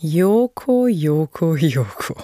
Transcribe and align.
Joko, 0.00 0.86
Joko, 0.86 1.56
Joko. 1.56 2.16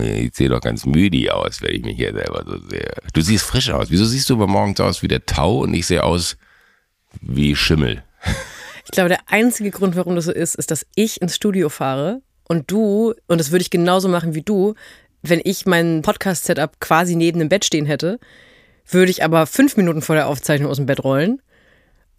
Ich 0.00 0.34
sehe 0.34 0.48
doch 0.48 0.62
ganz 0.62 0.86
müde 0.86 1.34
aus, 1.34 1.60
wenn 1.60 1.74
ich 1.74 1.82
mich 1.82 1.96
hier 1.96 2.14
selber 2.14 2.42
so 2.46 2.56
sehe. 2.70 2.90
Du 3.12 3.20
siehst 3.20 3.44
frisch 3.44 3.68
aus. 3.70 3.90
Wieso 3.90 4.06
siehst 4.06 4.30
du 4.30 4.34
aber 4.34 4.46
morgens 4.46 4.80
aus 4.80 5.02
wie 5.02 5.08
der 5.08 5.26
Tau 5.26 5.58
und 5.58 5.74
ich 5.74 5.86
sehe 5.86 6.02
aus 6.02 6.38
wie 7.20 7.54
Schimmel? 7.54 8.02
Ich 8.84 8.90
glaube, 8.90 9.10
der 9.10 9.20
einzige 9.26 9.70
Grund, 9.70 9.94
warum 9.94 10.16
das 10.16 10.24
so 10.24 10.32
ist, 10.32 10.54
ist, 10.54 10.70
dass 10.70 10.86
ich 10.94 11.20
ins 11.20 11.36
Studio 11.36 11.68
fahre 11.68 12.22
und 12.48 12.70
du, 12.70 13.14
und 13.26 13.38
das 13.38 13.50
würde 13.50 13.62
ich 13.62 13.70
genauso 13.70 14.08
machen 14.08 14.34
wie 14.34 14.42
du, 14.42 14.74
wenn 15.22 15.40
ich 15.44 15.66
mein 15.66 16.02
Podcast-Setup 16.02 16.80
quasi 16.80 17.14
neben 17.14 17.38
dem 17.38 17.48
Bett 17.48 17.64
stehen 17.64 17.86
hätte, 17.86 18.18
würde 18.88 19.10
ich 19.10 19.22
aber 19.22 19.46
fünf 19.46 19.76
Minuten 19.76 20.02
vor 20.02 20.16
der 20.16 20.26
Aufzeichnung 20.26 20.70
aus 20.70 20.78
dem 20.78 20.86
Bett 20.86 21.04
rollen, 21.04 21.40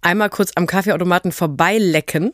einmal 0.02 0.30
kurz 0.30 0.52
am 0.56 0.68
Kaffeeautomaten 0.68 1.32
vorbeilecken 1.32 2.32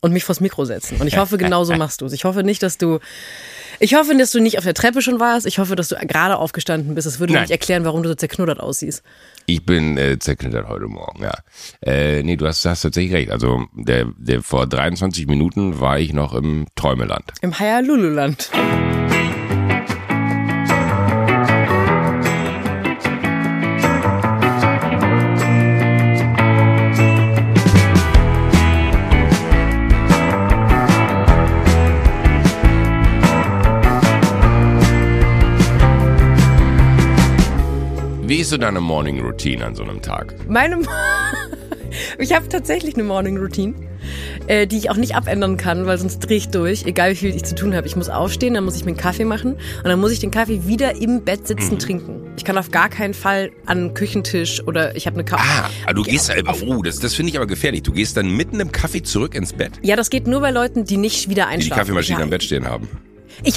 und 0.00 0.12
mich 0.12 0.24
vors 0.24 0.40
Mikro 0.40 0.64
setzen. 0.64 1.00
Und 1.00 1.06
ich 1.06 1.16
hoffe, 1.16 1.38
genau 1.38 1.64
so 1.64 1.74
machst 1.74 2.00
du 2.00 2.06
es. 2.06 2.12
Ich 2.12 2.24
hoffe 2.24 2.42
nicht, 2.42 2.62
dass 2.62 2.78
du. 2.78 2.98
Ich 3.80 3.94
hoffe, 3.94 4.16
dass 4.16 4.32
du 4.32 4.40
nicht 4.40 4.58
auf 4.58 4.64
der 4.64 4.74
Treppe 4.74 5.02
schon 5.02 5.20
warst. 5.20 5.46
Ich 5.46 5.58
hoffe, 5.58 5.76
dass 5.76 5.88
du 5.88 5.96
gerade 5.96 6.36
aufgestanden 6.36 6.94
bist. 6.96 7.06
Das 7.06 7.20
würde 7.20 7.34
Nein. 7.34 7.42
nicht 7.42 7.52
erklären, 7.52 7.84
warum 7.84 8.02
du 8.02 8.08
so 8.08 8.14
zerknuddert 8.16 8.58
aussiehst. 8.58 9.04
Ich 9.46 9.64
bin 9.64 9.96
äh, 9.96 10.18
zerknittert 10.18 10.68
heute 10.68 10.86
Morgen, 10.86 11.22
ja. 11.22 11.34
Äh, 11.80 12.22
nee, 12.24 12.36
du 12.36 12.46
hast, 12.46 12.64
hast 12.64 12.82
tatsächlich 12.82 13.12
recht. 13.12 13.30
Also 13.30 13.66
der, 13.74 14.06
der 14.16 14.42
vor 14.42 14.66
23 14.66 15.28
Minuten 15.28 15.78
war 15.78 15.98
ich 15.98 16.12
noch 16.12 16.34
im 16.34 16.66
Träumeland. 16.74 17.32
Im 17.40 17.56
Hayalululand. 17.56 18.50
Wie 38.28 38.40
ist 38.40 38.50
so 38.50 38.58
deine 38.58 38.82
Morning 38.82 39.20
Routine 39.22 39.64
an 39.64 39.74
so 39.74 39.82
einem 39.82 40.02
Tag? 40.02 40.34
Meine. 40.50 40.80
ich 42.18 42.34
habe 42.34 42.46
tatsächlich 42.46 42.92
eine 42.94 43.04
Morning 43.04 43.38
Routine, 43.38 43.72
äh, 44.48 44.66
die 44.66 44.76
ich 44.76 44.90
auch 44.90 44.96
nicht 44.96 45.14
abändern 45.14 45.56
kann, 45.56 45.86
weil 45.86 45.96
sonst 45.96 46.18
drehe 46.18 46.36
ich 46.36 46.48
durch, 46.50 46.84
egal 46.84 47.12
wie 47.12 47.16
viel 47.16 47.34
ich 47.34 47.44
zu 47.44 47.54
tun 47.54 47.74
habe. 47.74 47.86
Ich 47.86 47.96
muss 47.96 48.10
aufstehen, 48.10 48.52
dann 48.52 48.64
muss 48.64 48.76
ich 48.76 48.84
mir 48.84 48.90
einen 48.90 48.98
Kaffee 48.98 49.24
machen 49.24 49.54
und 49.54 49.84
dann 49.84 49.98
muss 49.98 50.12
ich 50.12 50.18
den 50.20 50.30
Kaffee 50.30 50.66
wieder 50.66 50.96
im 51.00 51.24
Bett 51.24 51.46
sitzen 51.46 51.76
Mhm. 51.76 51.78
trinken. 51.78 52.20
Ich 52.36 52.44
kann 52.44 52.58
auf 52.58 52.70
gar 52.70 52.90
keinen 52.90 53.14
Fall 53.14 53.50
an 53.64 53.78
den 53.78 53.94
Küchentisch 53.94 54.62
oder 54.66 54.94
ich 54.94 55.06
habe 55.06 55.14
eine 55.14 55.24
Kaffee. 55.24 55.48
Ah, 55.62 55.70
aber 55.84 55.94
du 55.94 56.02
gehst, 56.02 56.28
äh, 56.28 56.42
oh, 56.66 56.82
das, 56.82 56.98
das 56.98 57.14
finde 57.14 57.30
ich 57.30 57.36
aber 57.38 57.46
gefährlich. 57.46 57.82
Du 57.82 57.92
gehst 57.92 58.18
dann 58.18 58.28
mitten 58.28 58.60
im 58.60 58.72
Kaffee 58.72 59.02
zurück 59.02 59.34
ins 59.34 59.54
Bett, 59.54 59.72
Ja, 59.80 59.96
das 59.96 60.10
geht 60.10 60.26
nur 60.26 60.40
bei 60.40 60.50
Leuten, 60.50 60.84
die 60.84 60.98
nicht 60.98 61.30
wieder 61.30 61.44
die 61.44 61.48
die 61.48 61.54
einschlafen. 61.54 61.78
Kaffeemaschine 61.80 62.18
ja. 62.18 62.24
am 62.24 62.28
Bett 62.30 62.42
stehen 62.42 62.66
haben. 62.66 62.88
Ich, 63.42 63.54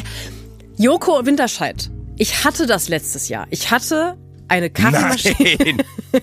Joko 0.78 1.26
Winterscheid. 1.26 1.92
Ich 2.18 2.46
hatte 2.46 2.68
das 2.68 2.88
letztes 2.88 3.28
Jahr. 3.28 3.48
Ich 3.50 3.70
hatte 3.72 4.16
eine 4.52 4.70
Kaffeemaschine. 4.70 5.58
Nein. 5.58 5.84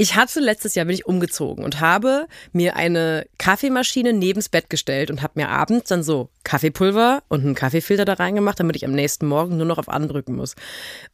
Ich 0.00 0.14
hatte 0.14 0.38
letztes 0.38 0.76
Jahr 0.76 0.86
bin 0.86 0.94
ich 0.94 1.06
umgezogen 1.06 1.64
und 1.64 1.80
habe 1.80 2.28
mir 2.52 2.76
eine 2.76 3.26
Kaffeemaschine 3.36 4.12
nebens 4.12 4.48
Bett 4.48 4.70
gestellt 4.70 5.10
und 5.10 5.22
habe 5.22 5.32
mir 5.34 5.48
abends 5.48 5.88
dann 5.88 6.04
so 6.04 6.30
Kaffeepulver 6.44 7.24
und 7.26 7.40
einen 7.44 7.56
Kaffeefilter 7.56 8.04
da 8.04 8.12
reingemacht, 8.12 8.60
damit 8.60 8.76
ich 8.76 8.84
am 8.84 8.92
nächsten 8.92 9.26
Morgen 9.26 9.56
nur 9.56 9.66
noch 9.66 9.78
auf 9.78 9.88
andrücken 9.88 10.36
muss. 10.36 10.54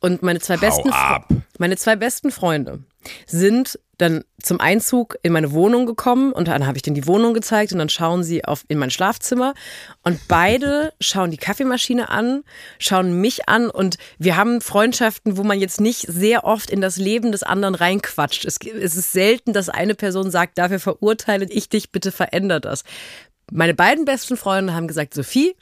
Und 0.00 0.22
meine 0.22 0.38
zwei 0.40 0.58
besten 0.58 0.90
ab. 0.90 1.28
meine 1.58 1.78
zwei 1.78 1.96
besten 1.96 2.30
Freunde 2.30 2.80
sind 3.26 3.78
dann 3.98 4.24
zum 4.42 4.60
Einzug 4.60 5.16
in 5.22 5.32
meine 5.32 5.52
Wohnung 5.52 5.86
gekommen 5.86 6.32
und 6.32 6.48
dann 6.48 6.66
habe 6.66 6.76
ich 6.76 6.82
denen 6.82 6.94
die 6.94 7.06
Wohnung 7.06 7.34
gezeigt 7.34 7.72
und 7.72 7.78
dann 7.78 7.88
schauen 7.88 8.24
sie 8.24 8.44
auf 8.44 8.64
in 8.68 8.78
mein 8.78 8.90
Schlafzimmer 8.90 9.54
und 10.02 10.26
beide 10.28 10.92
schauen 11.00 11.30
die 11.30 11.36
Kaffeemaschine 11.36 12.08
an, 12.08 12.42
schauen 12.78 13.20
mich 13.20 13.48
an 13.48 13.70
und 13.70 13.96
wir 14.18 14.36
haben 14.36 14.60
Freundschaften, 14.60 15.36
wo 15.36 15.44
man 15.44 15.60
jetzt 15.60 15.80
nicht 15.80 16.06
sehr 16.08 16.44
oft 16.44 16.70
in 16.70 16.80
das 16.80 16.96
Leben 16.96 17.32
des 17.32 17.42
anderen 17.42 17.74
reinquatscht. 17.74 18.44
Es, 18.44 18.58
es 18.80 18.96
ist 18.96 19.12
selten, 19.12 19.52
dass 19.52 19.68
eine 19.68 19.94
Person 19.94 20.30
sagt, 20.30 20.58
dafür 20.58 20.80
verurteile 20.80 21.46
ich 21.48 21.68
dich, 21.68 21.90
bitte 21.90 22.12
veränder 22.12 22.60
das. 22.60 22.84
Meine 23.52 23.74
beiden 23.74 24.04
besten 24.04 24.36
Freunde 24.36 24.74
haben 24.74 24.88
gesagt, 24.88 25.14
Sophie, 25.14 25.54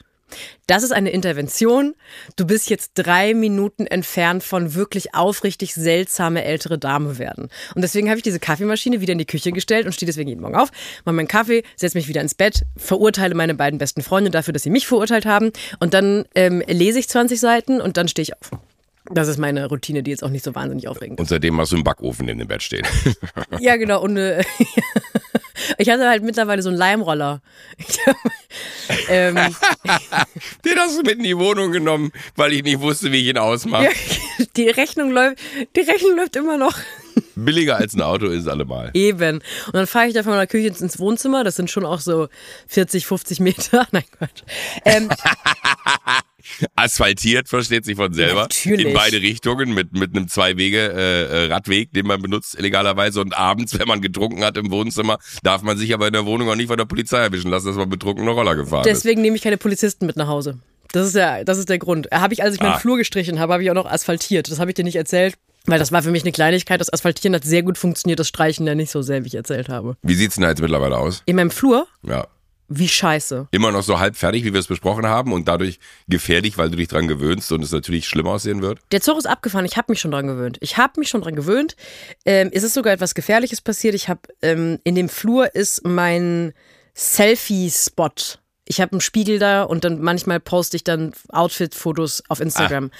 das 0.67 0.83
ist 0.83 0.91
eine 0.91 1.11
Intervention. 1.11 1.95
Du 2.35 2.47
bist 2.47 2.69
jetzt 2.69 2.91
drei 2.95 3.33
Minuten 3.33 3.85
entfernt 3.85 4.43
von 4.43 4.73
wirklich 4.73 5.13
aufrichtig 5.13 5.73
seltsame 5.73 6.43
ältere 6.43 6.77
Dame 6.79 7.19
werden. 7.19 7.49
Und 7.75 7.81
deswegen 7.81 8.09
habe 8.09 8.17
ich 8.17 8.23
diese 8.23 8.39
Kaffeemaschine 8.39 9.01
wieder 9.01 9.13
in 9.13 9.19
die 9.19 9.25
Küche 9.25 9.51
gestellt 9.51 9.85
und 9.85 9.93
stehe 9.93 10.07
deswegen 10.07 10.29
jeden 10.29 10.41
Morgen 10.41 10.55
auf, 10.55 10.71
mache 11.05 11.15
meinen 11.15 11.27
Kaffee, 11.27 11.63
setze 11.75 11.97
mich 11.97 12.07
wieder 12.07 12.21
ins 12.21 12.35
Bett, 12.35 12.63
verurteile 12.77 13.35
meine 13.35 13.55
beiden 13.55 13.79
besten 13.79 14.01
Freunde 14.01 14.31
dafür, 14.31 14.53
dass 14.53 14.63
sie 14.63 14.69
mich 14.69 14.87
verurteilt 14.87 15.25
haben. 15.25 15.51
Und 15.79 15.93
dann 15.93 16.25
ähm, 16.35 16.63
lese 16.67 16.99
ich 16.99 17.09
20 17.09 17.39
Seiten 17.39 17.81
und 17.81 17.97
dann 17.97 18.07
stehe 18.07 18.23
ich 18.23 18.33
auf. 18.33 18.51
Das 19.11 19.27
ist 19.27 19.37
meine 19.37 19.65
Routine, 19.67 20.01
die 20.01 20.11
jetzt 20.11 20.23
auch 20.23 20.29
nicht 20.29 20.45
so 20.45 20.55
wahnsinnig 20.55 20.87
aufregend 20.87 21.19
ist. 21.19 21.23
Und 21.23 21.29
seitdem 21.29 21.59
hast 21.59 21.71
du 21.71 21.75
einen 21.75 21.83
Backofen 21.83 22.29
in 22.29 22.37
dem 22.37 22.47
Bett 22.47 22.63
stehen. 22.63 22.85
Ja, 23.59 23.75
genau. 23.75 24.01
Und 24.01 24.17
äh, 24.17 24.43
ich 25.77 25.89
hatte 25.89 26.07
halt 26.09 26.23
mittlerweile 26.23 26.61
so 26.61 26.69
einen 26.69 26.77
Leimroller. 26.77 27.41
Ähm, 29.09 29.35
Den 29.35 30.77
hast 30.77 30.97
du 30.97 31.03
mit 31.03 31.17
in 31.17 31.23
die 31.23 31.37
Wohnung 31.37 31.71
genommen, 31.71 32.11
weil 32.35 32.51
ich 32.53 32.63
nicht 32.63 32.81
wusste, 32.81 33.11
wie 33.11 33.21
ich 33.21 33.27
ihn 33.27 33.37
ausmache. 33.37 33.85
ja, 33.85 33.89
die 34.57 34.67
Rechnung 34.69 35.09
läuft, 35.11 35.37
die 35.75 35.81
Rechnung 35.81 36.17
läuft 36.17 36.35
immer 36.35 36.57
noch. 36.57 36.77
Billiger 37.35 37.77
als 37.77 37.93
ein 37.93 38.01
Auto 38.01 38.27
ist 38.27 38.47
allemal. 38.47 38.91
Eben. 38.93 39.37
Und 39.67 39.73
dann 39.73 39.87
fahre 39.87 40.07
ich 40.07 40.13
da 40.13 40.23
von 40.23 40.33
meiner 40.33 40.47
Küche 40.47 40.67
ins 40.67 40.99
Wohnzimmer. 40.99 41.43
Das 41.45 41.55
sind 41.55 41.71
schon 41.71 41.85
auch 41.85 42.01
so 42.01 42.27
40, 42.67 43.05
50 43.05 43.39
Meter. 43.39 43.87
Nein, 43.91 44.03
Quatsch. 44.17 44.43
Ähm, 44.83 45.09
Asphaltiert, 46.75 47.49
versteht 47.49 47.85
sich 47.85 47.95
von 47.95 48.13
selber. 48.13 48.41
Natürlich. 48.41 48.87
In 48.87 48.93
beide 48.93 49.21
Richtungen 49.21 49.73
mit, 49.73 49.93
mit 49.93 50.15
einem 50.15 50.27
Zwei-Wege-Radweg, 50.27 51.91
den 51.93 52.07
man 52.07 52.21
benutzt 52.21 52.57
illegalerweise. 52.57 53.21
Und 53.21 53.35
abends, 53.37 53.77
wenn 53.77 53.87
man 53.87 54.01
getrunken 54.01 54.43
hat 54.43 54.57
im 54.57 54.71
Wohnzimmer, 54.71 55.17
darf 55.43 55.61
man 55.61 55.77
sich 55.77 55.93
aber 55.93 56.07
in 56.07 56.13
der 56.13 56.25
Wohnung 56.25 56.49
auch 56.49 56.55
nicht 56.55 56.67
von 56.67 56.77
der 56.77 56.85
Polizei 56.85 57.19
erwischen 57.19 57.49
lassen, 57.51 57.67
dass 57.67 57.75
man 57.75 57.89
betrunken 57.89 58.23
eine 58.23 58.31
Roller 58.31 58.55
gefahren 58.55 58.81
ist. 58.87 58.87
deswegen 59.03 59.21
nehme 59.21 59.35
ich 59.35 59.41
keine 59.41 59.57
Polizisten 59.57 60.05
mit 60.05 60.15
nach 60.17 60.27
Hause. 60.27 60.59
Das 60.91 61.07
ist 61.07 61.15
der, 61.15 61.43
das 61.43 61.57
ist 61.57 61.69
der 61.69 61.79
Grund. 61.79 62.07
Habe 62.11 62.33
ich, 62.33 62.43
als 62.43 62.53
ich 62.55 62.61
meinen 62.61 62.73
Ah. 62.73 62.77
Flur 62.79 62.97
gestrichen 62.97 63.39
habe, 63.39 63.53
habe 63.53 63.63
ich 63.63 63.69
auch 63.71 63.75
noch 63.75 63.87
asphaltiert. 63.89 64.51
Das 64.51 64.59
habe 64.59 64.69
ich 64.71 64.75
dir 64.75 64.83
nicht 64.83 64.95
erzählt. 64.95 65.35
Weil 65.65 65.79
das 65.79 65.93
war 65.93 66.03
für 66.03 66.11
mich 66.11 66.23
eine 66.23 66.33
Kleinigkeit. 66.33 66.81
Das 66.81 66.91
Asphaltieren 66.91 67.33
hat 67.33 67.45
sehr 67.45 67.63
gut 67.63 67.77
funktioniert, 67.77 68.19
das 68.19 68.27
Streichen 68.27 68.67
ja 68.67 68.75
nicht 68.75 68.91
so 68.91 69.01
sehr, 69.01 69.23
wie 69.23 69.27
ich 69.27 69.35
erzählt 69.35 69.69
habe. 69.69 69.95
Wie 70.03 70.13
sieht's 70.13 70.35
denn 70.35 70.41
da 70.41 70.49
jetzt 70.49 70.61
mittlerweile 70.61 70.97
aus? 70.97 71.23
In 71.25 71.37
meinem 71.37 71.51
Flur, 71.51 71.87
Ja. 72.05 72.27
Wie 72.67 72.87
scheiße. 72.87 73.47
Immer 73.51 73.71
noch 73.71 73.83
so 73.83 73.99
halb 73.99 74.15
fertig, 74.15 74.43
wie 74.43 74.53
wir 74.53 74.59
es 74.59 74.67
besprochen 74.67 75.05
haben 75.05 75.33
und 75.33 75.47
dadurch 75.47 75.79
gefährlich, 76.07 76.57
weil 76.57 76.69
du 76.69 76.77
dich 76.77 76.87
dran 76.87 77.07
gewöhnst 77.07 77.51
und 77.51 77.63
es 77.63 77.71
natürlich 77.71 78.07
schlimm 78.07 78.27
aussehen 78.27 78.61
wird? 78.61 78.79
Der 78.91 79.01
Zug 79.01 79.17
ist 79.17 79.25
abgefahren. 79.25 79.65
Ich 79.65 79.77
habe 79.77 79.91
mich 79.91 79.99
schon 79.99 80.11
dran 80.11 80.27
gewöhnt. 80.27 80.57
Ich 80.61 80.77
habe 80.77 80.99
mich 80.99 81.09
schon 81.09 81.21
dran 81.21 81.35
gewöhnt. 81.35 81.75
Ähm, 82.25 82.49
es 82.53 82.63
ist 82.63 82.73
sogar 82.73 82.93
etwas 82.93 83.15
Gefährliches 83.15 83.61
passiert. 83.61 83.95
Ich 83.95 84.09
habe 84.09 84.21
ähm, 84.41 84.79
in 84.83 84.95
dem 84.95 85.09
Flur 85.09 85.53
ist 85.55 85.85
mein 85.85 86.53
Selfie-Spot. 86.95 88.09
Ich 88.65 88.79
habe 88.79 88.93
einen 88.93 89.01
Spiegel 89.01 89.39
da 89.39 89.63
und 89.63 89.83
dann 89.83 89.99
manchmal 90.01 90.39
poste 90.39 90.77
ich 90.77 90.83
dann 90.83 91.11
Outfit-Fotos 91.29 92.23
auf 92.29 92.39
Instagram. 92.39 92.91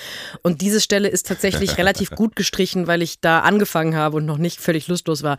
Und 0.41 0.59
diese 0.61 0.81
Stelle 0.81 1.07
ist 1.07 1.27
tatsächlich 1.27 1.77
relativ 1.77 2.11
gut 2.11 2.35
gestrichen, 2.35 2.87
weil 2.87 3.01
ich 3.01 3.21
da 3.21 3.39
angefangen 3.39 3.95
habe 3.95 4.17
und 4.17 4.25
noch 4.25 4.37
nicht 4.37 4.59
völlig 4.59 4.87
lustlos 4.89 5.23
war. 5.23 5.37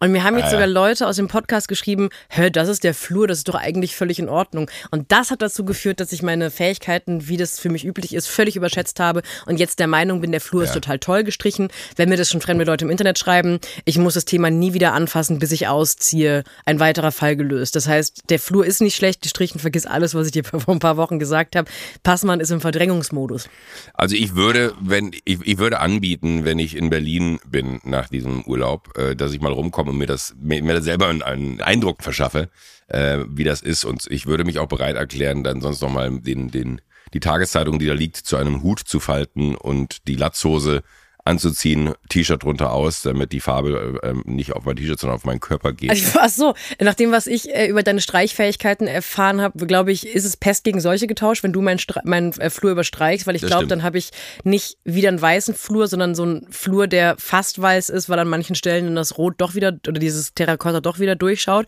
Und 0.00 0.10
mir 0.10 0.24
haben 0.24 0.36
jetzt 0.38 0.50
sogar 0.50 0.66
Leute 0.66 1.06
aus 1.06 1.16
dem 1.16 1.28
Podcast 1.28 1.68
geschrieben, 1.68 2.08
hör, 2.28 2.50
das 2.50 2.68
ist 2.68 2.82
der 2.82 2.94
Flur, 2.94 3.28
das 3.28 3.38
ist 3.38 3.48
doch 3.48 3.54
eigentlich 3.54 3.94
völlig 3.94 4.18
in 4.18 4.28
Ordnung. 4.28 4.68
Und 4.90 5.12
das 5.12 5.30
hat 5.30 5.40
dazu 5.40 5.64
geführt, 5.64 6.00
dass 6.00 6.10
ich 6.12 6.22
meine 6.22 6.50
Fähigkeiten, 6.50 7.28
wie 7.28 7.36
das 7.36 7.60
für 7.60 7.68
mich 7.68 7.84
üblich 7.84 8.14
ist, 8.14 8.26
völlig 8.26 8.56
überschätzt 8.56 8.98
habe 8.98 9.22
und 9.46 9.58
jetzt 9.58 9.78
der 9.78 9.86
Meinung 9.86 10.20
bin, 10.20 10.32
der 10.32 10.40
Flur 10.40 10.64
ist 10.64 10.74
total 10.74 10.98
toll 10.98 11.22
gestrichen. 11.22 11.68
Wenn 11.94 12.08
mir 12.08 12.16
das 12.16 12.30
schon 12.30 12.40
fremde 12.40 12.64
Leute 12.64 12.84
im 12.84 12.90
Internet 12.90 13.18
schreiben, 13.18 13.60
ich 13.84 13.98
muss 13.98 14.14
das 14.14 14.24
Thema 14.24 14.50
nie 14.50 14.72
wieder 14.72 14.92
anfassen, 14.94 15.38
bis 15.38 15.52
ich 15.52 15.68
ausziehe, 15.68 16.42
ein 16.64 16.80
weiterer 16.80 17.12
Fall 17.12 17.36
gelöst. 17.36 17.76
Das 17.76 17.86
heißt, 17.86 18.24
der 18.30 18.40
Flur 18.40 18.66
ist 18.66 18.80
nicht 18.80 18.96
schlecht 18.96 19.22
gestrichen, 19.22 19.59
vergiss 19.60 19.86
alles, 19.86 20.14
was 20.14 20.26
ich 20.26 20.32
dir 20.32 20.44
vor 20.44 20.68
ein 20.68 20.78
paar 20.78 20.96
Wochen 20.96 21.18
gesagt 21.18 21.56
habe. 21.56 21.70
Passmann 22.02 22.40
ist 22.40 22.50
im 22.50 22.60
Verdrängungsmodus. 22.60 23.48
Also 23.94 24.16
ich 24.16 24.34
würde, 24.34 24.74
wenn 24.80 25.12
ich, 25.24 25.40
ich 25.42 25.58
würde 25.58 25.80
anbieten, 25.80 26.44
wenn 26.44 26.58
ich 26.58 26.76
in 26.76 26.90
Berlin 26.90 27.38
bin 27.46 27.80
nach 27.84 28.08
diesem 28.08 28.42
Urlaub, 28.44 28.96
äh, 28.98 29.14
dass 29.14 29.32
ich 29.32 29.40
mal 29.40 29.52
rumkomme 29.52 29.90
und 29.90 29.98
mir 29.98 30.06
das 30.06 30.34
mir, 30.40 30.62
mir 30.62 30.80
selber 30.82 31.08
einen, 31.08 31.22
einen 31.22 31.60
Eindruck 31.60 32.02
verschaffe, 32.02 32.48
äh, 32.88 33.18
wie 33.28 33.44
das 33.44 33.62
ist. 33.62 33.84
Und 33.84 34.06
ich 34.10 34.26
würde 34.26 34.44
mich 34.44 34.58
auch 34.58 34.68
bereit 34.68 34.96
erklären, 34.96 35.44
dann 35.44 35.60
sonst 35.60 35.80
noch 35.80 35.90
mal 35.90 36.10
den 36.20 36.50
den 36.50 36.80
die 37.12 37.20
Tageszeitung, 37.20 37.78
die 37.78 37.86
da 37.86 37.92
liegt, 37.92 38.16
zu 38.16 38.36
einem 38.36 38.62
Hut 38.62 38.80
zu 38.80 39.00
falten 39.00 39.56
und 39.56 40.06
die 40.06 40.14
Latzhose 40.14 40.82
anzuziehen, 41.30 41.94
T-Shirt 42.08 42.42
drunter 42.42 42.72
aus, 42.72 43.02
damit 43.02 43.32
die 43.32 43.40
Farbe 43.40 44.00
äh, 44.02 44.14
nicht 44.24 44.52
auf 44.52 44.64
mein 44.64 44.76
T-Shirt, 44.76 44.98
sondern 44.98 45.16
auf 45.16 45.24
meinen 45.24 45.40
Körper 45.40 45.72
geht. 45.72 45.90
Also, 45.90 46.18
ach 46.20 46.28
so, 46.28 46.54
nach 46.80 46.94
dem, 46.94 47.12
was 47.12 47.26
ich 47.26 47.54
äh, 47.54 47.66
über 47.66 47.82
deine 47.82 48.00
Streichfähigkeiten 48.00 48.86
erfahren 48.86 49.40
habe, 49.40 49.66
glaube 49.66 49.92
ich, 49.92 50.06
ist 50.06 50.24
es 50.24 50.36
Pest 50.36 50.64
gegen 50.64 50.80
Seuche 50.80 51.06
getauscht, 51.06 51.42
wenn 51.42 51.52
du 51.52 51.62
meinen 51.62 51.80
mein, 52.04 52.32
äh, 52.32 52.50
Flur 52.50 52.72
überstreichst, 52.72 53.26
weil 53.26 53.36
ich 53.36 53.42
glaube, 53.42 53.66
dann 53.66 53.82
habe 53.82 53.98
ich 53.98 54.10
nicht 54.44 54.76
wieder 54.84 55.08
einen 55.08 55.22
weißen 55.22 55.54
Flur, 55.54 55.86
sondern 55.86 56.14
so 56.14 56.24
einen 56.24 56.46
Flur, 56.50 56.86
der 56.86 57.16
fast 57.18 57.60
weiß 57.60 57.88
ist, 57.90 58.08
weil 58.08 58.18
an 58.18 58.28
manchen 58.28 58.54
Stellen 58.56 58.86
dann 58.86 58.96
das 58.96 59.16
Rot 59.16 59.34
doch 59.38 59.54
wieder 59.54 59.78
oder 59.86 60.00
dieses 60.00 60.34
Terrakotta 60.34 60.80
doch 60.80 60.98
wieder 60.98 61.14
durchschaut. 61.14 61.66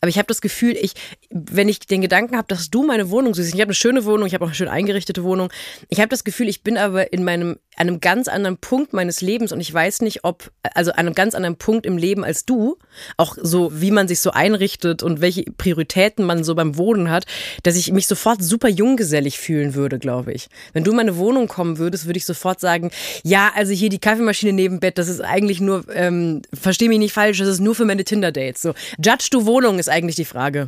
Aber 0.00 0.08
ich 0.08 0.18
habe 0.18 0.26
das 0.26 0.40
Gefühl, 0.40 0.76
ich, 0.80 0.94
wenn 1.30 1.68
ich 1.68 1.80
den 1.80 2.00
Gedanken 2.00 2.36
habe, 2.36 2.48
dass 2.48 2.70
du 2.70 2.84
meine 2.84 3.10
Wohnung 3.10 3.34
siehst, 3.34 3.54
ich 3.54 3.60
habe 3.60 3.68
eine 3.68 3.74
schöne 3.74 4.04
Wohnung, 4.04 4.26
ich 4.26 4.34
habe 4.34 4.44
auch 4.44 4.48
eine 4.48 4.54
schön 4.54 4.68
eingerichtete 4.68 5.22
Wohnung, 5.24 5.52
ich 5.88 5.98
habe 5.98 6.08
das 6.08 6.24
Gefühl, 6.24 6.48
ich 6.48 6.62
bin 6.62 6.78
aber 6.78 7.12
in 7.12 7.24
meinem, 7.24 7.58
einem 7.76 8.00
ganz 8.00 8.28
anderen 8.28 8.56
Punkt 8.56 8.93
meines 8.94 9.20
Lebens 9.20 9.52
und 9.52 9.60
ich 9.60 9.72
weiß 9.72 10.00
nicht, 10.02 10.24
ob, 10.24 10.50
also 10.74 10.92
an 10.92 11.00
einem 11.00 11.14
ganz 11.14 11.34
anderen 11.34 11.56
Punkt 11.56 11.86
im 11.86 11.98
Leben 11.98 12.24
als 12.24 12.44
du, 12.44 12.78
auch 13.16 13.36
so, 13.40 13.70
wie 13.80 13.90
man 13.90 14.08
sich 14.08 14.20
so 14.20 14.30
einrichtet 14.30 15.02
und 15.02 15.20
welche 15.20 15.44
Prioritäten 15.44 16.24
man 16.24 16.44
so 16.44 16.54
beim 16.54 16.76
Wohnen 16.78 17.10
hat, 17.10 17.26
dass 17.62 17.76
ich 17.76 17.92
mich 17.92 18.06
sofort 18.06 18.42
super 18.42 18.68
junggesellig 18.68 19.38
fühlen 19.38 19.74
würde, 19.74 19.98
glaube 19.98 20.32
ich. 20.32 20.48
Wenn 20.72 20.84
du 20.84 20.92
in 20.92 20.96
meine 20.96 21.16
Wohnung 21.16 21.48
kommen 21.48 21.78
würdest, 21.78 22.06
würde 22.06 22.18
ich 22.18 22.24
sofort 22.24 22.60
sagen, 22.60 22.90
ja, 23.22 23.52
also 23.54 23.72
hier 23.72 23.88
die 23.88 23.98
Kaffeemaschine 23.98 24.52
neben 24.52 24.80
Bett, 24.80 24.98
das 24.98 25.08
ist 25.08 25.20
eigentlich 25.20 25.60
nur, 25.60 25.84
ähm, 25.94 26.42
versteh 26.52 26.88
mich 26.88 26.98
nicht 26.98 27.12
falsch, 27.12 27.38
das 27.38 27.48
ist 27.48 27.60
nur 27.60 27.74
für 27.74 27.84
meine 27.84 28.04
Tinder-Dates. 28.04 28.62
So, 28.62 28.74
judge 29.04 29.28
du 29.30 29.46
Wohnung 29.46 29.78
ist 29.78 29.88
eigentlich 29.88 30.16
die 30.16 30.24
Frage. 30.24 30.66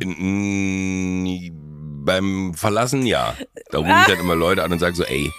Beim 2.05 2.53
Verlassen 2.53 3.05
ja. 3.05 3.35
Da 3.71 3.79
rufe 3.79 3.89
ich 3.89 4.07
dann 4.07 4.19
immer 4.21 4.35
Leute 4.35 4.63
an 4.63 4.71
und 4.71 4.79
sage 4.79 4.95
so, 4.95 5.03
ey, 5.03 5.29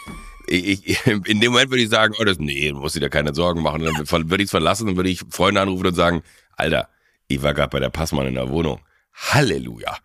ich, 0.48 0.86
ich, 0.86 1.06
in 1.06 1.40
dem 1.40 1.52
Moment 1.52 1.70
würde 1.70 1.82
ich 1.82 1.90
sagen, 1.90 2.14
oh, 2.18 2.24
das, 2.24 2.38
nee, 2.38 2.72
muss 2.72 2.92
dir 2.92 3.00
da 3.00 3.08
keine 3.08 3.34
Sorgen 3.34 3.62
machen. 3.62 3.82
Dann 3.82 4.30
würde 4.30 4.42
ich 4.42 4.48
es 4.48 4.50
verlassen 4.50 4.88
und 4.88 4.96
würde 4.96 5.10
ich 5.10 5.22
Freunde 5.30 5.60
anrufen 5.60 5.86
und 5.86 5.94
sagen, 5.94 6.22
Alter, 6.56 6.88
ich 7.28 7.42
war 7.42 7.54
gerade 7.54 7.70
bei 7.70 7.80
der 7.80 7.90
Passmann 7.90 8.26
in 8.26 8.34
der 8.34 8.50
Wohnung. 8.50 8.80
Halleluja. 9.14 9.96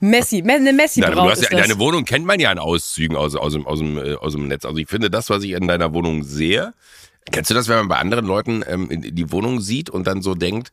Messi, 0.00 0.42
eine 0.46 0.72
messi 0.72 1.00
Nein, 1.00 1.12
du 1.12 1.20
hast 1.20 1.42
ja, 1.42 1.56
Deine 1.56 1.78
Wohnung 1.78 2.04
kennt 2.04 2.26
man 2.26 2.40
ja 2.40 2.50
in 2.50 2.58
Auszügen 2.58 3.16
aus, 3.16 3.36
aus, 3.36 3.52
dem, 3.52 3.64
aus, 3.66 3.78
dem, 3.78 3.96
äh, 3.96 4.14
aus 4.14 4.32
dem 4.32 4.48
Netz. 4.48 4.64
Also 4.64 4.76
ich 4.78 4.88
finde, 4.88 5.08
das, 5.08 5.30
was 5.30 5.44
ich 5.44 5.52
in 5.52 5.68
deiner 5.68 5.94
Wohnung 5.94 6.24
sehe, 6.24 6.74
kennst 7.30 7.50
du 7.50 7.54
das, 7.54 7.68
wenn 7.68 7.76
man 7.76 7.88
bei 7.88 7.98
anderen 7.98 8.26
Leuten 8.26 8.64
ähm, 8.66 8.88
die 8.90 9.30
Wohnung 9.30 9.60
sieht 9.60 9.88
und 9.88 10.06
dann 10.06 10.20
so 10.20 10.34
denkt, 10.34 10.72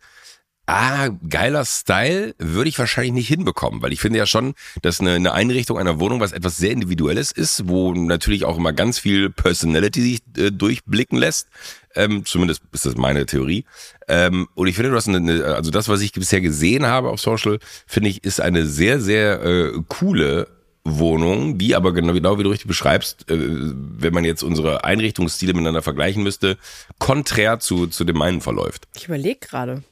ah, 0.68 1.10
geiler 1.28 1.66
Style 1.66 2.36
würde 2.38 2.70
ich 2.70 2.78
wahrscheinlich 2.78 3.14
nicht 3.14 3.28
hinbekommen, 3.28 3.82
weil 3.82 3.94
ich 3.94 4.02
finde 4.02 4.20
ja 4.20 4.26
schon, 4.26 4.54
dass 4.82 5.00
eine, 5.00 5.14
eine 5.14 5.34
Einrichtung 5.34 5.80
einer 5.80 6.00
Wohnung 6.00 6.20
was 6.20 6.34
etwas 6.34 6.58
sehr 6.58 6.72
Individuelles 6.72 7.32
ist, 7.32 7.68
wo 7.68 7.94
natürlich 7.94 8.46
auch 8.46 8.58
immer 8.58 8.74
ganz 8.74 9.00
viel 9.00 9.30
Personality 9.30 10.02
sich 10.02 10.22
äh, 10.38 10.52
durchblicken 10.52 11.18
lässt. 11.18 11.48
Ähm, 11.96 12.26
zumindest 12.26 12.62
ist 12.74 12.86
das 12.86 12.96
meine 12.96 13.26
Theorie. 13.26 13.66
Ähm, 14.08 14.48
und 14.54 14.68
ich 14.68 14.76
finde, 14.76 14.92
du 14.92 14.98
hast 14.98 15.08
eine, 15.08 15.46
also 15.46 15.72
das, 15.72 15.90
was 15.90 16.02
ich 16.02 16.12
bisher 16.12 16.42
gesehen 16.42 16.86
habe 16.86 17.10
auf 17.10 17.20
Social, 17.20 17.60
finde 17.88 18.10
ich, 18.10 18.24
ist 18.24 18.40
eine 18.42 18.66
sehr, 18.66 19.00
sehr 19.00 19.42
äh, 19.44 19.72
coole 19.88 20.48
Wohnung, 20.84 21.58
die 21.58 21.76
aber 21.76 21.94
genau, 21.94 22.14
genau 22.14 22.40
wie 22.40 22.44
du 22.44 22.50
richtig 22.50 22.68
beschreibst, 22.68 23.30
äh, 23.32 23.38
wenn 23.40 24.14
man 24.14 24.26
jetzt 24.26 24.44
unsere 24.44 24.84
Einrichtungsstile 24.84 25.54
miteinander 25.54 25.82
vergleichen 25.82 26.24
müsste, 26.24 26.58
konträr 27.00 27.60
zu, 27.60 27.88
zu 27.88 28.04
dem 28.04 28.18
meinen 28.18 28.42
verläuft. 28.42 28.88
Ich 28.96 29.06
überlege 29.06 29.40
gerade. 29.40 29.84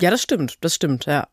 Ja, 0.00 0.10
das 0.10 0.22
stimmt, 0.22 0.56
das 0.60 0.74
stimmt, 0.74 1.06
ja. 1.06 1.28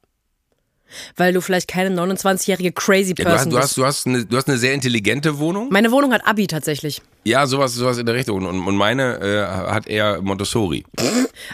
Weil 1.15 1.33
du 1.33 1.41
vielleicht 1.41 1.67
keine 1.67 1.99
29-jährige 1.99 2.71
crazy 2.71 3.13
Person 3.13 3.37
ja, 3.37 3.45
du 3.45 3.57
hast, 3.57 3.75
du 3.77 3.85
hast, 3.85 4.03
bist. 4.03 4.05
Du 4.05 4.11
hast, 4.11 4.17
eine, 4.19 4.25
du 4.25 4.37
hast 4.37 4.47
eine 4.47 4.57
sehr 4.57 4.73
intelligente 4.73 5.39
Wohnung. 5.39 5.69
Meine 5.71 5.91
Wohnung 5.91 6.13
hat 6.13 6.25
Abi 6.27 6.47
tatsächlich. 6.47 7.01
Ja, 7.23 7.47
sowas, 7.47 7.73
sowas 7.73 7.97
in 7.97 8.05
der 8.05 8.15
Richtung. 8.15 8.45
Und, 8.45 8.65
und 8.65 8.75
meine 8.75 9.19
äh, 9.19 9.71
hat 9.71 9.87
eher 9.87 10.21
Montessori. 10.21 10.85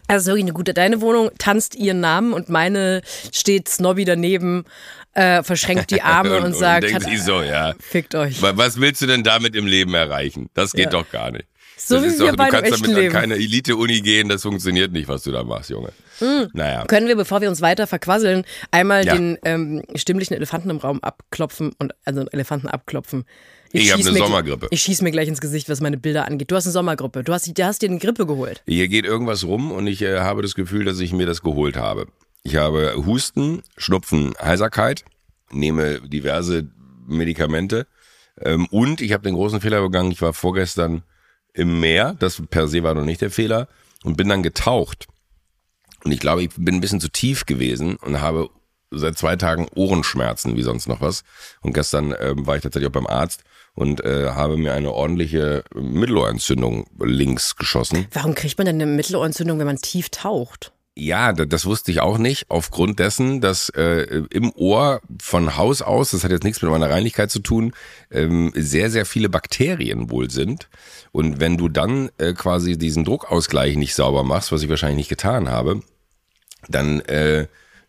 Also 0.08 0.28
wirklich 0.28 0.44
eine 0.44 0.54
gute. 0.54 0.74
Deine 0.74 1.02
Wohnung 1.02 1.31
tanzt 1.38 1.75
ihren 1.75 2.02
Namen 2.02 2.34
und 2.34 2.50
meine 2.50 3.02
steht 3.31 3.69
snobby 3.69 4.04
daneben, 4.04 4.66
äh, 5.13 5.44
verschränkt 5.44 5.92
die 5.92 6.02
Arme 6.02 6.38
und, 6.38 6.44
und, 6.44 6.54
sagt, 6.54 6.84
und 6.84 6.92
denkt 6.92 7.08
hat, 7.08 7.25
so, 7.25 7.42
ja. 7.42 7.74
fickt 7.80 8.16
euch. 8.16 8.42
Was 8.42 8.80
willst 8.80 9.02
du 9.02 9.08
denn 9.08 9.24
damit 9.24 9.56
im 9.56 9.66
Leben 9.66 9.94
erreichen? 9.94 10.50
Das 10.54 10.74
geht 10.74 10.86
ja. 10.86 10.92
doch 10.92 11.10
gar 11.10 11.31
nicht. 11.31 11.46
So 11.78 11.96
das 11.96 12.04
wie 12.04 12.19
wir 12.19 12.31
doch, 12.34 12.46
du 12.46 12.52
kannst 12.52 12.72
damit 12.72 12.96
leben. 12.96 13.16
an 13.16 13.22
keine 13.22 13.36
Elite-Uni 13.36 14.02
gehen, 14.02 14.30
das 14.30 14.44
funktioniert 14.44 14.92
nicht, 14.92 15.08
was 15.08 15.24
du 15.24 15.31
da 15.31 15.44
machst, 15.44 15.72
Junge. 15.72 15.92
Mhm. 16.21 16.50
Naja. 16.53 16.85
Können 16.85 17.07
wir, 17.07 17.15
bevor 17.15 17.41
wir 17.41 17.50
uns 17.50 17.62
weiter 17.62 17.88
verquasseln, 17.88 18.45
einmal 18.71 19.06
ja. 19.06 19.15
den 19.15 19.38
ähm, 19.44 19.83
stimmlichen 19.95 20.35
Elefanten 20.35 20.69
im 20.69 20.77
Raum 20.77 21.00
abklopfen 21.01 21.73
und 21.79 21.94
also 22.06 22.25
Elefanten 22.31 22.68
abklopfen. 22.68 23.25
Ich, 23.73 23.85
ich 23.85 23.94
habe 23.94 24.03
eine 24.07 24.18
Sommergrippe. 24.18 24.68
Ich 24.71 24.81
schieße 24.81 25.03
mir 25.03 25.12
gleich 25.12 25.27
ins 25.27 25.41
Gesicht, 25.41 25.69
was 25.69 25.81
meine 25.81 25.97
Bilder 25.97 26.27
angeht. 26.27 26.51
Du 26.51 26.56
hast 26.56 26.65
eine 26.65 26.73
Sommergrippe. 26.73 27.23
Du 27.23 27.33
hast, 27.33 27.57
du 27.57 27.65
hast 27.65 27.81
dir 27.81 27.89
eine 27.89 28.00
Grippe 28.00 28.25
geholt. 28.25 28.62
Hier 28.68 28.88
geht 28.88 29.06
irgendwas 29.06 29.45
rum 29.45 29.71
und 29.71 29.88
ich 29.88 30.01
äh, 30.01 30.19
habe 30.19 30.41
das 30.41 30.56
Gefühl, 30.56 30.85
dass 30.85 31.00
ich 31.00 31.13
mir 31.13 31.25
das 31.25 31.41
geholt 31.41 31.77
habe. 31.77 32.07
Ich 32.44 32.56
habe 32.56 32.95
Husten, 33.06 33.62
Schnupfen, 33.77 34.33
Heiserkeit, 34.41 35.06
nehme 35.51 36.01
diverse 36.01 36.69
Medikamente 37.07 37.88
ähm, 38.39 38.67
und 38.71 39.01
ich 39.01 39.13
habe 39.13 39.24
den 39.24 39.35
großen 39.35 39.62
Fehler 39.62 39.81
begangen. 39.81 40.12
Ich 40.12 40.21
war 40.21 40.33
vorgestern 40.33 41.03
im 41.53 41.79
Meer, 41.79 42.15
das 42.19 42.41
per 42.50 42.67
se 42.67 42.83
war 42.83 42.94
noch 42.94 43.06
nicht 43.06 43.21
der 43.21 43.31
Fehler, 43.31 43.67
und 44.03 44.17
bin 44.17 44.29
dann 44.29 44.44
getaucht. 44.44 45.07
Und 46.03 46.12
ich 46.12 46.19
glaube, 46.19 46.44
ich 46.44 46.50
bin 46.57 46.75
ein 46.75 46.81
bisschen 46.81 47.00
zu 47.00 47.09
tief 47.09 47.45
gewesen 47.45 47.95
und 47.98 48.21
habe 48.21 48.50
seit 48.92 49.18
zwei 49.18 49.36
Tagen 49.36 49.68
Ohrenschmerzen 49.74 50.57
wie 50.57 50.63
sonst 50.63 50.88
noch 50.88 51.01
was. 51.01 51.24
Und 51.62 51.74
gestern 51.74 52.13
ähm, 52.19 52.45
war 52.45 52.56
ich 52.57 52.62
tatsächlich 52.62 52.89
auch 52.89 52.94
beim 52.94 53.07
Arzt 53.07 53.44
und 53.74 54.03
äh, 54.03 54.31
habe 54.31 54.57
mir 54.57 54.74
eine 54.74 54.92
ordentliche 54.92 55.63
Mittelohrentzündung 55.74 56.88
links 57.00 57.56
geschossen. 57.56 58.07
Warum 58.12 58.36
kriegt 58.36 58.57
man 58.57 58.65
denn 58.65 58.81
eine 58.81 58.92
Mittelohrentzündung, 58.92 59.59
wenn 59.59 59.68
man 59.68 59.77
tief 59.77 60.09
taucht? 60.09 60.74
Ja, 60.94 61.31
das 61.31 61.65
wusste 61.65 61.89
ich 61.89 62.01
auch 62.01 62.18
nicht, 62.18 62.48
aufgrund 62.50 63.00
dessen, 63.00 63.39
dass 63.39 63.69
äh, 63.69 64.24
im 64.30 64.51
Ohr 64.51 65.00
von 65.21 65.56
Haus 65.56 65.81
aus, 65.81 66.12
das 66.12 66.25
hat 66.25 66.31
jetzt 66.31 66.44
nichts 66.44 66.62
mit 66.62 66.69
meiner 66.69 66.89
Reinlichkeit 66.89 67.31
zu 67.31 67.39
tun, 67.39 67.71
ähm, 68.12 68.51
sehr, 68.56 68.89
sehr 68.92 69.06
viele 69.06 69.30
Bakterien 69.30 70.12
wohl 70.12 70.30
sind. 70.30 70.68
Und 71.13 71.39
wenn 71.39 71.56
du 71.56 71.69
dann 71.69 72.09
äh, 72.18 72.33
quasi 72.33 72.77
diesen 72.77 73.06
Druckausgleich 73.06 73.77
nicht 73.77 73.95
sauber 73.95 74.25
machst, 74.25 74.51
was 74.51 74.63
ich 74.63 74.69
wahrscheinlich 74.69 74.98
nicht 74.98 75.09
getan 75.09 75.50
habe, 75.50 75.81
dann 76.69 77.02
äh, 77.02 77.48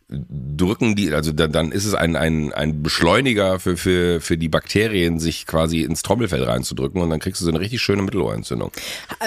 drücken 0.09 0.95
die, 0.95 1.13
also 1.13 1.33
dann, 1.33 1.53
dann 1.53 1.73
ist 1.73 1.85
es 1.85 1.95
ein, 1.95 2.17
ein, 2.17 2.53
ein 2.53 2.83
Beschleuniger 2.83 3.59
für, 3.59 3.77
für, 3.77 4.21
für 4.21 4.37
die 4.37 4.49
Bakterien, 4.49 5.19
sich 5.19 5.47
quasi 5.47 5.81
ins 5.83 6.03
Trommelfell 6.03 6.43
reinzudrücken 6.43 7.01
und 7.01 7.09
dann 7.11 7.21
kriegst 7.21 7.41
du 7.41 7.45
so 7.45 7.51
eine 7.51 7.61
richtig 7.61 7.81
schöne 7.81 8.03
Mittelohrentzündung. 8.03 8.73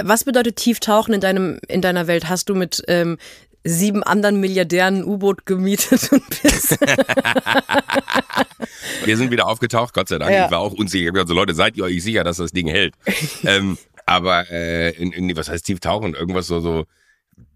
Was 0.04 0.24
bedeutet 0.26 0.58
Tieftauchen 0.58 1.14
in 1.14 1.22
deinem, 1.22 1.60
in 1.68 1.82
deiner 1.82 2.08
Welt? 2.08 2.30
Hast 2.30 2.50
du 2.50 2.56
mit 2.56 2.84
ähm, 2.88 3.18
sieben 3.66 4.04
anderen 4.04 4.40
Milliardären 4.40 4.98
ein 4.98 5.04
U-Boot 5.04 5.46
gemietet 5.46 6.12
und 6.12 6.24
bist. 6.42 6.78
Wir 9.04 9.18
sind 9.18 9.32
wieder 9.32 9.48
aufgetaucht, 9.48 9.94
Gott 9.94 10.08
sei 10.08 10.20
Dank. 10.20 10.32
Ja. 10.32 10.46
Ich 10.46 10.52
war 10.52 10.60
auch 10.60 10.74
unsicher. 10.74 11.02
Ich 11.02 11.08
habe 11.08 11.16
gesagt, 11.16 11.30
so 11.30 11.36
Leute, 11.36 11.56
seid 11.56 11.76
ihr 11.76 11.84
euch 11.84 12.04
sicher, 12.04 12.24
dass 12.24 12.38
das 12.38 12.52
Ding 12.52 12.68
hält? 12.68 12.94
ähm, 13.44 13.80
aber 14.06 14.52
äh, 14.52 14.92
in, 14.92 15.12
in, 15.12 15.36
was 15.36 15.50
heißt 15.50 15.66
tief 15.66 15.80
tauchen? 15.80 16.14
Irgendwas 16.14 16.46
so, 16.46 16.60
so 16.60 16.86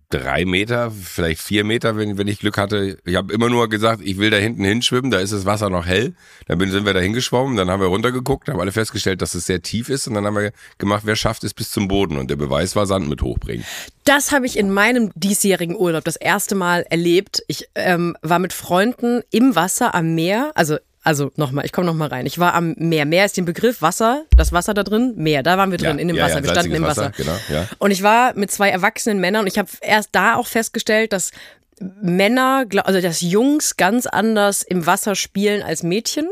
drei 0.09 0.43
Meter, 0.45 0.91
vielleicht 0.91 1.41
vier 1.41 1.63
Meter, 1.63 1.95
wenn, 1.95 2.17
wenn 2.17 2.27
ich 2.27 2.39
Glück 2.39 2.57
hatte. 2.57 2.97
Ich 3.05 3.15
habe 3.15 3.31
immer 3.31 3.49
nur 3.49 3.69
gesagt, 3.69 4.01
ich 4.03 4.17
will 4.17 4.31
da 4.31 4.37
hinten 4.37 4.63
hinschwimmen, 4.63 5.11
da 5.11 5.19
ist 5.19 5.33
das 5.33 5.45
Wasser 5.45 5.69
noch 5.69 5.85
hell. 5.85 6.13
Dann 6.47 6.59
sind 6.71 6.85
wir 6.85 6.93
da 6.93 6.99
hingeschwommen, 6.99 7.55
dann 7.55 7.69
haben 7.69 7.79
wir 7.79 7.87
runtergeguckt, 7.87 8.49
haben 8.49 8.59
alle 8.59 8.71
festgestellt, 8.71 9.21
dass 9.21 9.35
es 9.35 9.45
sehr 9.45 9.61
tief 9.61 9.87
ist 9.89 10.07
und 10.07 10.15
dann 10.15 10.25
haben 10.25 10.35
wir 10.35 10.51
gemacht, 10.79 11.03
wer 11.05 11.15
schafft 11.15 11.43
es 11.43 11.53
bis 11.53 11.69
zum 11.69 11.87
Boden 11.87 12.17
und 12.17 12.29
der 12.29 12.37
Beweis 12.37 12.75
war 12.75 12.87
Sand 12.87 13.07
mit 13.07 13.21
hochbringen. 13.21 13.63
Das 14.03 14.31
habe 14.31 14.47
ich 14.47 14.57
in 14.57 14.71
meinem 14.71 15.11
diesjährigen 15.13 15.75
Urlaub 15.75 16.03
das 16.03 16.15
erste 16.15 16.55
Mal 16.55 16.85
erlebt. 16.89 17.43
Ich 17.47 17.69
ähm, 17.75 18.17
war 18.23 18.39
mit 18.39 18.53
Freunden 18.53 19.21
im 19.29 19.55
Wasser 19.55 19.93
am 19.93 20.15
Meer, 20.15 20.51
also 20.55 20.77
also 21.03 21.31
nochmal, 21.37 21.65
ich 21.65 21.71
komme 21.71 21.87
nochmal 21.87 22.09
rein. 22.09 22.25
Ich 22.25 22.39
war 22.39 22.53
am 22.53 22.75
Meer. 22.77 23.05
Meer 23.05 23.25
ist 23.25 23.37
den 23.37 23.45
Begriff 23.45 23.81
Wasser, 23.81 24.25
das 24.35 24.51
Wasser 24.51 24.73
da 24.73 24.83
drin, 24.83 25.13
Meer. 25.15 25.43
Da 25.43 25.57
waren 25.57 25.71
wir 25.71 25.77
drin, 25.77 25.97
ja, 25.97 26.01
in 26.01 26.07
dem 26.09 26.17
ja, 26.17 26.25
Wasser. 26.25 26.37
Ja, 26.37 26.43
wir 26.43 26.51
standen 26.51 26.75
im 26.75 26.83
Wasser. 26.83 27.09
Wasser 27.09 27.13
genau, 27.15 27.35
ja. 27.49 27.67
Und 27.77 27.91
ich 27.91 28.03
war 28.03 28.33
mit 28.35 28.51
zwei 28.51 28.69
erwachsenen 28.69 29.19
Männern 29.19 29.41
und 29.41 29.47
ich 29.47 29.57
habe 29.57 29.69
erst 29.81 30.09
da 30.11 30.35
auch 30.35 30.47
festgestellt, 30.47 31.13
dass 31.13 31.31
Männer, 31.79 32.65
also 32.83 32.99
dass 32.99 33.21
Jungs 33.21 33.77
ganz 33.77 34.05
anders 34.05 34.63
im 34.63 34.85
Wasser 34.85 35.15
spielen 35.15 35.63
als 35.63 35.83
Mädchen, 35.83 36.27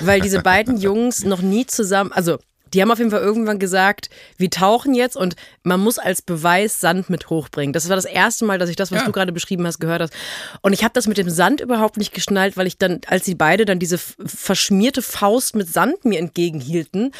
weil 0.00 0.20
diese 0.20 0.40
beiden 0.40 0.76
Jungs 0.80 1.24
noch 1.24 1.42
nie 1.42 1.66
zusammen, 1.66 2.12
also 2.12 2.38
die 2.72 2.82
haben 2.82 2.90
auf 2.90 2.98
jeden 2.98 3.10
Fall 3.10 3.20
irgendwann 3.20 3.58
gesagt, 3.58 4.10
wir 4.36 4.50
tauchen 4.50 4.94
jetzt 4.94 5.16
und 5.16 5.36
man 5.62 5.80
muss 5.80 5.98
als 5.98 6.22
Beweis 6.22 6.80
Sand 6.80 7.10
mit 7.10 7.30
hochbringen. 7.30 7.72
Das 7.72 7.88
war 7.88 7.96
das 7.96 8.04
erste 8.04 8.44
Mal, 8.44 8.58
dass 8.58 8.70
ich 8.70 8.76
das, 8.76 8.90
was 8.90 9.00
ja. 9.00 9.06
du 9.06 9.12
gerade 9.12 9.32
beschrieben 9.32 9.66
hast, 9.66 9.78
gehört 9.78 10.02
hast. 10.02 10.14
Und 10.62 10.72
ich 10.72 10.82
habe 10.82 10.92
das 10.94 11.06
mit 11.06 11.18
dem 11.18 11.30
Sand 11.30 11.60
überhaupt 11.60 11.96
nicht 11.96 12.12
geschnallt, 12.12 12.56
weil 12.56 12.66
ich 12.66 12.78
dann, 12.78 13.00
als 13.06 13.24
sie 13.24 13.34
beide 13.34 13.64
dann 13.64 13.78
diese 13.78 13.98
verschmierte 13.98 15.02
Faust 15.02 15.54
mit 15.54 15.68
Sand 15.68 16.04
mir 16.04 16.18
entgegenhielten, 16.18 17.12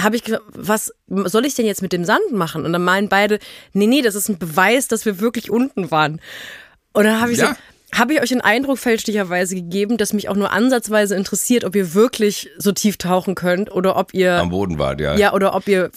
habe 0.00 0.16
ich 0.16 0.24
gesagt, 0.24 0.42
was 0.48 0.92
soll 1.08 1.46
ich 1.46 1.54
denn 1.54 1.66
jetzt 1.66 1.82
mit 1.82 1.92
dem 1.92 2.04
Sand 2.04 2.32
machen? 2.32 2.64
Und 2.64 2.72
dann 2.72 2.84
meinen 2.84 3.08
beide, 3.08 3.38
nee, 3.72 3.86
nee, 3.86 4.02
das 4.02 4.14
ist 4.14 4.28
ein 4.28 4.38
Beweis, 4.38 4.88
dass 4.88 5.04
wir 5.04 5.20
wirklich 5.20 5.50
unten 5.50 5.90
waren. 5.90 6.20
Und 6.92 7.04
dann 7.04 7.20
habe 7.20 7.32
ich 7.32 7.38
ja. 7.38 7.48
so, 7.48 7.54
habe 7.94 8.14
ich 8.14 8.22
euch 8.22 8.30
den 8.30 8.40
Eindruck 8.40 8.78
fälschlicherweise 8.78 9.54
gegeben, 9.54 9.98
dass 9.98 10.12
mich 10.12 10.28
auch 10.28 10.36
nur 10.36 10.50
ansatzweise 10.50 11.14
interessiert, 11.14 11.64
ob 11.64 11.76
ihr 11.76 11.94
wirklich 11.94 12.50
so 12.56 12.72
tief 12.72 12.96
tauchen 12.96 13.34
könnt 13.34 13.70
oder 13.70 13.96
ob 13.96 14.14
ihr 14.14 14.34
am 14.34 14.50
Boden 14.50 14.78
wart, 14.78 15.00
ja. 15.00 15.16
Ja, 15.16 15.32
oder 15.32 15.54
ob 15.54 15.68
ihr 15.68 15.90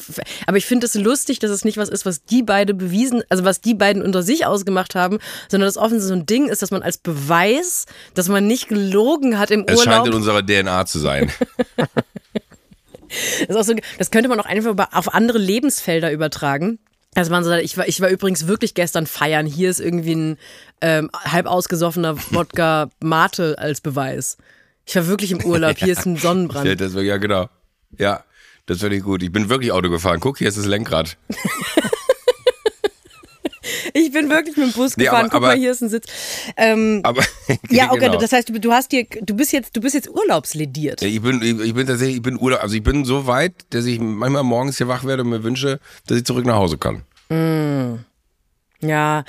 aber 0.46 0.58
ich 0.58 0.66
finde 0.66 0.86
es 0.86 0.96
lustig, 0.96 1.40
dass 1.40 1.52
es 1.52 1.64
nicht 1.64 1.78
was 1.78 1.90
ist, 1.90 2.06
was 2.06 2.26
die 2.26 2.44
beide 2.44 2.74
bewiesen, 2.74 3.24
also 3.30 3.46
was 3.46 3.62
die 3.62 3.74
beiden 3.74 4.02
unter 4.02 4.24
sich 4.24 4.46
ausgemacht 4.46 4.96
haben, 4.96 5.20
sondern 5.50 5.68
dass 5.68 5.78
offensichtlich 5.78 6.08
so 6.08 6.14
ein 6.16 6.26
Ding 6.26 6.50
ist, 6.50 6.62
dass 6.62 6.72
man 6.72 6.84
als 6.84 6.98
Beweis, 6.98 7.86
dass 8.14 8.28
man 8.28 8.46
nicht 8.48 8.68
gelogen 8.68 9.40
hat 9.40 9.52
im 9.52 9.62
es 9.62 9.78
Urlaub. 9.78 9.78
Es 9.78 9.84
scheint 9.84 10.08
in 10.08 10.14
unserer 10.14 10.46
DNA 10.46 10.86
zu 10.86 11.00
sein. 11.00 11.32
das, 13.48 13.68
so, 13.68 13.76
das 13.98 14.12
könnte 14.12 14.30
man 14.30 14.40
auch 14.40 14.46
einfach 14.46 14.76
auf 14.92 15.14
andere 15.14 15.38
Lebensfelder 15.38 16.12
übertragen. 16.12 16.80
Also 17.16 17.32
man 17.32 17.44
sagt, 17.44 17.64
ich 17.64 17.78
war, 17.78 17.88
ich 17.88 18.02
war 18.02 18.10
übrigens 18.10 18.46
wirklich 18.46 18.74
gestern 18.74 19.08
feiern. 19.08 19.46
Hier 19.46 19.70
ist 19.70 19.80
irgendwie 19.80 20.16
ein 20.16 20.38
ähm, 20.82 21.10
halb 21.14 21.48
ausgesoffener 21.48 22.18
Wodka 22.32 22.90
Mate 23.00 23.58
als 23.58 23.82
Beweis. 23.82 24.38
Ich 24.86 24.96
war 24.96 25.08
wirklich 25.08 25.32
im 25.32 25.44
Urlaub. 25.44 25.78
Hier 25.78 25.94
ist 25.94 26.06
ein 26.06 26.18
Sonnenbrand. 26.18 26.68
Ja, 26.68 26.76
das, 26.76 26.94
ja 26.94 27.18
genau. 27.18 27.50
Ja, 27.98 28.24
das 28.66 28.80
finde 28.80 28.98
ich 28.98 29.04
gut. 29.04 29.24
Ich 29.24 29.32
bin 29.32 29.50
wirklich 29.50 29.72
Auto 29.72 29.90
gefahren. 29.90 30.20
Guck, 30.20 30.38
hier 30.38 30.50
ist 30.50 30.58
das 30.58 30.66
Lenkrad. 30.66 31.18
ich 33.94 34.12
bin 34.12 34.30
wirklich 34.30 34.58
mit 34.58 34.68
dem 34.68 34.74
Bus 34.74 34.96
gefahren. 34.96 34.98
Nee, 34.98 35.08
aber, 35.08 35.24
Guck 35.24 35.34
aber, 35.36 35.48
mal, 35.48 35.58
hier 35.58 35.72
ist 35.72 35.82
ein 35.82 35.90
Sitz. 35.90 36.08
Ähm, 36.58 37.02
aber 37.04 37.24
ja, 37.70 37.92
okay. 37.92 38.06
Genau. 38.06 38.18
Das 38.18 38.32
heißt, 38.32 38.50
du, 38.50 38.60
du 38.60 38.72
hast 38.72 38.92
dir, 38.92 39.06
du 39.22 39.36
bist 39.36 39.52
jetzt, 39.54 39.76
du 39.76 39.82
bist 39.82 39.96
jetzt 39.96 40.10
urlaubslediert. 40.10 41.02
Ja, 41.02 41.08
ich 41.08 41.22
bin, 41.22 41.42
ich, 41.42 41.60
ich, 41.68 41.74
bin 41.74 41.88
tatsächlich, 41.88 42.18
ich 42.18 42.22
bin 42.22 42.40
Urlaub, 42.40 42.62
also 42.62 42.76
ich 42.76 42.84
bin 42.84 43.06
so 43.06 43.28
weit, 43.28 43.54
dass 43.72 43.86
ich 43.86 44.00
manchmal 44.00 44.44
morgens 44.44 44.78
hier 44.78 44.88
wach 44.88 45.04
werde 45.04 45.24
und 45.24 45.30
mir 45.30 45.44
wünsche, 45.44 45.80
dass 46.08 46.18
ich 46.18 46.26
zurück 46.26 46.46
nach 46.46 46.56
Hause 46.56 46.78
kann. 46.78 47.04
Mm. 47.30 48.00
Ja, 48.82 49.24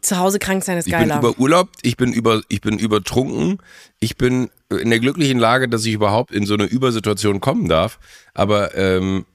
zu 0.00 0.18
Hause 0.18 0.38
krank 0.38 0.64
sein 0.64 0.78
ist 0.78 0.88
geiler. 0.88 1.16
Ich 1.16 1.20
bin 1.20 1.30
über 1.30 1.38
Urlaub, 1.38 1.68
ich 1.82 1.96
bin 1.96 2.12
über, 2.12 2.42
ich 2.48 2.60
bin 2.60 2.78
übertrunken, 2.78 3.58
ich 4.00 4.16
bin 4.16 4.50
in 4.70 4.90
der 4.90 5.00
glücklichen 5.00 5.38
Lage, 5.38 5.68
dass 5.68 5.84
ich 5.84 5.92
überhaupt 5.92 6.32
in 6.32 6.46
so 6.46 6.54
eine 6.54 6.64
Übersituation 6.64 7.40
kommen 7.40 7.68
darf. 7.68 7.98
Aber 8.32 8.74
ähm, 8.76 9.26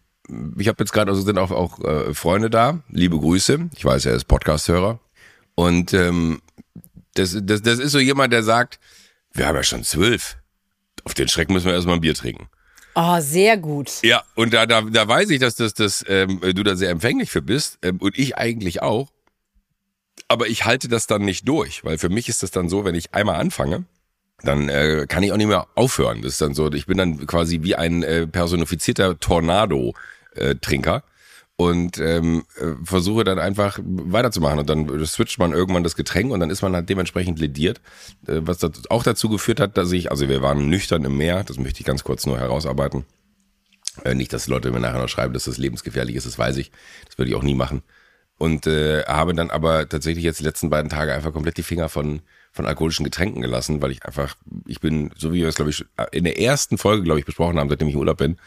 ich 0.58 0.68
habe 0.68 0.84
jetzt 0.84 0.92
gerade, 0.92 1.12
also 1.12 1.22
sind 1.22 1.38
auch, 1.38 1.52
auch 1.52 1.84
äh, 1.84 2.14
Freunde 2.14 2.50
da, 2.50 2.80
liebe 2.90 3.18
Grüße. 3.18 3.70
Ich 3.76 3.86
weiß, 3.86 4.06
er 4.06 4.14
ist 4.14 4.26
Podcast-Hörer. 4.26 5.00
Und 5.56 5.94
ähm, 5.94 6.42
das, 7.14 7.38
das, 7.42 7.62
das 7.62 7.80
ist 7.80 7.92
so 7.92 8.00
jemand, 8.00 8.34
der 8.34 8.44
sagt, 8.44 8.80
wir 9.34 9.48
haben 9.48 9.56
ja 9.56 9.64
schon 9.64 9.84
zwölf. 9.84 10.38
Auf 11.04 11.14
den 11.14 11.28
Schreck 11.28 11.50
müssen 11.50 11.68
wir 11.68 11.74
erstmal 11.74 11.96
ein 11.96 12.02
Bier 12.02 12.14
trinken. 12.14 12.48
Oh, 12.96 13.20
sehr 13.20 13.58
gut. 13.58 14.02
Ja, 14.02 14.24
und 14.36 14.54
da, 14.54 14.66
da, 14.66 14.82
da 14.82 15.08
weiß 15.08 15.30
ich, 15.30 15.40
dass 15.40 15.56
das, 15.56 15.74
das, 15.74 16.04
ähm, 16.08 16.42
du 16.42 16.64
da 16.64 16.76
sehr 16.76 16.90
empfänglich 16.90 17.30
für 17.30 17.42
bist 17.42 17.78
ähm, 17.84 17.98
und 17.98 18.18
ich 18.18 18.38
eigentlich 18.38 18.82
auch. 18.82 19.12
Aber 20.28 20.48
ich 20.48 20.66
halte 20.66 20.88
das 20.88 21.08
dann 21.08 21.24
nicht 21.24 21.48
durch, 21.48 21.84
weil 21.86 21.98
für 21.98 22.10
mich 22.10 22.28
ist 22.28 22.44
das 22.44 22.52
dann 22.52 22.70
so, 22.70 22.86
wenn 22.86 22.96
ich 22.96 23.14
einmal 23.14 23.36
anfange, 23.36 23.86
dann 24.44 24.68
äh, 24.68 25.06
kann 25.08 25.24
ich 25.24 25.32
auch 25.32 25.38
nicht 25.38 25.48
mehr 25.48 25.68
aufhören. 25.76 26.22
Das 26.22 26.34
ist 26.34 26.42
dann 26.42 26.54
so, 26.54 26.72
ich 26.72 26.86
bin 26.86 26.98
dann 26.98 27.26
quasi 27.28 27.62
wie 27.62 27.76
ein 27.76 28.04
äh, 28.04 28.28
personifizierter 28.28 29.20
Tornado, 29.20 29.94
Trinker 30.62 31.03
und 31.58 31.98
ähm, 31.98 32.46
äh, 32.60 32.74
versuche 32.84 33.24
dann 33.24 33.39
einfach 33.39 33.79
weiterzumachen 33.84 34.60
und 34.60 34.70
dann 34.70 35.06
switcht 35.06 35.39
man 35.39 35.53
irgendwann 35.53 35.84
das 35.84 35.96
Getränk 35.96 36.32
und 36.32 36.39
dann 36.39 36.51
ist 36.51 36.62
man 36.62 36.75
halt 36.75 36.88
dementsprechend 36.88 37.39
lediert, 37.39 37.82
äh, 38.27 38.41
was 38.41 38.60
das 38.60 38.89
auch 38.89 39.03
dazu 39.03 39.27
geführt 39.27 39.60
hat, 39.60 39.75
dass 39.75 39.91
ich, 39.91 40.12
also 40.12 40.29
wir 40.29 40.44
waren 40.44 40.70
nüchtern 40.70 41.03
im 41.03 41.17
Meer, 41.17 41.44
das 41.44 41.58
möchte 41.58 41.79
ich 41.79 41.86
ganz 41.86 42.03
kurz 42.03 42.27
nur 42.27 42.39
herausarbeiten. 42.39 43.06
Äh, 44.06 44.13
nicht, 44.13 44.32
dass 44.34 44.48
Leute 44.48 44.72
mir 44.72 44.79
nachher 44.79 45.01
noch 45.01 45.10
schreiben, 45.10 45.34
dass 45.34 45.46
das 45.46 45.58
lebensgefährlich 45.58 46.15
ist, 46.15 46.27
das 46.27 46.38
weiß 46.38 46.58
ich, 46.58 46.72
das 47.08 47.17
würde 47.17 47.32
ich 47.32 47.36
auch 47.36 47.44
nie 47.44 47.56
machen. 47.56 47.82
Und 48.38 48.67
äh, 48.67 49.03
habe 49.06 49.34
dann 49.34 49.50
aber 49.50 49.89
tatsächlich 49.89 50.24
jetzt 50.24 50.39
die 50.39 50.44
letzten 50.44 50.70
beiden 50.70 50.91
Tage 50.91 51.12
einfach 51.12 51.34
komplett 51.34 51.58
die 51.58 51.63
Finger 51.63 51.89
von 51.89 52.22
von 52.58 52.65
alkoholischen 52.65 53.06
Getränken 53.06 53.41
gelassen, 53.41 53.82
weil 53.82 53.91
ich 53.91 54.03
einfach, 54.03 54.36
ich 54.65 54.82
bin, 54.82 55.12
so 55.15 55.32
wie 55.32 55.41
wir 55.41 55.48
es, 55.48 55.56
glaube 55.56 55.72
ich, 55.72 55.86
in 56.12 56.25
der 56.25 56.41
ersten 56.41 56.77
Folge, 56.77 57.03
glaube 57.03 57.20
ich, 57.20 57.25
besprochen 57.25 57.58
haben, 57.58 57.70
seitdem 57.70 57.88
ich 57.88 57.94
im 57.94 58.00
Urlaub 58.00 58.17
bin, 58.17 58.38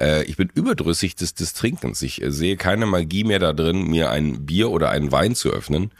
äh, 0.00 0.24
ich 0.24 0.36
bin 0.36 0.50
überdrüssig 0.54 1.14
des, 1.14 1.34
des 1.34 1.52
Trinkens. 1.54 2.02
Ich 2.02 2.22
äh, 2.22 2.30
sehe 2.30 2.56
keine 2.56 2.86
Magie 2.86 3.24
mehr 3.24 3.38
da 3.38 3.52
drin, 3.52 3.84
mir 3.84 4.10
ein 4.10 4.46
Bier 4.46 4.70
oder 4.70 4.90
einen 4.90 5.12
Wein 5.12 5.34
zu 5.34 5.50
öffnen 5.50 5.90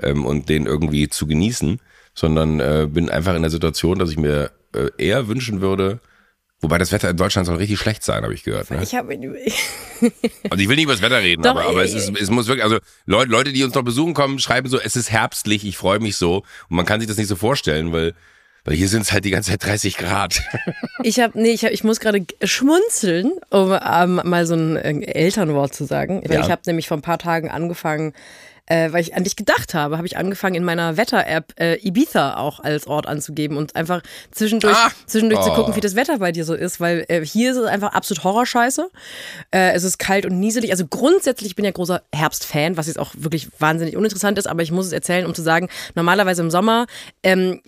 ähm, 0.00 0.24
und 0.24 0.48
den 0.48 0.66
irgendwie 0.66 1.08
zu 1.08 1.26
genießen, 1.26 1.80
sondern 2.14 2.60
äh, 2.60 2.86
bin 2.90 3.10
einfach 3.10 3.34
in 3.34 3.42
der 3.42 3.50
Situation, 3.50 3.98
dass 3.98 4.10
ich 4.10 4.18
mir 4.18 4.52
äh, 4.74 4.90
eher 4.98 5.28
wünschen 5.28 5.60
würde, 5.60 6.00
Wobei 6.60 6.78
das 6.78 6.90
Wetter 6.90 7.08
in 7.08 7.16
Deutschland 7.16 7.46
soll 7.46 7.56
richtig 7.56 7.78
schlecht 7.78 8.02
sein, 8.02 8.24
habe 8.24 8.34
ich 8.34 8.42
gehört. 8.42 8.68
Ne? 8.72 8.82
Ich 8.82 8.96
habe. 8.96 9.12
also 10.50 10.62
ich 10.62 10.68
will 10.68 10.74
nicht 10.74 10.84
über 10.84 10.92
das 10.92 11.02
Wetter 11.02 11.20
reden, 11.20 11.42
Doch, 11.42 11.50
aber, 11.50 11.66
aber 11.66 11.84
es, 11.84 11.94
ist, 11.94 12.10
es 12.20 12.30
muss 12.30 12.48
wirklich, 12.48 12.64
also 12.64 12.78
Leute, 13.06 13.30
Leute, 13.30 13.52
die 13.52 13.62
uns 13.62 13.74
noch 13.74 13.84
besuchen 13.84 14.12
kommen, 14.12 14.40
schreiben 14.40 14.68
so, 14.68 14.80
es 14.80 14.96
ist 14.96 15.12
herbstlich, 15.12 15.64
ich 15.64 15.76
freue 15.76 16.00
mich 16.00 16.16
so. 16.16 16.38
Und 16.68 16.76
man 16.76 16.84
kann 16.84 16.98
sich 16.98 17.08
das 17.08 17.16
nicht 17.16 17.28
so 17.28 17.36
vorstellen, 17.36 17.92
weil 17.92 18.14
weil 18.68 18.76
hier 18.76 18.88
sind 18.88 19.00
es 19.00 19.12
halt 19.12 19.24
die 19.24 19.30
ganze 19.30 19.52
Zeit 19.52 19.64
30 19.64 19.96
Grad. 19.96 20.42
Ich 21.02 21.20
habe, 21.20 21.40
nee, 21.40 21.52
ich, 21.52 21.64
hab, 21.64 21.70
ich 21.70 21.84
muss 21.84 22.00
gerade 22.00 22.26
schmunzeln, 22.42 23.32
um 23.48 23.72
ähm, 23.72 24.20
mal 24.24 24.44
so 24.44 24.54
ein 24.54 24.76
äh, 24.76 25.06
Elternwort 25.06 25.72
zu 25.72 25.84
sagen. 25.84 26.22
Weil 26.26 26.38
ja. 26.38 26.44
ich 26.44 26.50
habe 26.50 26.60
nämlich 26.66 26.88
vor 26.88 26.98
ein 26.98 27.02
paar 27.02 27.18
Tagen 27.18 27.48
angefangen, 27.48 28.12
äh, 28.68 28.92
weil 28.92 29.00
ich 29.00 29.14
an 29.14 29.24
dich 29.24 29.36
gedacht 29.36 29.74
habe, 29.74 29.96
habe 29.96 30.06
ich 30.06 30.16
angefangen 30.16 30.54
in 30.54 30.64
meiner 30.64 30.96
Wetter-App 30.96 31.54
äh, 31.58 31.76
Ibiza 31.86 32.36
auch 32.36 32.60
als 32.60 32.86
Ort 32.86 33.06
anzugeben 33.06 33.56
und 33.56 33.74
einfach 33.76 34.02
zwischendurch, 34.30 34.76
ah. 34.76 34.90
zwischendurch 35.06 35.40
oh. 35.40 35.48
zu 35.48 35.52
gucken, 35.52 35.76
wie 35.76 35.80
das 35.80 35.96
Wetter 35.96 36.18
bei 36.18 36.32
dir 36.32 36.44
so 36.44 36.54
ist, 36.54 36.80
weil 36.80 37.04
äh, 37.08 37.24
hier 37.24 37.50
ist 37.50 37.56
es 37.56 37.66
einfach 37.66 37.92
absolut 37.92 38.24
Horrorscheiße. 38.24 38.90
Äh, 39.50 39.72
es 39.72 39.84
ist 39.84 39.98
kalt 39.98 40.26
und 40.26 40.38
nieselig. 40.38 40.70
Also 40.70 40.86
grundsätzlich 40.86 41.50
ich 41.50 41.56
bin 41.56 41.64
ja 41.64 41.70
großer 41.70 42.02
Herbstfan, 42.14 42.76
was 42.76 42.86
jetzt 42.86 42.98
auch 42.98 43.12
wirklich 43.16 43.48
wahnsinnig 43.58 43.96
uninteressant 43.96 44.38
ist, 44.38 44.46
aber 44.46 44.62
ich 44.62 44.70
muss 44.70 44.86
es 44.86 44.92
erzählen, 44.92 45.26
um 45.26 45.34
zu 45.34 45.42
sagen, 45.42 45.68
normalerweise 45.94 46.42
im 46.42 46.50
Sommer, 46.50 46.86
ähm, 47.22 47.60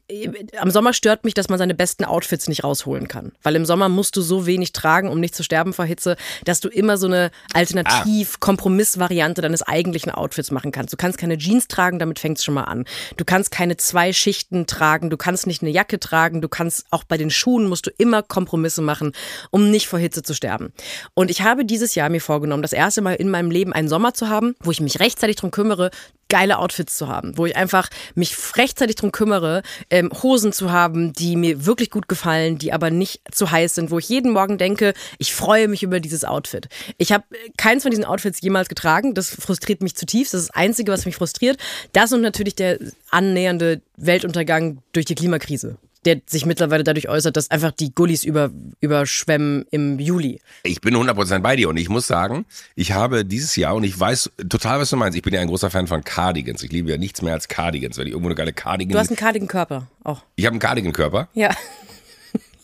am 0.58 0.70
Sommer 0.70 0.92
stört 0.92 1.24
mich, 1.24 1.34
dass 1.34 1.48
man 1.48 1.58
seine 1.58 1.74
besten 1.74 2.04
Outfits 2.04 2.48
nicht 2.48 2.62
rausholen 2.64 3.08
kann. 3.08 3.32
Weil 3.42 3.56
im 3.56 3.64
Sommer 3.64 3.88
musst 3.88 4.16
du 4.16 4.22
so 4.22 4.46
wenig 4.46 4.72
tragen, 4.72 5.08
um 5.08 5.20
nicht 5.20 5.34
zu 5.34 5.42
sterben 5.42 5.72
vor 5.72 5.84
Hitze, 5.84 6.16
dass 6.44 6.60
du 6.60 6.68
immer 6.68 6.98
so 6.98 7.06
eine 7.06 7.30
Alternativ-Kompromiss-Variante 7.54 9.40
deines 9.40 9.62
eigentlichen 9.62 10.12
Outfits 10.12 10.50
machen 10.50 10.72
kannst. 10.72 10.89
Du 10.90 10.96
kannst 10.96 11.18
keine 11.18 11.38
Jeans 11.38 11.68
tragen, 11.68 11.98
damit 11.98 12.18
fängt 12.18 12.38
es 12.38 12.44
schon 12.44 12.54
mal 12.54 12.64
an. 12.64 12.84
Du 13.16 13.24
kannst 13.24 13.50
keine 13.50 13.76
zwei 13.76 14.12
Schichten 14.12 14.66
tragen, 14.66 15.10
du 15.10 15.16
kannst 15.16 15.46
nicht 15.46 15.62
eine 15.62 15.70
Jacke 15.70 16.00
tragen, 16.00 16.40
du 16.40 16.48
kannst 16.48 16.86
auch 16.90 17.04
bei 17.04 17.16
den 17.16 17.30
Schuhen 17.30 17.68
musst 17.68 17.86
du 17.86 17.90
immer 17.98 18.22
Kompromisse 18.22 18.82
machen, 18.82 19.12
um 19.50 19.70
nicht 19.70 19.88
vor 19.88 19.98
Hitze 19.98 20.22
zu 20.22 20.34
sterben. 20.34 20.72
Und 21.14 21.30
ich 21.30 21.42
habe 21.42 21.64
dieses 21.64 21.94
Jahr 21.94 22.08
mir 22.08 22.20
vorgenommen, 22.20 22.62
das 22.62 22.72
erste 22.72 23.02
Mal 23.02 23.14
in 23.14 23.30
meinem 23.30 23.50
Leben 23.50 23.72
einen 23.72 23.88
Sommer 23.88 24.14
zu 24.14 24.28
haben, 24.28 24.54
wo 24.60 24.70
ich 24.70 24.80
mich 24.80 25.00
rechtzeitig 25.00 25.36
darum 25.36 25.50
kümmere, 25.50 25.90
geile 26.30 26.58
Outfits 26.58 26.96
zu 26.96 27.08
haben, 27.08 27.36
wo 27.36 27.44
ich 27.44 27.56
einfach 27.56 27.90
mich 28.14 28.34
rechtzeitig 28.56 28.96
drum 28.96 29.12
kümmere, 29.12 29.62
ähm, 29.90 30.10
Hosen 30.22 30.52
zu 30.52 30.72
haben, 30.72 31.12
die 31.12 31.36
mir 31.36 31.66
wirklich 31.66 31.90
gut 31.90 32.08
gefallen, 32.08 32.56
die 32.56 32.72
aber 32.72 32.90
nicht 32.90 33.20
zu 33.32 33.50
heiß 33.50 33.74
sind, 33.74 33.90
wo 33.90 33.98
ich 33.98 34.08
jeden 34.08 34.32
Morgen 34.32 34.56
denke, 34.56 34.94
ich 35.18 35.34
freue 35.34 35.68
mich 35.68 35.82
über 35.82 36.00
dieses 36.00 36.24
Outfit. 36.24 36.68
Ich 36.96 37.12
habe 37.12 37.24
keins 37.58 37.82
von 37.82 37.90
diesen 37.90 38.04
Outfits 38.04 38.40
jemals 38.40 38.68
getragen, 38.68 39.12
das 39.12 39.30
frustriert 39.30 39.82
mich 39.82 39.96
zutiefst, 39.96 40.32
das 40.32 40.42
ist 40.42 40.48
das 40.50 40.56
Einzige, 40.80 40.92
was 40.92 41.04
mich 41.04 41.16
frustriert. 41.16 41.58
Das 41.92 42.12
und 42.12 42.22
natürlich 42.22 42.54
der 42.54 42.78
annähernde 43.10 43.82
Weltuntergang 43.96 44.78
durch 44.92 45.06
die 45.06 45.14
Klimakrise 45.14 45.76
der 46.06 46.22
sich 46.26 46.46
mittlerweile 46.46 46.82
dadurch 46.82 47.10
äußert, 47.10 47.36
dass 47.36 47.50
einfach 47.50 47.72
die 47.72 47.94
Gullis 47.94 48.24
über, 48.24 48.50
überschwemmen 48.80 49.66
im 49.70 49.98
Juli. 49.98 50.40
Ich 50.62 50.80
bin 50.80 50.94
100% 50.94 51.40
bei 51.40 51.56
dir 51.56 51.68
und 51.68 51.76
ich 51.76 51.90
muss 51.90 52.06
sagen, 52.06 52.46
ich 52.74 52.92
habe 52.92 53.22
dieses 53.26 53.54
Jahr 53.54 53.74
und 53.74 53.84
ich 53.84 54.00
weiß 54.00 54.30
total, 54.48 54.80
was 54.80 54.88
du 54.88 54.96
meinst. 54.96 55.14
Ich 55.14 55.22
bin 55.22 55.34
ja 55.34 55.40
ein 55.40 55.48
großer 55.48 55.68
Fan 55.68 55.86
von 55.86 56.02
Cardigans. 56.02 56.62
Ich 56.62 56.72
liebe 56.72 56.90
ja 56.90 56.96
nichts 56.96 57.20
mehr 57.20 57.34
als 57.34 57.48
Cardigans, 57.48 57.98
weil 57.98 58.06
ich 58.06 58.12
irgendwo 58.12 58.28
eine 58.28 58.34
geile 58.34 58.54
Cardigan. 58.54 58.94
Du 58.94 58.98
hast 58.98 59.10
einen 59.10 59.18
Cardigan-Körper 59.18 59.88
auch. 60.02 60.22
Ich 60.36 60.46
habe 60.46 60.54
einen 60.54 60.60
Cardigan-Körper. 60.60 61.28
Ja. 61.34 61.50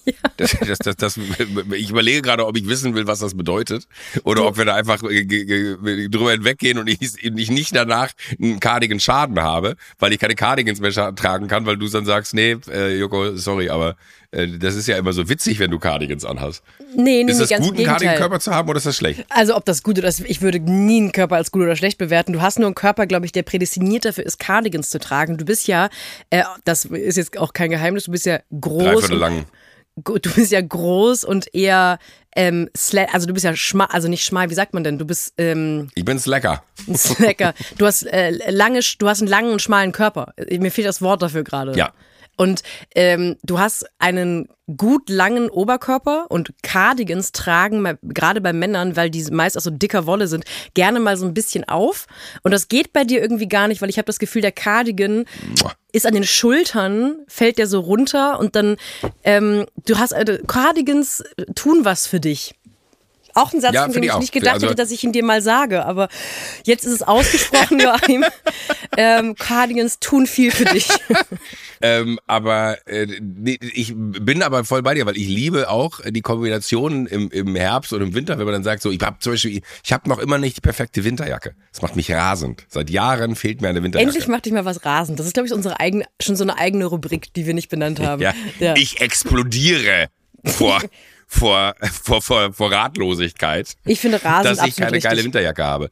Ja. 0.07 0.13
Das, 0.37 0.55
das, 0.59 0.79
das, 0.79 0.97
das, 0.97 1.21
ich 1.73 1.91
überlege 1.91 2.21
gerade, 2.21 2.47
ob 2.47 2.57
ich 2.59 2.69
wissen 2.69 2.95
will, 2.95 3.07
was 3.07 3.21
das 3.21 3.35
bedeutet. 3.35 3.89
Oder 4.23 4.45
ob 4.47 4.59
wir 4.59 4.67
da 4.67 4.75
einfach 4.75 5.03
äh, 5.03 5.25
drüber 5.25 6.33
hinweggehen 6.33 6.79
und 6.79 6.89
ich, 6.89 7.01
ich 7.01 7.51
nicht 7.51 7.75
danach 7.75 8.13
einen 8.41 8.61
Cardigan 8.61 9.01
Schaden 9.01 9.41
habe, 9.41 9.77
weil 9.99 10.13
ich 10.13 10.19
keine 10.19 10.35
Cardigans 10.35 10.81
mehr 10.81 10.93
tragen 10.93 11.49
kann, 11.49 11.65
weil 11.65 11.79
du 11.79 11.89
dann 11.89 12.05
sagst, 12.05 12.35
nee, 12.35 12.57
äh, 12.71 12.99
Joko, 12.99 13.37
sorry, 13.37 13.71
aber 13.71 13.97
äh, 14.31 14.59
das 14.59 14.75
ist 14.75 14.87
ja 14.87 14.97
immer 14.97 15.13
so 15.13 15.29
witzig, 15.29 15.59
wenn 15.59 15.71
du 15.71 15.79
Cardigans 15.79 16.25
anhast. 16.25 16.63
Nee, 16.95 17.25
nee, 17.25 17.33
ist 17.33 17.41
das 17.41 17.51
nee, 17.51 17.59
gut, 17.59 17.77
einen 17.77 17.87
Cardigan-Körper 17.87 18.41
zu 18.41 18.55
haben 18.55 18.69
oder 18.69 18.79
ist 18.79 18.87
das 18.87 18.97
schlecht? 18.97 19.25
Also 19.29 19.57
ob 19.57 19.65
das 19.65 19.83
gut 19.83 19.99
oder 19.99 20.09
ich 20.09 20.43
würde 20.43 20.61
nie 20.61 20.99
einen 20.99 21.13
Körper 21.13 21.37
als 21.37 21.51
gut 21.51 21.63
oder 21.63 21.77
schlecht 21.77 21.99
bewerten. 21.99 22.33
Du 22.33 22.43
hast 22.43 22.59
nur 22.59 22.67
einen 22.67 22.75
Körper, 22.75 23.07
glaube 23.07 23.27
ich, 23.27 23.33
der 23.33 23.43
prädestiniert 23.43 24.05
dafür 24.05 24.27
ist, 24.27 24.39
Cardigans 24.39 24.91
zu 24.91 24.99
tragen. 24.99 25.39
Du 25.39 25.45
bist 25.45 25.67
ja, 25.69 25.89
äh, 26.31 26.43
das 26.65 26.85
ist 26.85 27.17
jetzt 27.17 27.39
auch 27.39 27.53
kein 27.53 27.71
Geheimnis, 27.71 28.05
du 28.05 28.11
bist 28.13 28.27
ja 28.27 28.41
groß. 28.61 28.83
Dreiviertel 28.83 29.19
lang 29.19 29.45
du 29.97 30.35
bist 30.35 30.53
ja 30.53 30.61
groß 30.61 31.25
und 31.25 31.53
eher 31.55 31.99
ähm, 32.37 32.69
also 33.13 33.27
du 33.27 33.33
bist 33.33 33.45
ja 33.45 33.57
schmal, 33.57 33.89
also 33.91 34.09
nicht 34.09 34.25
schmal, 34.25 34.51
wie 34.51 34.55
sagt 34.55 34.75
man 34.75 34.85
denn? 34.85 34.99
Du 34.99 35.07
bist 35.07 35.33
ähm, 35.39 35.89
Ich 35.95 36.05
bin 36.05 36.19
Slacker. 36.19 36.63
Slacker. 36.95 37.55
Du 37.79 37.87
hast 37.87 38.03
äh, 38.03 38.31
lange, 38.51 38.81
du 38.99 39.09
hast 39.09 39.23
einen 39.23 39.31
langen 39.31 39.53
und 39.53 39.63
schmalen 39.63 39.93
Körper. 39.93 40.35
Mir 40.51 40.71
fehlt 40.71 40.87
das 40.87 41.01
Wort 41.01 41.23
dafür 41.23 41.45
gerade. 41.45 41.75
Ja. 41.77 41.93
Und 42.37 42.63
ähm, 42.95 43.37
du 43.43 43.59
hast 43.59 43.87
einen 43.99 44.49
gut 44.77 45.09
langen 45.09 45.49
Oberkörper 45.49 46.27
und 46.29 46.53
Cardigans 46.63 47.33
tragen 47.33 47.99
gerade 48.03 48.41
bei 48.41 48.53
Männern, 48.53 48.97
weil 48.97 49.11
die 49.11 49.25
meist 49.31 49.57
auch 49.57 49.63
so 49.63 49.71
dicker 49.71 50.07
Wolle 50.07 50.27
sind, 50.27 50.45
gerne 50.75 50.99
mal 50.99 51.17
so 51.17 51.25
ein 51.25 51.35
bisschen 51.35 51.65
auf. 51.69 52.07
Und 52.43 52.51
das 52.51 52.69
geht 52.69 52.93
bei 52.93 53.05
dir 53.05 53.23
irgendwie 53.23 53.49
gar 53.49 53.69
nicht, 53.69 53.81
weil 53.81 53.91
ich 53.91 53.99
habe 53.99 54.07
das 54.07 54.19
Gefühl, 54.19 54.43
der 54.43 54.53
Cardigan 54.53 55.25
ist 55.93 56.07
an 56.07 56.15
den 56.15 56.25
Schultern, 56.25 57.17
fällt 57.29 57.59
der 57.59 57.69
so 57.69 57.81
runter 57.81 58.39
und 58.39 58.57
dann 58.57 58.77
ähm, 59.23 59.67
du 59.87 59.99
hast 59.99 60.13
äh, 60.13 60.39
Cardigans 60.47 61.25
tun 61.55 61.85
was 61.85 62.07
für 62.07 62.21
dich. 62.21 62.55
Auch 63.37 63.53
ein 63.53 63.61
Satz, 63.61 63.75
Ja, 63.75 63.85
von 63.85 63.93
dem 63.93 64.03
ich 64.03 64.11
ich 64.11 64.17
nicht 64.19 64.33
gedacht 64.33 64.55
Also- 64.55 64.67
hätte, 64.67 64.75
dass 64.77 64.91
ich 64.91 65.05
ihn 65.05 65.13
dir 65.13 65.23
mal 65.25 65.43
sage. 65.43 65.85
Aber 65.85 66.09
jetzt 66.65 66.85
ist 66.85 66.93
es 66.93 67.03
ausgesprochen, 67.03 67.79
Joachim. 67.81 68.25
ähm, 68.97 69.35
Cardigans 69.37 69.99
tun 70.01 70.27
viel 70.27 70.51
für 70.51 70.65
dich. 70.65 70.89
Ähm, 71.83 72.19
aber 72.27 72.79
äh, 72.89 73.07
nee, 73.21 73.59
ich 73.61 73.93
bin 73.95 74.43
aber 74.43 74.65
voll 74.65 74.83
bei 74.83 74.95
dir, 74.95 75.05
weil 75.05 75.19
ich 75.19 75.29
liebe 75.29 75.69
auch 75.69 76.01
die 76.09 76.23
Kombination 76.23 77.07
im, 77.07 77.31
im 77.31 77.55
Herbst 77.55 77.93
und 77.93 78.01
im 78.01 78.15
Winter, 78.15 78.39
wenn 78.39 78.47
man 78.47 78.55
dann 78.55 78.65
sagt, 78.65 78.81
so 78.81 78.91
ich 78.91 78.99
habe 79.03 79.19
zum 79.19 79.35
Beispiel, 79.35 79.61
ich 79.85 79.93
habe 79.93 80.09
noch 80.09 80.19
immer 80.19 80.39
nicht 80.39 80.57
die 80.57 80.63
perfekte 80.63 81.05
Winterjacke. 81.05 81.55
Das 81.73 81.83
macht 81.83 81.95
mich 81.95 82.11
rasend. 82.11 82.65
Seit 82.69 82.89
Jahren 82.89 83.37
fehlt 83.37 83.61
mir 83.61 83.69
eine 83.69 83.83
Winterjacke. 83.83 84.09
Endlich 84.09 84.27
macht 84.27 84.47
dich 84.47 84.55
mal 84.55 84.65
was 84.65 84.87
rasend. 84.87 85.19
Das 85.21 85.27
ist, 85.27 85.35
glaube 85.35 85.49
ich, 85.49 85.53
unsere 85.53 85.79
eigene, 85.79 86.07
schon 86.19 86.35
so 86.35 86.45
eine 86.45 86.57
eigene 86.57 86.87
Rubrik, 86.87 87.35
die 87.35 87.45
wir 87.45 87.53
nicht 87.53 87.69
benannt 87.69 88.01
haben. 88.07 88.23
ja, 88.23 88.33
Ich 88.77 89.03
explodiere 89.03 90.07
vor, 90.47 90.81
vor, 91.27 91.75
vor, 92.03 92.23
vor, 92.23 92.53
vor 92.53 92.73
Ratlosigkeit, 92.73 93.75
Ich 93.85 94.01
finde 94.01 94.23
rasend 94.25 94.59
dass 94.59 94.67
ich 94.67 94.77
keine 94.77 94.99
geile 94.99 95.17
richtig. 95.17 95.25
Winterjacke 95.27 95.65
habe. 95.65 95.91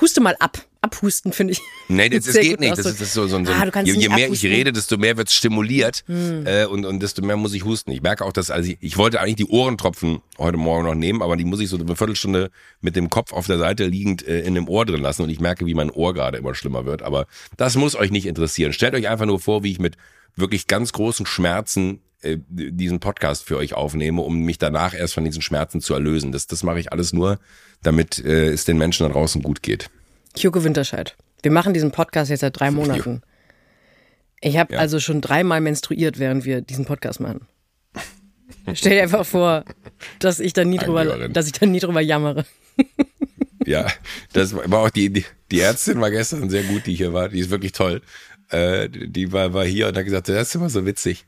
Huste 0.00 0.20
mal 0.20 0.36
ab. 0.38 0.58
Abhusten, 0.82 1.32
finde 1.32 1.54
ich. 1.54 1.60
Nee, 1.88 2.08
das, 2.10 2.24
das 2.26 2.36
geht 2.36 2.60
nicht. 2.60 2.70
Das 2.72 2.78
ist, 2.80 3.00
das 3.00 3.08
ist 3.08 3.14
so, 3.14 3.26
so, 3.26 3.44
so 3.44 3.52
Ah, 3.52 3.64
je, 3.82 3.92
je 3.94 4.08
mehr 4.08 4.26
abhusten. 4.26 4.34
ich 4.34 4.44
rede, 4.56 4.72
desto 4.72 4.96
mehr 4.98 5.16
wird's 5.16 5.34
stimuliert 5.34 6.04
äh, 6.08 6.66
und, 6.66 6.84
und 6.84 7.02
desto 7.02 7.22
mehr 7.22 7.36
muss 7.36 7.54
ich 7.54 7.64
husten. 7.64 7.90
Ich 7.90 8.02
merke 8.02 8.24
auch, 8.24 8.32
dass, 8.32 8.50
also 8.50 8.70
ich, 8.70 8.78
ich 8.80 8.96
wollte 8.96 9.20
eigentlich 9.20 9.36
die 9.36 9.46
Ohrentropfen 9.46 10.20
heute 10.38 10.58
Morgen 10.58 10.84
noch 10.84 10.94
nehmen, 10.94 11.22
aber 11.22 11.36
die 11.36 11.44
muss 11.44 11.58
ich 11.60 11.70
so 11.70 11.76
eine 11.78 11.96
Viertelstunde 11.96 12.50
mit 12.80 12.94
dem 12.94 13.10
Kopf 13.10 13.32
auf 13.32 13.46
der 13.48 13.58
Seite 13.58 13.86
liegend 13.86 14.24
äh, 14.28 14.42
in 14.42 14.54
dem 14.54 14.68
Ohr 14.68 14.86
drin 14.86 15.00
lassen 15.00 15.22
und 15.22 15.30
ich 15.30 15.40
merke, 15.40 15.66
wie 15.66 15.74
mein 15.74 15.90
Ohr 15.90 16.14
gerade 16.14 16.38
immer 16.38 16.54
schlimmer 16.54 16.84
wird. 16.84 17.02
Aber 17.02 17.26
das 17.56 17.74
muss 17.74 17.96
euch 17.96 18.12
nicht 18.12 18.26
interessieren. 18.26 18.72
Stellt 18.72 18.94
euch 18.94 19.08
einfach 19.08 19.26
nur 19.26 19.40
vor, 19.40 19.64
wie 19.64 19.72
ich 19.72 19.80
mit 19.80 19.96
wirklich 20.36 20.68
ganz 20.68 20.92
großen 20.92 21.26
Schmerzen 21.26 22.00
äh, 22.32 22.38
diesen 22.48 23.00
Podcast 23.00 23.44
für 23.44 23.56
euch 23.56 23.74
aufnehme, 23.74 24.22
um 24.22 24.40
mich 24.40 24.58
danach 24.58 24.94
erst 24.94 25.14
von 25.14 25.24
diesen 25.24 25.42
Schmerzen 25.42 25.80
zu 25.80 25.94
erlösen. 25.94 26.32
Das, 26.32 26.46
das 26.46 26.62
mache 26.62 26.80
ich 26.80 26.92
alles 26.92 27.12
nur, 27.12 27.38
damit 27.82 28.18
äh, 28.24 28.48
es 28.48 28.64
den 28.64 28.78
Menschen 28.78 29.06
da 29.06 29.12
draußen 29.12 29.42
gut 29.42 29.62
geht. 29.62 29.88
Joko 30.36 30.64
Winterscheid. 30.64 31.16
Wir 31.42 31.50
machen 31.50 31.74
diesen 31.74 31.92
Podcast 31.92 32.30
jetzt 32.30 32.40
seit 32.40 32.58
drei 32.58 32.70
Monaten. 32.70 33.22
Ich 34.40 34.56
habe 34.58 34.74
Ja. 34.74 34.80
also 34.80 35.00
schon 35.00 35.20
dreimal 35.20 35.60
menstruiert, 35.60 36.18
während 36.18 36.44
wir 36.44 36.60
diesen 36.60 36.84
Podcast 36.84 37.20
machen. 37.20 37.46
Stell 38.74 38.92
dir 38.96 39.02
einfach 39.02 39.24
vor, 39.24 39.64
dass 40.18 40.40
ich 40.40 40.52
da 40.52 40.64
nie 40.64 40.78
drüber, 40.78 41.28
dass 41.28 41.46
ich 41.46 41.52
da 41.52 41.66
nie 41.66 41.80
drüber 41.80 42.00
jammere. 42.00 42.44
Ja, 43.64 43.88
das 44.32 44.54
war 44.54 44.78
auch 44.78 44.90
die, 44.90 45.10
die, 45.10 45.24
die 45.50 45.58
Ärztin 45.58 46.00
war 46.00 46.12
gestern 46.12 46.48
sehr 46.50 46.62
gut, 46.62 46.86
die 46.86 46.94
hier 46.94 47.12
war. 47.12 47.28
Die 47.30 47.40
ist 47.40 47.50
wirklich 47.50 47.72
toll. 47.72 48.00
Äh, 48.50 48.88
die 48.88 49.32
war, 49.32 49.54
war 49.54 49.64
hier 49.64 49.88
und 49.88 49.96
hat 49.96 50.04
gesagt, 50.04 50.28
das 50.28 50.50
ist 50.50 50.54
immer 50.54 50.70
so 50.70 50.86
witzig. 50.86 51.26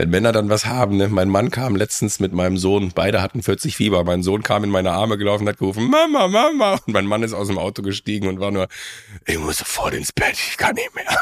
Wenn 0.00 0.08
Männer 0.08 0.32
dann 0.32 0.48
was 0.48 0.64
haben, 0.64 0.96
ne? 0.96 1.08
Mein 1.08 1.28
Mann 1.28 1.50
kam 1.50 1.76
letztens 1.76 2.20
mit 2.20 2.32
meinem 2.32 2.56
Sohn, 2.56 2.92
beide 2.94 3.20
hatten 3.20 3.42
40 3.42 3.76
Fieber. 3.76 4.02
Mein 4.02 4.22
Sohn 4.22 4.42
kam 4.42 4.64
in 4.64 4.70
meine 4.70 4.92
Arme 4.92 5.18
gelaufen 5.18 5.46
hat 5.46 5.58
gerufen, 5.58 5.90
Mama, 5.90 6.26
Mama. 6.26 6.80
Und 6.86 6.94
mein 6.94 7.04
Mann 7.04 7.22
ist 7.22 7.34
aus 7.34 7.48
dem 7.48 7.58
Auto 7.58 7.82
gestiegen 7.82 8.26
und 8.26 8.40
war 8.40 8.50
nur, 8.50 8.68
ich 9.26 9.38
muss 9.38 9.58
sofort 9.58 9.92
ins 9.92 10.10
Bett, 10.10 10.32
ich 10.32 10.56
kann 10.56 10.74
nicht 10.74 10.94
mehr. 10.94 11.04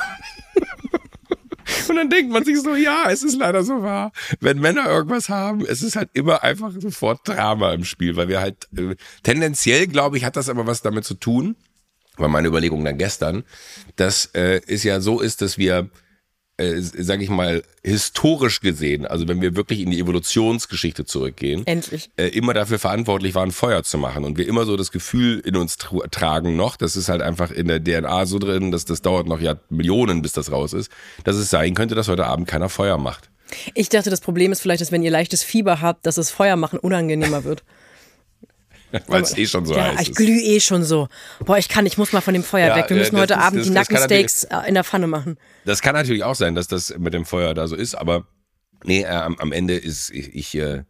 Und 1.88 1.97
dann 1.97 2.08
denkt 2.08 2.32
man 2.32 2.44
sich 2.44 2.61
so, 2.61 2.76
ja, 2.76 3.11
es 3.11 3.25
ist 3.25 3.37
leider 3.37 3.64
so 3.64 3.82
wahr. 3.82 4.12
Wenn 4.40 4.61
Männer 4.61 4.88
irgendwas 4.88 5.28
haben, 5.28 5.66
es 5.66 5.82
ist 5.82 5.97
halt 5.97 6.11
immer 6.12 6.44
einfach 6.44 6.73
sofort 6.78 7.26
Drama 7.26 7.73
im 7.73 7.85
Spiel, 7.85 8.14
weil 8.14 8.28
wir 8.28 8.40
halt, 8.40 8.68
äh, 8.76 8.94
tendenziell, 9.25 9.88
glaube 9.88 10.16
ich, 10.16 10.25
hat 10.25 10.37
das 10.37 10.49
aber 10.49 10.68
was 10.68 10.82
damit 10.82 11.04
zu 11.04 11.14
tun, 11.14 11.56
war 12.16 12.28
meine 12.28 12.47
Überlegung 12.47 12.85
dann 12.85 12.97
gestern, 12.97 13.42
dass 13.97 14.26
äh, 14.35 14.61
es 14.68 14.85
ja 14.85 15.00
so 15.00 15.20
ist, 15.20 15.42
dass 15.42 15.58
wir, 15.58 15.90
äh, 16.59 16.81
sage 16.81 17.23
ich 17.25 17.31
mal, 17.31 17.62
historisch 17.83 18.61
gesehen, 18.61 19.07
also 19.07 19.27
wenn 19.29 19.41
wir 19.41 19.57
wirklich 19.57 19.81
in 19.81 19.91
die 19.91 19.99
Evolutionsgeschichte 20.00 21.05
zurückgehen, 21.05 21.67
Endlich. 21.67 22.11
äh, 22.17 22.27
immer 22.29 22.53
dafür 22.55 22.79
verantwortlich 22.79 23.35
waren, 23.35 23.50
Feuer 23.53 23.83
zu 23.85 23.97
machen. 23.99 24.25
Und 24.25 24.37
wir 24.38 24.47
immer 24.47 24.65
so 24.67 24.77
das 24.77 24.91
Gefühl 24.93 25.41
in 25.41 25.57
uns 25.57 25.79
tru- 25.79 26.07
tragen 26.11 26.57
noch, 26.57 26.77
das 26.77 26.97
ist 26.97 27.09
halt 27.09 27.23
einfach 27.23 27.50
in 27.50 27.69
der 27.69 27.83
DNA 27.83 28.27
so 28.27 28.38
drin, 28.38 28.71
dass 28.71 28.85
das 28.85 29.00
dauert 29.03 29.27
noch 29.27 29.41
ja 29.41 29.57
Millionen, 29.71 30.21
bis 30.23 30.33
das 30.33 30.53
raus 30.53 30.73
ist, 30.73 30.91
dass 31.25 31.37
es 31.37 31.49
sein 31.50 31.75
könnte, 31.75 31.95
dass 31.95 32.09
heute 32.09 32.27
Abend 32.27 32.47
keiner 32.47 32.69
Feuer 32.69 32.99
macht. 32.99 33.31
Ich 33.75 33.88
dachte, 33.88 34.11
das 34.11 34.21
Problem 34.21 34.53
ist 34.53 34.61
vielleicht, 34.61 34.83
dass 34.83 34.93
wenn 34.93 35.03
ihr 35.03 35.11
leichtes 35.11 35.43
Fieber 35.43 35.81
habt, 35.81 36.05
dass 36.05 36.17
das 36.17 36.31
Feuer 36.31 36.57
machen 36.57 36.79
unangenehmer 36.79 37.45
wird. 37.45 37.62
Weil 39.07 39.23
es 39.23 39.37
eh 39.37 39.47
schon 39.47 39.66
so 39.66 39.75
ja, 39.75 39.92
heiß 39.92 40.00
ich 40.02 40.09
ist. 40.11 40.16
glühe 40.16 40.40
eh 40.40 40.61
schon 40.61 40.85
so. 40.85 41.09
Boah, 41.45 41.59
ich 41.59 41.68
kann, 41.68 41.85
ich 41.87 41.99
muss 41.99 42.12
mal 42.12 42.21
von 42.21 42.35
dem 42.35 42.42
Feuer 42.42 42.68
Ja, 42.68 42.76
weg. 42.76 42.87
Wir 42.88 42.97
äh, 42.97 43.00
müssen 43.00 43.18
heute 43.18 43.35
ist- 43.35 43.40
Abend 43.40 43.61
das- 43.61 43.68
die 43.68 43.75
das 43.75 43.88
Nackensteaks 43.90 44.45
äh, 44.45 44.68
in 44.68 44.75
der 44.75 44.85
Pfanne 44.85 45.07
machen. 45.07 45.38
Das 45.64 45.83
kann 45.83 45.95
natürlich 45.95 46.25
auch 46.25 46.35
sein, 46.35 46.54
dass 46.54 46.68
das 46.68 46.95
mit 46.99 47.14
dem 47.14 47.25
Feuer 47.25 47.54
da 47.54 47.66
so 47.68 47.76
ist, 47.76 47.95
aber 47.95 48.26
nee, 48.85 49.02
äh, 49.02 49.07
am, 49.07 49.37
am 49.38 49.52
Ende 49.52 49.75
ist 49.76 50.11
ich, 50.11 50.35
ich, 50.35 50.54
äh, 50.57 50.85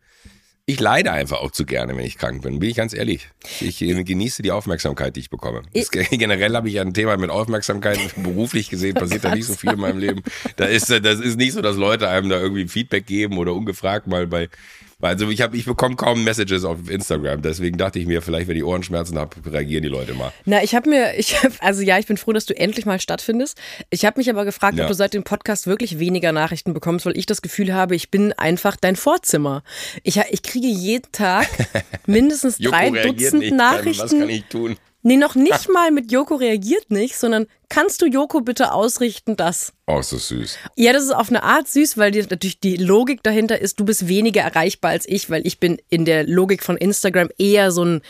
ich 0.67 0.79
leide 0.81 1.11
einfach 1.13 1.39
auch 1.41 1.51
zu 1.51 1.65
gerne, 1.65 1.97
wenn 1.97 2.05
ich 2.05 2.19
krank 2.19 2.43
bin, 2.43 2.59
bin 2.59 2.69
ich 2.69 2.77
ganz 2.77 2.93
ehrlich. 2.93 3.31
Ich 3.61 3.81
äh, 3.81 4.05
genieße 4.05 4.43
die 4.43 4.53
Aufmerksamkeit, 4.53 5.17
die 5.17 5.21
ich 5.21 5.31
bekomme. 5.31 5.63
Das, 5.73 5.91
generell 6.11 6.55
habe 6.55 6.69
ich 6.69 6.75
ja 6.75 6.83
ein 6.83 6.93
Thema 6.93 7.17
mit 7.17 7.31
Aufmerksamkeit, 7.31 7.99
beruflich 8.23 8.69
gesehen 8.69 8.95
passiert 8.95 9.25
da 9.25 9.35
nicht 9.35 9.47
so 9.47 9.55
viel 9.55 9.71
in 9.73 9.81
meinem 9.81 9.99
Leben. 9.99 10.23
Da 10.57 10.67
ist, 10.67 10.91
das 10.91 11.21
ist 11.21 11.37
nicht 11.39 11.55
so, 11.55 11.63
dass 11.63 11.77
Leute 11.77 12.09
einem 12.09 12.29
da 12.29 12.39
irgendwie 12.39 12.69
Feedback 12.69 13.07
geben 13.07 13.39
oder 13.39 13.55
ungefragt 13.55 14.07
mal 14.07 14.27
bei 14.27 14.51
also 15.01 15.31
ich 15.31 15.41
habe, 15.43 15.57
ich 15.57 15.65
bekomme 15.65 15.95
kaum 15.97 16.25
Messages 16.25 16.65
auf 16.65 16.91
Instagram, 16.91 17.41
deswegen 17.43 17.79
dachte 17.79 17.99
ich 18.01 18.07
mir, 18.07 18.21
vielleicht 18.21 18.49
wenn 18.49 18.57
ich 18.57 18.65
Ohrenschmerzen 18.65 19.17
habe, 19.19 19.37
reagieren 19.51 19.83
die 19.85 19.89
Leute 19.89 20.15
mal. 20.15 20.33
Na, 20.45 20.63
ich 20.63 20.75
habe 20.75 20.91
mir, 20.91 21.17
ich 21.17 21.43
hab, 21.43 21.53
also 21.61 21.83
ja, 21.83 21.99
ich 21.99 22.07
bin 22.07 22.17
froh, 22.17 22.33
dass 22.33 22.47
du 22.47 22.57
endlich 22.57 22.85
mal 22.85 23.01
stattfindest. 23.01 23.57
Ich 23.91 24.05
habe 24.05 24.19
mich 24.19 24.29
aber 24.29 24.45
gefragt, 24.45 24.77
Ja. 24.77 24.85
ob 24.85 24.89
du 24.89 24.95
seit 24.95 25.15
dem 25.15 25.23
Podcast 25.23 25.67
wirklich 25.69 25.99
weniger 26.01 26.33
Nachrichten 26.33 26.75
bekommst, 26.75 27.07
weil 27.07 27.17
ich 27.17 27.27
das 27.27 27.43
Gefühl 27.43 27.73
habe, 27.73 27.95
ich 27.95 28.11
bin 28.11 28.33
einfach 28.33 28.77
dein 28.77 28.97
Vorzimmer. 28.97 29.63
Ich, 30.03 30.17
ich 30.31 30.43
kriege 30.43 30.67
jeden 30.67 31.11
Tag 31.13 31.47
mindestens 32.07 32.59
drei 32.59 32.91
Dutzend 32.91 33.53
Nachrichten. 33.53 34.03
Was 34.03 34.11
kann 34.11 34.29
ich 34.29 34.45
tun? 34.47 34.77
Nee, 35.03 35.17
noch 35.17 35.37
nicht 35.37 35.69
mal 35.73 35.93
mit 35.93 36.11
Joko 36.11 36.35
reagiert 36.35 36.91
nicht, 36.91 37.17
sondern 37.17 37.47
kannst 37.69 38.03
du 38.03 38.07
Joko 38.07 38.41
bitte 38.41 38.73
ausrichten, 38.73 39.37
dass. 39.37 39.73
Oh, 39.87 40.01
ist 40.01 40.13
das 40.13 40.29
süß. 40.29 40.59
Ja, 40.75 40.93
das 40.93 41.05
ist 41.05 41.15
auf 41.15 41.29
eine 41.29 41.45
Art 41.45 41.69
süß, 41.69 41.99
weil 41.99 42.11
die, 42.11 42.23
natürlich 42.23 42.59
die 42.59 42.77
Logik 42.77 43.23
dahinter 43.23 43.61
ist, 43.61 43.79
du 43.79 43.85
bist 43.85 44.09
weniger 44.09 44.43
erreichbar 44.43 44.91
als 44.91 45.09
ich, 45.09 45.31
weil 45.31 45.47
ich 45.47 45.61
bin 45.61 45.81
in 45.89 46.05
der 46.05 46.27
Logik 46.27 46.65
von 46.65 46.77
Instagram 46.77 47.29
eher 47.39 47.71
so 47.71 47.85
ein 47.85 48.03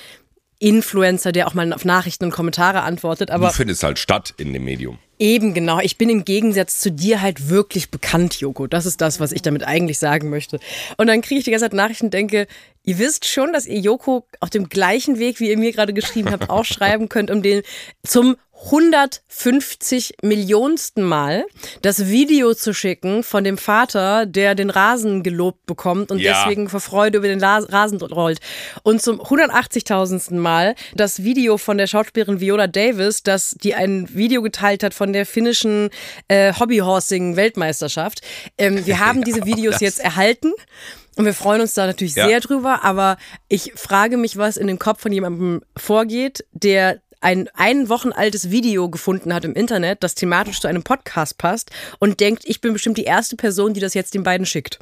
Influencer, 0.59 1.33
der 1.33 1.47
auch 1.47 1.55
mal 1.55 1.73
auf 1.73 1.85
Nachrichten 1.85 2.25
und 2.25 2.31
Kommentare 2.31 2.83
antwortet. 2.83 3.31
Aber 3.31 3.49
du 3.49 3.53
findest 3.53 3.83
halt 3.83 3.99
statt 3.99 4.35
in 4.39 4.53
dem 4.53 4.65
Medium. 4.65 4.99
Eben, 5.21 5.53
genau. 5.53 5.81
Ich 5.81 5.99
bin 5.99 6.11
im 6.11 6.25
Gegensatz 6.25 6.79
zu 6.79 6.93
dir 6.93 7.21
halt 7.21 7.49
wirklich 7.49 7.91
bekannt, 7.91 8.41
Joko. 8.41 8.69
Das 8.69 8.87
ist 8.87 9.01
das, 9.01 9.19
was 9.19 9.33
ich 9.33 9.43
damit 9.43 9.65
eigentlich 9.65 9.99
sagen 9.99 10.31
möchte. 10.31 10.61
Und 10.97 11.09
dann 11.09 11.23
kriege 11.23 11.39
ich 11.39 11.45
die 11.45 11.51
ganze 11.51 11.65
Zeit 11.65 11.73
Nachrichten 11.73 12.07
und 12.07 12.15
denke, 12.15 12.47
ihr 12.85 12.99
wisst 12.99 13.27
schon, 13.27 13.53
dass 13.53 13.67
ihr 13.67 13.81
Joko 13.81 14.25
auf 14.39 14.51
dem 14.51 14.69
gleichen 14.69 15.19
Weg, 15.19 15.41
wie 15.41 15.51
ihr 15.51 15.59
mir 15.59 15.73
gerade 15.73 15.93
geschrieben 15.93 16.31
habt, 16.31 16.51
auch 16.51 16.65
schreiben 16.65 17.09
könnt, 17.09 17.31
um 17.31 17.43
den 17.43 17.63
zum 18.05 18.37
150 18.65 20.15
Millionsten 20.23 21.03
Mal 21.05 21.45
das 21.83 22.07
Video 22.09 22.55
zu 22.55 22.75
schicken 22.75 23.23
von 23.23 23.45
dem 23.45 23.57
Vater, 23.57 24.27
der 24.27 24.55
den 24.55 24.71
Rasen 24.71 25.23
gelobt 25.23 25.65
bekommt 25.67 26.11
und 26.11 26.19
Ja. 26.19 26.45
deswegen 26.45 26.69
vor 26.69 26.81
Freude 26.81 27.19
über 27.19 27.29
den 27.29 27.43
Rasen 27.43 28.01
rollt. 28.03 28.41
Und 28.83 29.01
zum 29.01 29.21
180.000. 29.21 30.39
Mal 30.41 30.75
das 30.95 31.23
Video 31.23 31.57
von 31.59 31.79
der 31.79 31.87
Schauspielerin 31.87 32.41
Viola 32.41 32.67
Davis, 32.67 33.23
dass 33.23 33.57
die 33.63 33.75
ein 33.75 34.09
Video 34.15 34.43
geteilt 34.43 34.83
hat 34.83 34.93
von 34.95 35.13
der 35.13 35.25
finnischen 35.27 35.91
äh, 36.29 36.53
Hobbyhorsing-Weltmeisterschaft. 36.53 38.21
Ähm, 38.59 38.85
wir 38.87 38.99
haben 39.05 39.23
diese 39.25 39.45
Videos 39.47 39.81
jetzt 39.81 40.01
erhalten. 40.01 40.53
Und 41.17 41.25
wir 41.25 41.35
freuen 41.35 41.61
uns 41.63 41.75
da 41.75 41.87
natürlich 41.87 42.15
Ja. 42.15 42.27
sehr 42.29 42.39
drüber, 42.41 42.85
aber 42.85 43.17
ich 43.49 43.73
frage 43.75 44.17
mich, 44.17 44.37
was 44.37 44.57
in 44.57 44.69
dem 44.69 44.79
Kopf 44.79 45.01
von 45.03 45.11
jemandem 45.13 45.63
vorgeht, 45.77 46.45
der 46.53 47.01
ein 47.21 47.49
ein 47.55 47.89
Wochen 47.89 48.13
altes 48.13 48.51
Video 48.51 48.89
gefunden 48.89 49.33
hat 49.35 49.45
im 49.45 49.55
Internet, 49.55 50.03
das 50.03 50.15
thematisch 50.15 50.61
zu 50.61 50.69
einem 50.69 50.83
Podcast 50.83 51.39
passt 51.39 51.71
und 51.99 52.21
denkt, 52.21 52.45
ich 52.47 52.61
bin 52.61 52.73
bestimmt 52.73 52.99
die 52.99 53.05
erste 53.05 53.37
Person, 53.37 53.75
die 53.75 53.81
das 53.81 53.95
jetzt 53.95 54.15
den 54.15 54.23
beiden 54.23 54.47
schickt. 54.47 54.79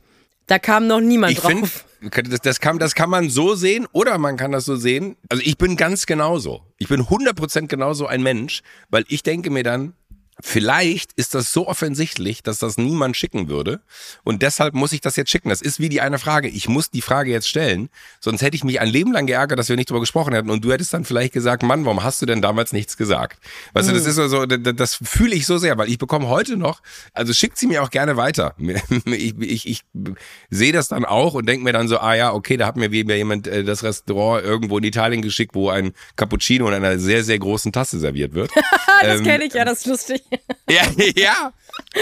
Da 0.46 0.58
kam 0.60 0.86
noch 0.86 1.00
niemand 1.00 1.32
Ich 1.32 1.40
drauf. 1.40 1.84
finde, 2.00 2.30
das, 2.30 2.40
das, 2.40 2.60
kann, 2.60 2.78
das 2.78 2.94
kann 2.94 3.10
man 3.10 3.30
so 3.30 3.54
sehen 3.56 3.86
oder 3.92 4.16
man 4.18 4.36
kann 4.36 4.52
das 4.52 4.64
so 4.64 4.76
sehen. 4.76 5.16
Also 5.28 5.42
ich 5.44 5.58
bin 5.58 5.76
ganz 5.76 6.06
genauso. 6.06 6.62
Ich 6.78 6.86
bin 6.88 7.02
100% 7.02 7.66
genauso 7.66 8.06
ein 8.06 8.22
Mensch, 8.22 8.62
weil 8.88 9.04
ich 9.08 9.24
denke 9.24 9.50
mir 9.50 9.64
dann, 9.64 9.94
Vielleicht 10.42 11.14
ist 11.14 11.34
das 11.34 11.50
so 11.50 11.66
offensichtlich, 11.66 12.42
dass 12.42 12.58
das 12.58 12.76
niemand 12.76 13.16
schicken 13.16 13.48
würde. 13.48 13.80
Und 14.22 14.42
deshalb 14.42 14.74
muss 14.74 14.92
ich 14.92 15.00
das 15.00 15.16
jetzt 15.16 15.30
schicken. 15.30 15.48
Das 15.48 15.62
ist 15.62 15.80
wie 15.80 15.88
die 15.88 16.02
eine 16.02 16.18
Frage. 16.18 16.48
Ich 16.48 16.68
muss 16.68 16.90
die 16.90 17.00
Frage 17.00 17.30
jetzt 17.30 17.48
stellen. 17.48 17.88
Sonst 18.20 18.42
hätte 18.42 18.54
ich 18.54 18.62
mich 18.62 18.78
ein 18.78 18.88
Leben 18.88 19.12
lang 19.12 19.26
geärgert, 19.26 19.58
dass 19.58 19.70
wir 19.70 19.76
nicht 19.76 19.88
drüber 19.88 20.00
gesprochen 20.00 20.34
hätten. 20.34 20.50
Und 20.50 20.62
du 20.62 20.70
hättest 20.70 20.92
dann 20.92 21.06
vielleicht 21.06 21.32
gesagt, 21.32 21.62
Mann, 21.62 21.86
warum 21.86 22.04
hast 22.04 22.20
du 22.20 22.26
denn 22.26 22.42
damals 22.42 22.74
nichts 22.74 22.98
gesagt? 22.98 23.40
Weißt 23.72 23.88
du, 23.88 23.94
das 23.94 24.04
ist 24.04 24.16
so, 24.16 24.44
das, 24.44 24.76
das 24.76 24.94
fühle 25.02 25.34
ich 25.34 25.46
so 25.46 25.56
sehr, 25.56 25.78
weil 25.78 25.88
ich 25.88 25.96
bekomme 25.96 26.28
heute 26.28 26.58
noch, 26.58 26.82
also 27.14 27.32
schickt 27.32 27.56
sie 27.56 27.66
mir 27.66 27.82
auch 27.82 27.90
gerne 27.90 28.16
weiter. 28.16 28.54
Ich, 29.06 29.34
ich, 29.38 29.66
ich 29.66 29.82
sehe 30.50 30.72
das 30.72 30.88
dann 30.88 31.04
auch 31.04 31.34
und 31.34 31.48
denke 31.48 31.64
mir 31.64 31.72
dann 31.72 31.88
so, 31.88 31.98
ah 31.98 32.14
ja, 32.14 32.32
okay, 32.32 32.56
da 32.56 32.66
hat 32.66 32.76
mir 32.76 32.90
wieder 32.90 33.14
jemand 33.14 33.46
äh, 33.46 33.64
das 33.64 33.82
Restaurant 33.82 34.44
irgendwo 34.44 34.78
in 34.78 34.84
Italien 34.84 35.22
geschickt, 35.22 35.54
wo 35.54 35.70
ein 35.70 35.92
Cappuccino 36.16 36.68
in 36.68 36.74
einer 36.74 36.98
sehr, 36.98 37.24
sehr 37.24 37.38
großen 37.38 37.72
Tasse 37.72 37.98
serviert 37.98 38.34
wird. 38.34 38.50
das 39.02 39.20
ähm, 39.20 39.24
kenne 39.24 39.44
ich 39.44 39.54
ja, 39.54 39.64
das 39.64 39.78
ist 39.78 39.86
lustig. 39.86 40.22
Ja, 40.70 40.82
ja. 41.16 41.52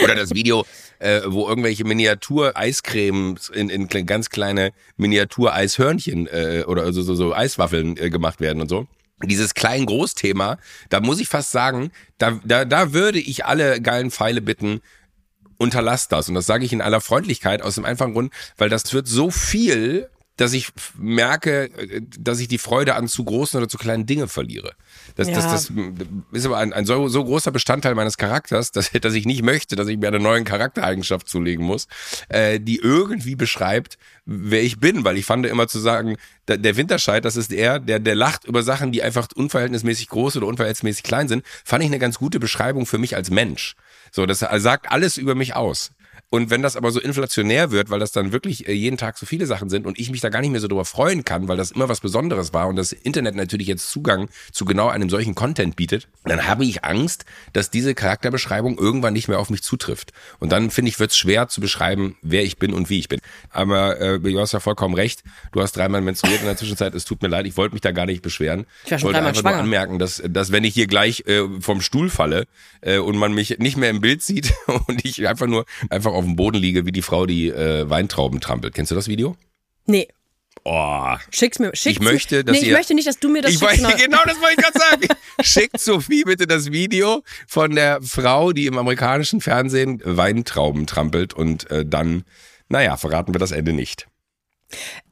Oder 0.03 0.15
das 0.15 0.35
Video, 0.35 0.65
äh, 0.99 1.23
wo 1.27 1.49
irgendwelche 1.49 1.85
Miniatur-Eiscremes 1.85 3.49
in, 3.51 3.69
in 3.69 3.89
ganz 4.07 4.31
kleine 4.31 4.73
Miniatur-Eishörnchen 4.97 6.27
äh, 6.27 6.65
oder 6.67 6.93
so, 6.93 7.03
so, 7.03 7.15
so 7.15 7.35
Eiswaffeln 7.35 7.97
äh, 7.97 8.11
gemacht 8.11 8.41
werden 8.41 8.61
und 8.61 8.69
so 8.69 8.87
dieses 9.23 9.55
Klein-Groß-Thema, 9.55 10.59
da 10.91 11.01
muss 11.01 11.21
ich 11.21 11.29
fast 11.29 11.51
sagen, 11.51 11.93
da, 12.19 12.41
da, 12.45 12.65
da 12.65 12.93
würde 12.93 13.19
ich 13.19 13.45
alle 13.45 13.81
geilen 13.81 14.11
Pfeile 14.11 14.43
bitten, 14.43 14.81
unterlasst 15.57 16.13
das. 16.13 16.29
Und 16.29 16.35
das 16.35 16.47
sage 16.47 16.65
ich 16.65 16.73
in 16.73 16.81
aller 16.81 17.01
Freundlichkeit 17.01 17.63
aus 17.63 17.77
dem 17.77 17.85
einfachen 17.85 18.13
Grund, 18.13 18.33
weil 18.57 18.69
das 18.69 18.93
wird 18.93 19.07
so 19.07 19.31
viel 19.31 20.09
dass 20.37 20.53
ich 20.53 20.69
merke, 20.99 21.71
äh, 21.79 22.03
dass 22.19 22.41
ich 22.41 22.49
die 22.49 22.59
Freude 22.59 22.95
an 22.95 23.09
zu 23.09 23.25
großen 23.25 23.59
oder 23.59 23.69
zu 23.69 23.79
kleinen 23.79 24.07
Dingen 24.07 24.29
verliere. 24.29 24.73
Das, 25.17 25.29
ja. 25.29 25.35
das, 25.35 25.51
das 25.51 25.73
ist 26.33 26.47
aber 26.47 26.59
ein, 26.59 26.73
ein 26.73 26.87
so, 26.87 27.09
so 27.09 27.25
großer 27.25 27.53
Bestandteil 27.53 27.95
meines 27.95 28.17
Charakters, 28.17 28.73
dass, 28.73 28.91
dass 29.01 29.15
ich 29.15 29.27
nicht 29.27 29.43
möchte, 29.43 29.77
dass 29.77 29.89
ich 29.89 29.99
mir 29.99 30.09
eine 30.09 30.21
neue 30.21 30.43
Charaktereigenschaft 30.45 31.29
zulegen 31.29 31.65
muss, 31.65 31.87
äh, 32.29 32.61
die 32.61 32.79
irgendwie 32.79 33.37
beschreibt, 33.37 33.99
wer 34.25 34.63
ich 34.63 34.81
bin. 34.81 35.05
Weil 35.05 35.17
ich 35.17 35.27
fand 35.27 35.47
immer 35.47 35.69
zu 35.69 35.79
sagen, 35.79 36.17
der 36.47 36.77
Winterscheid, 36.77 37.25
das 37.25 37.37
ist 37.37 37.53
er, 37.53 37.79
der, 37.79 38.01
der 38.01 38.15
lacht 38.15 38.45
über 38.45 38.63
Sachen, 38.63 38.93
die 38.93 39.03
einfach 39.03 39.29
unverhältnismäßig 39.35 40.09
groß 40.09 40.37
oder 40.37 40.47
unverhältnismäßig 40.47 41.03
klein 41.03 41.29
sind, 41.29 41.45
fand 41.65 41.83
ich 41.83 41.89
eine 41.89 41.99
ganz 41.99 42.19
gute 42.19 42.39
Beschreibung 42.39 42.85
für 42.87 42.99
mich 42.99 43.17
als 43.17 43.31
Mensch. 43.31 43.77
So, 44.13 44.27
das 44.27 44.41
sagt 44.41 44.91
alles 44.91 45.17
über 45.17 45.35
mich 45.35 45.55
aus. 45.57 45.93
Und 46.35 46.51
wenn 46.51 46.63
das 46.63 46.75
aber 46.75 46.91
so 46.91 46.99
inflationär 46.99 47.71
wird, 47.71 47.91
weil 47.91 48.01
das 48.01 48.11
dann 48.11 48.33
wirklich 48.33 48.67
äh, 48.67 48.73
jeden 48.73 48.97
Tag 48.97 49.17
so 49.19 49.25
viele 49.25 49.47
Sachen 49.47 49.71
sind 49.71 49.87
und 49.87 50.01
ich 50.01 50.11
mich 50.11 50.21
da 50.21 50.31
gar 50.31 50.41
nicht 50.41 50.51
mehr 50.51 50.61
so 50.61 50.67
drüber 50.67 50.85
freuen 50.85 51.25
kann, 51.25 51.47
weil 51.47 51.57
das 51.57 51.71
immer 51.71 51.89
was 51.89 52.01
Besonderes 52.01 52.53
war 52.53 52.67
und 52.67 52.75
das 52.75 52.91
Internet 52.91 53.37
natürlich 53.37 53.69
jetzt 53.69 53.89
Zugang 53.89 54.29
zu 54.51 54.65
genau 54.65 54.89
einem 54.89 55.09
solchen 55.09 55.37
Content 55.37 55.77
bietet, 55.77 56.09
dann 56.25 56.49
habe 56.49 56.65
ich 56.65 56.83
Angst, 56.83 57.25
dass 57.53 57.71
diese 57.71 57.95
Charakterbeschreibung 57.95 58.77
irgendwann 58.77 59.13
nicht 59.13 59.29
mehr 59.29 59.39
auf 59.39 59.49
mich 59.49 59.63
zutrifft. 59.63 60.13
Und 60.41 60.51
dann 60.51 60.71
finde 60.73 60.89
ich, 60.89 60.99
wird 60.99 61.13
es 61.13 61.17
schwer 61.17 61.47
zu 61.47 61.61
beschreiben, 61.61 62.17
wer 62.21 62.43
ich 62.43 62.59
bin 62.59 62.75
und 62.75 62.91
wie 62.91 62.99
ich 62.99 63.07
bin. 63.07 63.21
Aber 63.51 64.01
äh, 64.01 64.19
du 64.19 64.41
hast 64.41 64.51
ja 64.51 64.59
vollkommen 64.59 64.97
recht. 64.97 65.23
Du 65.53 65.63
hast 65.63 65.77
dreimal 65.77 66.01
menstruiert 66.01 66.41
in 66.41 66.47
der 66.47 66.57
Zwischenzeit. 66.57 66.97
Es 66.97 67.05
tut 67.05 67.23
mir 67.23 67.29
leid, 67.29 67.47
ich 67.47 67.57
wollte 67.57 67.77
mich 67.77 67.83
da 67.83 67.93
gar 67.93 68.07
nicht 68.07 68.23
beschweren. 68.23 68.67
Ich, 68.87 68.91
war 68.91 68.99
schon 68.99 69.07
wollte 69.07 69.21
einfach 69.21 69.41
schwanger. 69.41 69.59
nur 69.59 69.63
anmerken, 69.63 70.01
dass, 70.01 70.21
dass 70.29 70.51
wenn 70.51 70.65
ich 70.65 70.75
hier 70.75 70.89
gleich 70.89 71.29
äh, 71.29 71.45
vom 71.61 71.81
Stuhl 71.81 72.11
falle 72.11 72.49
äh, 72.81 72.99
und 72.99 73.17
man 73.19 73.33
mich 73.35 73.61
nicht 73.61 73.77
mehr 73.77 73.91
im 73.91 74.01
Bild 74.01 74.21
sieht 74.21 74.53
und 74.89 75.05
ich 75.05 75.29
einfach 75.29 75.47
nur 75.47 75.65
einfach 75.91 76.11
auf 76.11 76.24
dem 76.25 76.37
Boden 76.37 76.59
liege, 76.59 76.87
wie 76.87 76.93
die 76.93 77.03
Frau 77.03 77.27
die 77.27 77.49
äh, 77.49 77.89
Weintrauben 77.89 78.41
trampelt. 78.41 78.75
Kennst 78.75 78.91
du 78.91 78.95
das 78.95 79.09
Video? 79.09 79.37
Nee. 79.87 80.09
Oh. 80.65 81.15
Schick's 81.31 81.59
mir. 81.59 81.71
Schick's 81.75 81.97
ich 81.97 82.01
möchte, 82.01 82.43
dass 82.43 82.55
nee, 82.55 82.63
ich 82.63 82.69
ihr, 82.69 82.77
möchte 82.77 82.95
nicht, 82.95 83.07
dass 83.07 83.19
du 83.19 83.29
mir 83.29 83.43
das 83.43 83.53
ich 83.53 83.59
schickst. 83.59 83.83
Wollte, 83.83 84.03
genau 84.03 84.19
das 84.25 84.41
wollte 84.41 84.55
ich 84.57 84.65
gerade 84.65 84.79
sagen. 84.79 85.09
Schickt 85.43 85.81
Sophie 85.81 86.25
bitte 86.25 86.47
das 86.47 86.73
Video 86.73 87.23
von 87.47 87.75
der 87.75 88.01
Frau, 88.01 88.53
die 88.53 88.67
im 88.67 88.79
amerikanischen 88.79 89.41
Fernsehen 89.41 90.01
Weintrauben 90.05 90.87
trampelt 90.87 91.35
und 91.35 91.71
äh, 91.71 91.85
dann, 91.85 92.25
naja, 92.69 92.97
verraten 92.97 93.35
wir 93.35 93.39
das 93.39 93.51
Ende 93.51 93.73
nicht. 93.73 94.07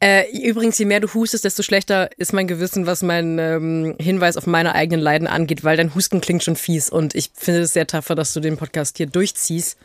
Äh, 0.00 0.24
übrigens, 0.36 0.78
je 0.78 0.84
mehr 0.84 1.00
du 1.00 1.12
hustest, 1.14 1.44
desto 1.44 1.62
schlechter 1.62 2.10
ist 2.16 2.32
mein 2.32 2.48
Gewissen, 2.48 2.86
was 2.86 3.02
mein 3.02 3.38
ähm, 3.38 3.94
Hinweis 4.00 4.36
auf 4.36 4.46
meine 4.46 4.74
eigenen 4.74 5.00
Leiden 5.00 5.28
angeht, 5.28 5.62
weil 5.62 5.76
dein 5.76 5.94
Husten 5.94 6.20
klingt 6.20 6.42
schon 6.42 6.56
fies 6.56 6.90
und 6.90 7.14
ich 7.14 7.30
finde 7.34 7.60
es 7.60 7.72
sehr 7.72 7.86
tapfer, 7.86 8.14
dass 8.14 8.32
du 8.32 8.40
den 8.40 8.56
Podcast 8.56 8.96
hier 8.96 9.06
durchziehst. 9.06 9.78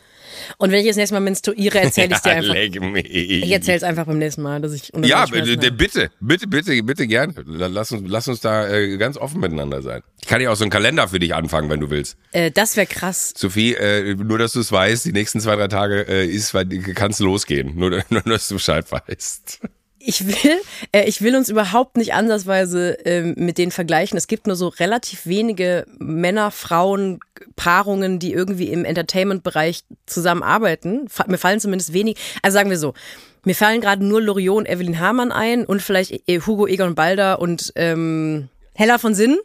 Und 0.58 0.72
wenn 0.72 0.80
ich 0.80 0.86
das 0.86 0.96
nächste 0.96 1.14
Mal 1.14 1.20
menstruiere, 1.20 1.80
erzähle 1.80 2.08
ich 2.08 2.16
es 2.16 2.22
dir 2.22 2.32
einfach. 2.32 2.54
Ich 2.54 3.50
erzähle 3.50 3.76
es 3.76 3.82
einfach 3.82 4.06
beim 4.06 4.18
nächsten 4.18 4.42
Mal, 4.42 4.60
dass 4.60 4.72
ich 4.72 4.92
Ja, 5.04 5.26
bitte, 5.26 5.72
bitte, 5.72 6.10
bitte, 6.20 6.46
bitte, 6.46 6.82
bitte 6.82 7.06
gerne. 7.06 7.34
Lass 7.46 7.92
uns, 7.92 8.02
lass 8.06 8.28
uns 8.28 8.40
da 8.40 8.68
äh, 8.68 8.96
ganz 8.96 9.16
offen 9.16 9.40
miteinander 9.40 9.82
sein. 9.82 10.02
Ich 10.20 10.26
kann 10.26 10.40
ja 10.40 10.50
auch 10.50 10.56
so 10.56 10.64
einen 10.64 10.70
Kalender 10.70 11.08
für 11.08 11.18
dich 11.18 11.34
anfangen, 11.34 11.70
wenn 11.70 11.80
du 11.80 11.90
willst. 11.90 12.16
Äh, 12.32 12.50
das 12.50 12.76
wäre 12.76 12.86
krass. 12.86 13.32
Sophie, 13.36 13.74
äh, 13.74 14.14
nur 14.14 14.38
dass 14.38 14.52
du 14.52 14.60
es 14.60 14.72
weißt, 14.72 15.04
die 15.04 15.12
nächsten 15.12 15.40
zwei, 15.40 15.56
drei 15.56 15.68
Tage 15.68 16.02
äh, 16.08 16.26
ist, 16.26 16.52
kann 16.94 17.10
es 17.10 17.20
losgehen. 17.20 17.74
Nur, 17.78 18.02
nur, 18.10 18.22
dass 18.22 18.48
du 18.48 18.54
Bescheid 18.54 18.84
weißt 18.90 19.60
ich 20.08 20.26
will, 20.26 20.58
äh, 20.92 21.04
ich 21.04 21.20
will 21.20 21.36
uns 21.36 21.50
überhaupt 21.50 21.98
nicht 21.98 22.14
ansatzweise 22.14 23.04
äh, 23.04 23.34
mit 23.36 23.58
denen 23.58 23.70
vergleichen. 23.70 24.16
Es 24.16 24.26
gibt 24.26 24.46
nur 24.46 24.56
so 24.56 24.68
relativ 24.68 25.26
wenige 25.26 25.84
Männer, 25.98 26.50
Frauen, 26.50 27.20
Paarungen, 27.56 28.18
die 28.18 28.32
irgendwie 28.32 28.68
im 28.68 28.86
Entertainment-Bereich 28.86 29.84
zusammenarbeiten. 30.06 31.08
Mir 31.26 31.36
fallen 31.36 31.60
zumindest 31.60 31.92
wenig, 31.92 32.16
also 32.40 32.54
sagen 32.54 32.70
wir 32.70 32.78
so, 32.78 32.94
mir 33.44 33.54
fallen 33.54 33.82
gerade 33.82 34.02
nur 34.02 34.22
Loriot 34.22 34.56
und 34.56 34.66
Evelyn 34.66 34.98
Hamann 34.98 35.30
ein 35.30 35.66
und 35.66 35.82
vielleicht 35.82 36.26
äh, 36.26 36.40
Hugo 36.40 36.66
Egon 36.66 36.94
Balder 36.94 37.38
und 37.38 37.74
ähm, 37.76 38.48
Hella 38.74 38.96
von 38.96 39.14
Sinn. 39.14 39.36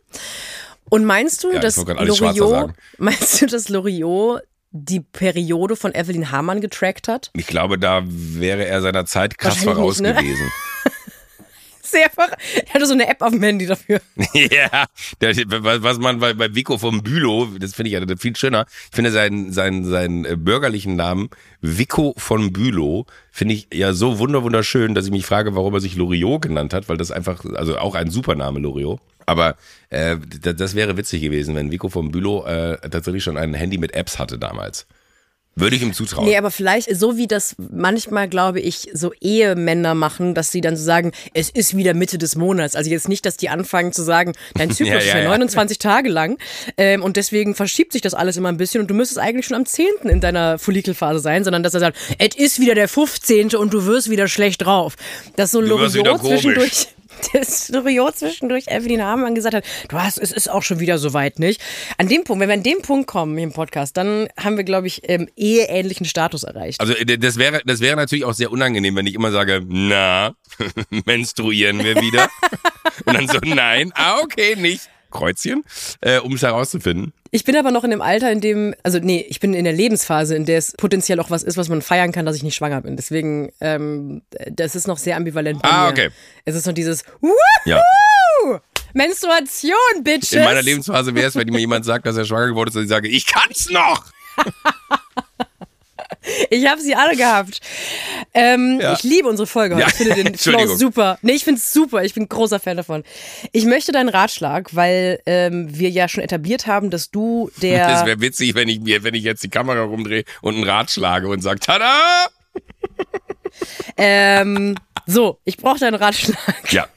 Und 0.90 1.04
meinst 1.04 1.44
du, 1.44 1.52
ja, 1.52 1.60
dass 1.60 1.76
Loriot, 1.76 2.72
meinst 2.98 3.42
du, 3.42 3.48
dass 3.48 3.68
Loriot 3.68 4.44
die 4.74 5.00
Periode 5.00 5.76
von 5.76 5.94
Evelyn 5.94 6.32
Hamann 6.32 6.60
getrackt 6.60 7.08
hat? 7.08 7.32
Ich 7.34 7.48
glaube, 7.48 7.78
da 7.78 8.02
wäre 8.06 8.66
er 8.66 8.82
seiner 8.82 9.06
Zeit 9.06 9.38
krass 9.38 9.64
voraus 9.64 10.02
nicht, 10.02 10.16
ne? 10.16 10.22
gewesen. 10.22 10.52
Sehr 11.84 12.10
ver 12.10 12.30
Er 12.66 12.74
hatte 12.74 12.88
so 12.88 12.94
eine 12.94 13.08
App 13.08 13.22
auf 13.22 13.32
dem 13.32 13.44
Handy 13.44 13.68
dafür. 13.68 14.02
ja, 14.34 14.86
was 15.20 16.00
man 16.00 16.20
bei, 16.20 16.34
bei 16.34 16.56
Vico 16.56 16.80
vom 16.80 17.04
Bülow, 17.04 17.50
das 17.60 17.76
finde 17.76 17.92
ich 17.92 17.94
ja 17.94 18.18
viel 18.18 18.36
schöner. 18.36 18.66
Ich 18.90 18.96
finde 18.96 19.12
seinen, 19.12 19.52
seinen, 19.52 19.86
seinen 19.86 20.26
äh, 20.26 20.36
bürgerlichen 20.36 20.96
Namen 20.96 21.30
Vico 21.62 22.16
von 22.18 22.52
Bülow 22.52 23.06
finde 23.32 23.54
ich 23.54 23.68
ja 23.72 23.94
so 23.94 24.18
wunderschön, 24.18 24.96
dass 24.96 25.06
ich 25.06 25.12
mich 25.12 25.26
frage, 25.26 25.56
warum 25.56 25.74
er 25.76 25.82
sich 25.82 25.96
Loriot 25.96 26.42
genannt 26.42 26.74
hat, 26.74 26.90
weil 26.90 26.98
das 26.98 27.12
einfach, 27.12 27.46
also 27.46 27.78
auch 27.78 27.94
ein 27.94 28.10
Supername 28.10 28.60
Loriot. 28.60 29.00
Aber 29.26 29.56
äh, 29.90 30.18
das 30.40 30.76
wäre 30.76 30.98
witzig 30.98 31.22
gewesen, 31.22 31.56
wenn 31.56 31.72
Vico 31.72 31.90
vom 31.90 32.12
Bülow 32.12 32.46
äh, 32.46 32.78
tatsächlich 32.90 33.24
schon 33.24 33.38
ein 33.38 33.54
Handy 33.54 33.78
mit 33.78 33.94
Apps 33.94 34.20
hatte 34.20 34.38
damals. 34.38 34.88
Würde 35.56 35.76
ich 35.76 35.84
ihm 35.84 35.94
zutrauen. 35.94 36.28
Nee, 36.28 36.36
aber 36.36 36.50
vielleicht 36.50 36.96
so 36.96 37.16
wie 37.16 37.28
das 37.28 37.56
manchmal, 37.72 38.28
glaube 38.28 38.60
ich, 38.60 38.90
so 38.92 39.14
Ehemänner 39.22 39.94
machen, 39.94 40.34
dass 40.34 40.52
sie 40.52 40.62
dann 40.62 40.76
so 40.76 40.84
sagen, 40.84 41.12
es 41.36 41.52
ist 41.52 41.78
wieder 41.78 41.94
Mitte 41.94 42.18
des 42.18 42.36
Monats. 42.36 42.76
Also 42.76 42.90
jetzt 42.90 43.08
nicht, 43.08 43.24
dass 43.24 43.38
die 43.38 43.50
anfangen 43.50 43.94
zu 43.94 44.02
sagen, 44.02 44.34
dein 44.56 44.72
Zyklus 44.72 44.88
ja, 44.88 44.94
ja, 44.96 45.00
ist 45.00 45.14
ja, 45.14 45.20
ja 45.20 45.30
29 45.30 45.78
Tage 45.78 46.10
lang 46.10 46.40
ähm, 46.78 47.04
und 47.04 47.18
deswegen 47.18 47.54
verschiebt 47.54 47.94
sich 47.94 48.02
das 48.02 48.16
alles 48.16 48.36
immer 48.36 48.50
ein 48.50 48.58
bisschen 48.58 48.82
und 48.82 48.88
du 48.88 48.96
müsstest 48.96 49.20
eigentlich 49.20 49.46
schon 49.46 49.56
am 49.56 49.68
10. 49.68 49.86
in 50.06 50.22
deiner 50.22 50.58
Follikelphase 50.58 51.20
sein, 51.20 51.44
sondern 51.44 51.62
dass 51.62 51.76
er 51.76 51.82
sagt, 51.82 51.98
es 52.18 52.36
ist 52.36 52.60
wieder 52.60 52.74
der 52.74 52.88
15. 52.88 53.56
und 53.56 53.72
du 53.76 53.86
wirst 53.86 54.10
wieder 54.10 54.28
schlecht 54.28 54.64
drauf. 54.64 54.96
Dass 55.36 55.52
so 55.52 55.62
Loriot 55.62 56.20
zwischendurch 56.20 56.88
das 57.34 57.70
Loriot 57.70 58.18
zwischendurch 58.18 58.68
Evelyn 58.68 59.02
Hamann 59.02 59.36
gesagt 59.36 59.56
hat, 59.56 59.66
du 59.90 59.98
hast, 59.98 60.18
es 60.18 60.32
ist 60.32 60.50
auch 60.50 60.64
schon 60.64 60.80
wieder 60.80 60.98
soweit, 60.98 61.40
nicht? 61.40 61.62
An 61.98 62.08
dem 62.08 62.24
Punkt, 62.24 62.42
wenn 62.42 62.50
wir 62.50 62.56
an 62.56 62.64
dem 62.64 62.82
Punkt 62.82 63.08
kommen 63.08 63.36
hier 63.36 63.44
im 63.44 63.54
Podcast, 63.54 63.98
dann 63.98 64.28
haben 64.40 64.58
wir, 64.58 64.64
glaube 64.64 64.88
ich, 64.88 65.02
ähm, 65.10 65.28
eheähnlichen 65.36 66.06
Status 66.06 66.44
erreicht. 66.44 66.80
Also 66.80 66.94
äh, 66.94 67.18
das 67.18 67.38
wäre, 67.38 67.62
das 67.66 67.80
wäre 67.80 67.96
natürlich 67.96 68.26
auch 68.26 68.34
sehr 68.34 68.52
unangenehm, 68.52 68.96
wenn 68.96 69.08
ich 69.08 69.16
immer 69.16 69.32
sage, 69.32 69.64
na, 69.68 70.34
menstruieren 71.06 71.84
wir 71.84 72.02
wieder. 72.02 72.30
Und 73.06 73.16
dann 73.16 73.28
so, 73.28 73.40
nein, 73.44 73.92
ah, 73.96 74.20
okay, 74.22 74.56
nicht. 74.56 74.90
Kreuzchen, 75.12 75.64
äh, 76.02 76.20
um 76.20 76.34
es 76.34 76.42
herauszufinden. 76.42 77.14
Ich 77.36 77.46
bin 77.46 77.56
aber 77.58 77.72
noch 77.72 77.84
in 77.84 77.90
dem 77.90 78.04
Alter, 78.04 78.32
in 78.32 78.42
dem, 78.42 78.76
also 78.84 79.00
nee, 79.00 79.26
ich 79.28 79.40
bin 79.40 79.56
in 79.56 79.64
der 79.64 79.74
Lebensphase, 79.74 80.36
in 80.36 80.46
der 80.46 80.60
es 80.60 80.74
potenziell 80.74 81.20
auch 81.20 81.32
was 81.32 81.42
ist, 81.42 81.58
was 81.58 81.68
man 81.68 81.82
feiern 81.82 82.12
kann, 82.12 82.28
dass 82.28 82.36
ich 82.36 82.44
nicht 82.44 82.54
schwanger 82.54 82.82
bin. 82.82 82.96
Deswegen, 82.96 83.52
ähm, 83.60 84.22
das 84.52 84.76
ist 84.76 84.86
noch 84.88 85.00
sehr 85.00 85.18
ambivalent 85.18 85.60
bei 85.64 85.68
ah, 85.68 85.86
mir. 85.86 85.90
okay. 85.90 86.10
Es 86.46 86.54
ist 86.54 86.68
noch 86.68 86.76
dieses 86.76 87.04
Wuhu! 87.22 87.34
Ja. 87.66 87.82
Menstruation, 88.94 90.04
Bitches! 90.04 90.34
In 90.34 90.44
meiner 90.44 90.62
Lebensphase 90.62 91.16
wäre 91.16 91.28
es, 91.28 91.36
wenn 91.36 91.48
mir 91.48 91.58
jemand 91.58 91.86
sagt, 91.86 92.06
dass 92.06 92.16
er 92.16 92.26
schwanger 92.26 92.50
geworden 92.50 92.68
ist, 92.68 92.76
dass 92.76 92.84
ich 92.84 92.90
sage, 92.90 93.08
ich 93.08 93.26
kann's 93.26 93.68
noch! 93.72 94.06
Ich 96.50 96.68
habe 96.68 96.82
sie 96.82 96.96
alle 96.96 97.16
gehabt. 97.16 97.60
Ähm, 98.34 98.80
ja. 98.82 98.94
Ich 98.94 99.04
liebe 99.04 99.28
unsere 99.28 99.48
Folge. 99.48 99.78
Ja. 99.80 99.88
Ich 99.88 99.94
finde 99.94 100.24
den 100.24 100.36
Flow 100.38 100.68
super. 100.76 101.18
Nee, 101.22 101.34
ich 101.34 101.44
finde 101.44 101.60
es 101.60 101.74
super. 101.74 102.04
Ich 102.04 102.14
bin 102.14 102.28
großer 102.28 102.60
Fan 102.60 102.78
davon. 102.78 103.04
Ich 103.52 103.66
möchte 103.66 103.92
deinen 103.92 104.10
Ratschlag, 104.10 104.76
weil 104.76 105.20
ähm, 105.26 105.68
wir 105.78 105.90
ja 105.90 106.08
schon 106.08 106.24
etabliert 106.24 106.68
haben, 106.68 106.90
dass 106.90 107.12
du 107.12 107.50
der. 107.62 107.88
Das 107.94 108.06
wäre 108.06 108.22
witzig, 108.22 108.56
wenn 108.56 108.70
ich 108.70 108.80
mir, 108.80 109.04
wenn 109.04 109.14
ich 109.14 109.24
jetzt 109.24 109.44
die 109.44 109.50
Kamera 109.50 109.84
rumdrehe 109.84 110.24
und 110.42 110.56
einen 110.56 110.64
Rat 110.64 110.90
schlage 110.90 111.28
und 111.28 111.42
sage, 111.42 111.60
tada! 111.60 112.28
ähm, 113.98 114.76
so, 115.06 115.40
ich 115.44 115.58
brauche 115.58 115.80
deinen 115.80 115.96
Ratschlag. 115.96 116.72
Ja. 116.72 116.88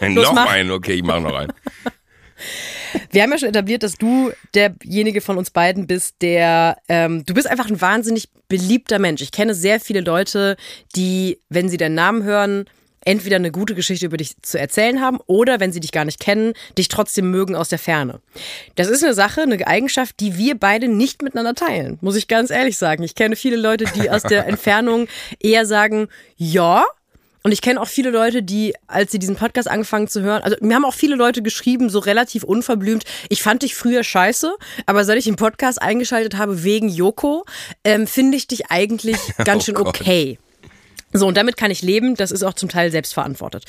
noch 0.00 0.36
einen, 0.36 0.70
okay, 0.72 0.94
ich 0.94 1.04
mache 1.04 1.20
noch 1.20 1.34
einen. 1.34 1.52
Wir 3.10 3.22
haben 3.22 3.32
ja 3.32 3.38
schon 3.38 3.48
etabliert, 3.48 3.82
dass 3.82 3.94
du 3.94 4.30
derjenige 4.54 5.20
von 5.20 5.38
uns 5.38 5.50
beiden 5.50 5.86
bist, 5.86 6.16
der, 6.20 6.78
ähm, 6.88 7.24
du 7.24 7.34
bist 7.34 7.46
einfach 7.46 7.68
ein 7.68 7.80
wahnsinnig 7.80 8.28
beliebter 8.48 8.98
Mensch. 8.98 9.22
Ich 9.22 9.32
kenne 9.32 9.54
sehr 9.54 9.80
viele 9.80 10.00
Leute, 10.00 10.56
die, 10.96 11.40
wenn 11.48 11.68
sie 11.68 11.76
deinen 11.76 11.94
Namen 11.94 12.22
hören, 12.22 12.66
entweder 13.04 13.36
eine 13.36 13.50
gute 13.50 13.74
Geschichte 13.74 14.06
über 14.06 14.16
dich 14.16 14.40
zu 14.42 14.58
erzählen 14.58 15.00
haben 15.00 15.18
oder, 15.26 15.60
wenn 15.60 15.72
sie 15.72 15.80
dich 15.80 15.92
gar 15.92 16.04
nicht 16.04 16.20
kennen, 16.20 16.54
dich 16.78 16.88
trotzdem 16.88 17.30
mögen 17.30 17.54
aus 17.54 17.68
der 17.68 17.78
Ferne. 17.78 18.20
Das 18.76 18.88
ist 18.88 19.02
eine 19.02 19.14
Sache, 19.14 19.42
eine 19.42 19.66
Eigenschaft, 19.66 20.20
die 20.20 20.36
wir 20.36 20.58
beide 20.58 20.88
nicht 20.88 21.22
miteinander 21.22 21.54
teilen, 21.54 21.98
muss 22.00 22.16
ich 22.16 22.28
ganz 22.28 22.50
ehrlich 22.50 22.78
sagen. 22.78 23.02
Ich 23.02 23.14
kenne 23.14 23.36
viele 23.36 23.56
Leute, 23.56 23.84
die 23.96 24.10
aus 24.10 24.22
der 24.22 24.46
Entfernung 24.52 25.08
eher 25.40 25.66
sagen, 25.66 26.08
ja, 26.36 26.84
und 27.42 27.52
ich 27.52 27.60
kenne 27.60 27.80
auch 27.80 27.88
viele 27.88 28.10
Leute, 28.10 28.42
die, 28.42 28.74
als 28.86 29.12
sie 29.12 29.18
diesen 29.18 29.36
Podcast 29.36 29.68
angefangen 29.68 30.08
zu 30.08 30.22
hören, 30.22 30.42
also 30.42 30.56
mir 30.60 30.74
haben 30.74 30.84
auch 30.84 30.94
viele 30.94 31.16
Leute 31.16 31.42
geschrieben, 31.42 31.90
so 31.90 31.98
relativ 31.98 32.44
unverblümt, 32.44 33.04
ich 33.28 33.42
fand 33.42 33.62
dich 33.62 33.74
früher 33.74 34.04
scheiße, 34.04 34.54
aber 34.86 35.04
seit 35.04 35.18
ich 35.18 35.24
den 35.24 35.36
Podcast 35.36 35.80
eingeschaltet 35.80 36.36
habe 36.36 36.64
wegen 36.64 36.88
Joko, 36.88 37.44
ähm, 37.84 38.06
finde 38.06 38.36
ich 38.36 38.46
dich 38.46 38.70
eigentlich 38.70 39.18
ganz 39.44 39.64
schön 39.64 39.76
okay. 39.76 40.38
So, 41.12 41.26
und 41.26 41.36
damit 41.36 41.56
kann 41.56 41.70
ich 41.70 41.82
leben, 41.82 42.14
das 42.14 42.30
ist 42.30 42.42
auch 42.42 42.54
zum 42.54 42.68
Teil 42.68 42.90
selbstverantwortet. 42.90 43.64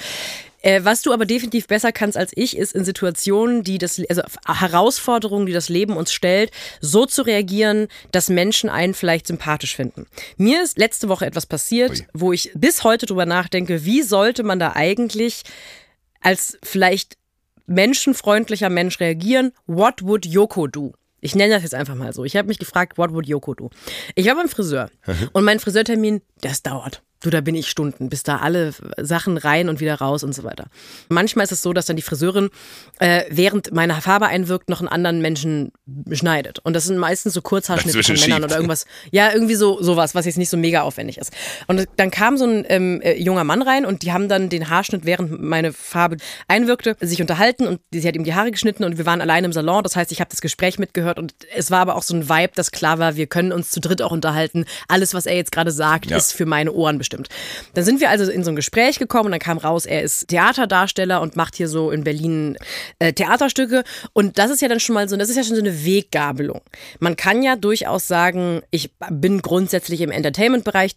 Äh, 0.64 0.84
was 0.84 1.02
du 1.02 1.14
aber 1.14 1.26
definitiv 1.26 1.68
besser 1.68 1.92
kannst 1.92 2.18
als 2.18 2.32
ich, 2.36 2.58
ist 2.58 2.74
in 2.74 2.84
Situationen, 2.84 3.64
die 3.64 3.78
das, 3.78 4.02
also 4.10 4.24
Herausforderungen, 4.48 5.46
die 5.46 5.54
das 5.54 5.70
Leben 5.70 5.96
uns 5.96 6.12
stellt, 6.12 6.52
so 6.82 7.06
zu 7.06 7.22
reagieren, 7.22 7.88
dass 8.12 8.30
Menschen 8.30 8.70
einen 8.70 8.94
vielleicht 8.94 9.28
sympathisch 9.28 9.76
finden. 9.76 10.08
Mir 10.38 10.64
ist 10.64 10.78
letzte 10.78 11.10
Woche 11.10 11.26
etwas 11.26 11.46
passiert, 11.46 11.92
Ui. 11.92 12.08
wo 12.14 12.34
ich 12.34 12.52
bis 12.56 12.84
heute 12.84 13.06
drüber 13.06 13.26
nachdenke, 13.26 13.86
wie 13.86 14.02
sollte 14.02 14.44
man 14.44 14.58
da 14.58 14.72
eigentlich 14.74 15.44
als 16.22 16.58
vielleicht 16.64 17.18
menschenfreundlicher 17.66 18.70
Mensch 18.70 19.00
reagieren? 19.00 19.52
What 19.68 20.04
would 20.04 20.26
Yoko 20.26 20.68
do? 20.68 20.94
Ich 21.20 21.36
nenne 21.36 21.54
das 21.54 21.64
jetzt 21.64 21.76
einfach 21.76 21.96
mal 21.96 22.14
so. 22.14 22.26
Ich 22.26 22.36
habe 22.36 22.48
mich 22.48 22.60
gefragt, 22.60 22.98
what 22.98 23.14
would 23.14 23.28
Yoko 23.28 23.54
do? 23.54 23.70
Ich 24.16 24.28
war 24.28 24.36
beim 24.36 24.50
Friseur 24.50 24.90
und 25.34 25.44
mein 25.44 25.60
Friseurtermin, 25.60 26.22
das 26.42 26.64
dauert. 26.64 27.02
Du, 27.24 27.30
da 27.30 27.40
bin 27.40 27.56
ich 27.56 27.70
Stunden, 27.70 28.10
bis 28.10 28.24
da 28.24 28.40
alle 28.40 28.74
Sachen 28.98 29.38
rein 29.38 29.70
und 29.70 29.80
wieder 29.80 29.96
raus 29.96 30.26
und 30.26 30.36
so 30.36 30.44
weiter. 30.44 30.66
Manchmal 31.08 31.46
ist 31.46 31.54
es 31.54 31.62
so, 31.62 31.72
dass 31.72 31.86
dann 31.86 31.96
die 31.96 32.02
Friseurin, 32.02 32.50
äh, 33.00 33.24
während 33.30 33.74
meine 33.74 33.94
Farbe 34.02 34.26
einwirkt, 34.26 34.68
noch 34.70 34.82
einen 34.82 34.90
anderen 34.90 35.22
Menschen 35.22 35.72
schneidet. 36.12 36.60
Und 36.60 36.74
das 36.74 36.84
sind 36.84 36.98
meistens 36.98 37.34
so 37.34 37.42
Kurzhaarschnitte 37.42 38.04
von 38.04 38.16
Männern 38.16 38.44
oder 38.44 38.56
irgendwas. 38.56 38.86
Ja, 39.12 39.32
irgendwie 39.32 39.56
so 39.56 39.82
sowas, 39.82 40.16
was 40.16 40.26
jetzt 40.26 40.38
nicht 40.38 40.50
so 40.50 40.58
mega 40.58 40.82
aufwendig 40.82 41.18
ist. 41.18 41.32
Und 41.68 41.88
dann 41.96 42.12
kam 42.12 42.36
so 42.36 42.44
ein 42.44 42.66
ähm, 42.68 43.00
äh, 43.00 43.18
junger 43.18 43.46
Mann 43.46 43.62
rein 43.62 43.86
und 43.86 44.02
die 44.02 44.12
haben 44.12 44.28
dann 44.28 44.50
den 44.50 44.70
Haarschnitt, 44.70 45.06
während 45.06 45.42
meine 45.42 45.72
Farbe 45.72 46.18
einwirkte, 46.50 46.98
sich 47.00 47.22
unterhalten 47.22 47.68
und 47.68 47.80
sie 47.92 48.06
hat 48.06 48.18
ihm 48.18 48.26
die 48.26 48.34
Haare 48.34 48.52
geschnitten 48.52 48.84
und 48.84 48.98
wir 48.98 49.06
waren 49.06 49.22
allein 49.22 49.46
im 49.46 49.54
Salon. 49.54 49.82
Das 49.82 49.96
heißt, 49.96 50.12
ich 50.12 50.20
habe 50.20 50.30
das 50.30 50.42
Gespräch 50.42 50.78
mitgehört 50.78 51.20
und 51.20 51.34
es 51.56 51.72
war 51.72 51.80
aber 51.80 51.96
auch 51.96 52.04
so 52.04 52.14
ein 52.16 52.28
Vibe, 52.28 52.52
dass 52.56 52.72
klar 52.72 53.00
war, 53.00 53.16
wir 53.16 53.28
können 53.28 53.54
uns 53.54 53.70
zu 53.70 53.80
dritt 53.80 54.02
auch 54.02 54.12
unterhalten. 54.12 54.66
Alles, 54.90 55.14
was 55.14 55.26
er 55.26 55.38
jetzt 55.38 55.54
gerade 55.54 55.72
sagt, 55.72 56.08
ja. 56.08 56.18
ist 56.18 56.34
für 56.34 56.46
meine 56.46 56.74
Ohren 56.74 56.98
bestimmt 56.98 57.13
bestimmt. 57.14 57.30
Dann 57.74 57.84
sind 57.84 58.02
wir 58.02 58.10
also 58.10 58.30
in 58.30 58.44
so 58.44 58.52
ein 58.52 58.56
Gespräch 58.56 59.00
gekommen 59.00 59.28
und 59.28 59.32
dann 59.32 59.40
kam 59.40 59.58
raus, 59.58 59.86
er 59.86 60.02
ist 60.02 60.28
Theaterdarsteller 60.28 61.22
und 61.22 61.36
macht 61.36 61.56
hier 61.56 61.68
so 61.68 61.92
in 61.92 62.04
Berlin 62.04 62.58
äh, 63.00 63.14
Theaterstücke. 63.14 63.84
Und 64.14 64.38
das 64.38 64.52
ist 64.52 64.62
ja 64.62 64.68
dann 64.68 64.80
schon 64.80 64.96
mal 64.96 65.08
so, 65.08 65.16
das 65.16 65.30
ist 65.30 65.36
ja 65.36 65.44
schon 65.44 65.56
so 65.56 65.62
eine 65.62 65.86
Weggabelung. 65.86 66.62
Man 67.00 67.16
kann 67.16 67.44
ja 67.44 67.56
durchaus 67.56 68.08
sagen, 68.08 68.62
ich 68.72 68.92
bin 69.10 69.42
grundsätzlich 69.42 70.02
im 70.02 70.12
Entertainment-Bereich 70.12 70.96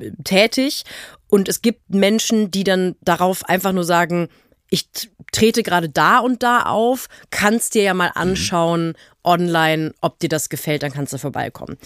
äh, 0.00 0.10
tätig 0.24 0.84
und 1.28 1.48
es 1.48 1.62
gibt 1.62 1.90
Menschen, 1.90 2.50
die 2.50 2.64
dann 2.64 2.96
darauf 3.00 3.48
einfach 3.48 3.72
nur 3.72 3.84
sagen, 3.84 4.28
ich 4.70 4.88
trete 5.32 5.62
gerade 5.62 5.90
da 5.90 6.18
und 6.18 6.42
da 6.42 6.62
auf, 6.62 7.08
kannst 7.28 7.74
dir 7.74 7.82
ja 7.82 7.94
mal 7.94 8.08
mhm. 8.14 8.20
anschauen 8.20 8.94
online, 9.24 9.92
ob 10.00 10.18
dir 10.18 10.28
das 10.28 10.48
gefällt, 10.48 10.82
dann 10.82 10.92
kannst 10.92 11.12
du 11.12 11.18
vorbeikommen. 11.18 11.78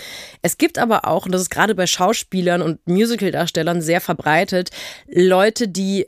Es 0.43 0.59
gibt 0.59 0.79
aber 0.79 1.07
auch, 1.07 1.27
und 1.27 1.33
das 1.33 1.43
ist 1.43 1.51
gerade 1.51 1.75
bei 1.75 1.87
Schauspielern 1.87 2.63
und 2.63 2.87
Musicaldarstellern 2.87 3.83
sehr 3.83 4.01
verbreitet, 4.01 4.71
Leute, 5.07 5.69
die 5.69 6.07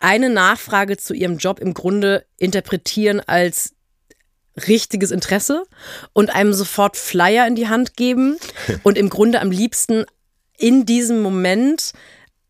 eine 0.00 0.30
Nachfrage 0.30 0.96
zu 0.96 1.14
ihrem 1.14 1.36
Job 1.36 1.60
im 1.60 1.74
Grunde 1.74 2.24
interpretieren 2.38 3.20
als 3.20 3.74
richtiges 4.66 5.10
Interesse 5.10 5.64
und 6.12 6.34
einem 6.34 6.52
sofort 6.52 6.96
Flyer 6.96 7.46
in 7.46 7.54
die 7.54 7.68
Hand 7.68 7.96
geben 7.96 8.36
und 8.82 8.98
im 8.98 9.08
Grunde 9.08 9.40
am 9.40 9.50
liebsten 9.50 10.04
in 10.58 10.84
diesem 10.84 11.22
Moment 11.22 11.92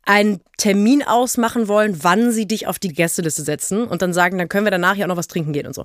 einen 0.03 0.41
Termin 0.57 1.03
ausmachen 1.03 1.69
wollen, 1.69 2.03
wann 2.03 2.33
sie 2.33 2.47
dich 2.47 2.67
auf 2.67 2.79
die 2.79 2.93
Gästeliste 2.93 3.43
setzen 3.43 3.85
und 3.85 4.03
dann 4.03 4.13
sagen, 4.13 4.39
dann 4.39 4.49
können 4.49 4.67
wir 4.67 4.71
danach 4.71 4.97
ja 4.97 5.05
auch 5.05 5.11
noch 5.11 5.17
was 5.17 5.29
trinken 5.29 5.53
gehen 5.53 5.67
und 5.67 5.75
so. 5.75 5.85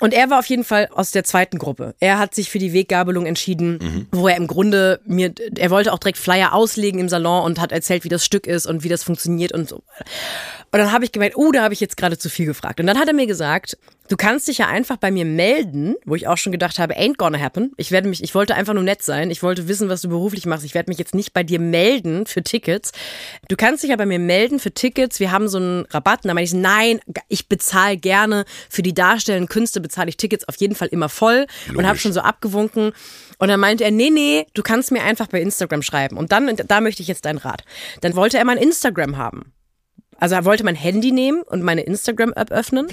Und 0.00 0.12
er 0.12 0.28
war 0.28 0.38
auf 0.38 0.46
jeden 0.46 0.64
Fall 0.64 0.88
aus 0.92 1.10
der 1.10 1.24
zweiten 1.24 1.58
Gruppe. 1.58 1.94
Er 2.00 2.18
hat 2.18 2.34
sich 2.34 2.50
für 2.50 2.58
die 2.58 2.74
Weggabelung 2.74 3.24
entschieden, 3.24 3.78
mhm. 3.80 4.06
wo 4.12 4.28
er 4.28 4.36
im 4.36 4.46
Grunde 4.46 5.00
mir, 5.06 5.32
er 5.56 5.70
wollte 5.70 5.92
auch 5.92 5.98
direkt 5.98 6.18
Flyer 6.18 6.52
auslegen 6.52 7.00
im 7.00 7.08
Salon 7.08 7.44
und 7.44 7.60
hat 7.60 7.72
erzählt, 7.72 8.04
wie 8.04 8.10
das 8.10 8.24
Stück 8.24 8.46
ist 8.46 8.66
und 8.66 8.84
wie 8.84 8.90
das 8.90 9.02
funktioniert 9.02 9.52
und 9.52 9.68
so. 9.68 9.76
Und 9.76 10.80
dann 10.80 10.92
habe 10.92 11.04
ich 11.04 11.12
gemeint, 11.12 11.36
oh, 11.36 11.52
da 11.52 11.62
habe 11.62 11.72
ich 11.72 11.80
jetzt 11.80 11.96
gerade 11.96 12.18
zu 12.18 12.28
viel 12.28 12.44
gefragt. 12.44 12.80
Und 12.80 12.86
dann 12.86 12.98
hat 12.98 13.08
er 13.08 13.14
mir 13.14 13.26
gesagt, 13.26 13.78
du 14.08 14.16
kannst 14.16 14.48
dich 14.48 14.58
ja 14.58 14.66
einfach 14.66 14.96
bei 14.96 15.10
mir 15.10 15.24
melden, 15.24 15.94
wo 16.04 16.14
ich 16.14 16.28
auch 16.28 16.36
schon 16.36 16.52
gedacht 16.52 16.78
habe, 16.78 16.98
ain't 16.98 17.16
gonna 17.16 17.38
happen. 17.38 17.72
Ich 17.76 17.92
werde 17.92 18.08
mich, 18.08 18.22
ich 18.22 18.34
wollte 18.34 18.54
einfach 18.54 18.74
nur 18.74 18.82
nett 18.82 19.02
sein. 19.02 19.30
Ich 19.30 19.42
wollte 19.42 19.68
wissen, 19.68 19.88
was 19.88 20.02
du 20.02 20.08
beruflich 20.08 20.44
machst. 20.44 20.64
Ich 20.64 20.74
werde 20.74 20.90
mich 20.90 20.98
jetzt 20.98 21.14
nicht 21.14 21.32
bei 21.32 21.42
dir 21.42 21.60
melden 21.60 22.26
für 22.26 22.42
Tickets. 22.42 22.92
Du 23.48 23.56
kannst 23.56 23.82
dich 23.82 23.90
ja 23.90 23.96
bei 23.96 24.06
mir 24.06 24.18
melden 24.18 24.58
für 24.58 24.72
Tickets. 24.72 25.20
Wir 25.20 25.32
haben 25.32 25.48
so 25.48 25.58
einen 25.58 25.86
Rabatt. 25.86 26.24
Und 26.24 26.28
dann 26.28 26.34
meine 26.34 26.44
ich, 26.44 26.52
nein, 26.52 27.00
ich 27.28 27.48
bezahle 27.48 27.96
gerne 27.96 28.44
für 28.68 28.82
die 28.82 28.94
darstellenden 28.94 29.48
Künste 29.48 29.80
bezahle 29.86 30.08
ich 30.08 30.16
Tickets 30.16 30.46
auf 30.48 30.56
jeden 30.56 30.74
Fall 30.74 30.88
immer 30.88 31.08
voll 31.08 31.46
Logisch. 31.66 31.78
und 31.78 31.86
habe 31.86 31.98
schon 31.98 32.12
so 32.12 32.20
abgewunken. 32.20 32.92
Und 33.38 33.48
dann 33.48 33.60
meinte 33.60 33.84
er, 33.84 33.90
nee, 33.90 34.10
nee, 34.10 34.46
du 34.54 34.62
kannst 34.62 34.90
mir 34.90 35.02
einfach 35.02 35.28
bei 35.28 35.40
Instagram 35.40 35.82
schreiben. 35.82 36.16
Und 36.16 36.32
dann, 36.32 36.56
da 36.56 36.80
möchte 36.80 37.02
ich 37.02 37.08
jetzt 37.08 37.24
deinen 37.24 37.38
Rat. 37.38 37.62
Dann 38.00 38.16
wollte 38.16 38.38
er 38.38 38.44
mein 38.44 38.58
Instagram 38.58 39.16
haben. 39.16 39.52
Also 40.18 40.34
er 40.34 40.44
wollte 40.44 40.64
mein 40.64 40.74
Handy 40.74 41.12
nehmen 41.12 41.42
und 41.42 41.62
meine 41.62 41.82
Instagram-App 41.82 42.50
öffnen, 42.50 42.88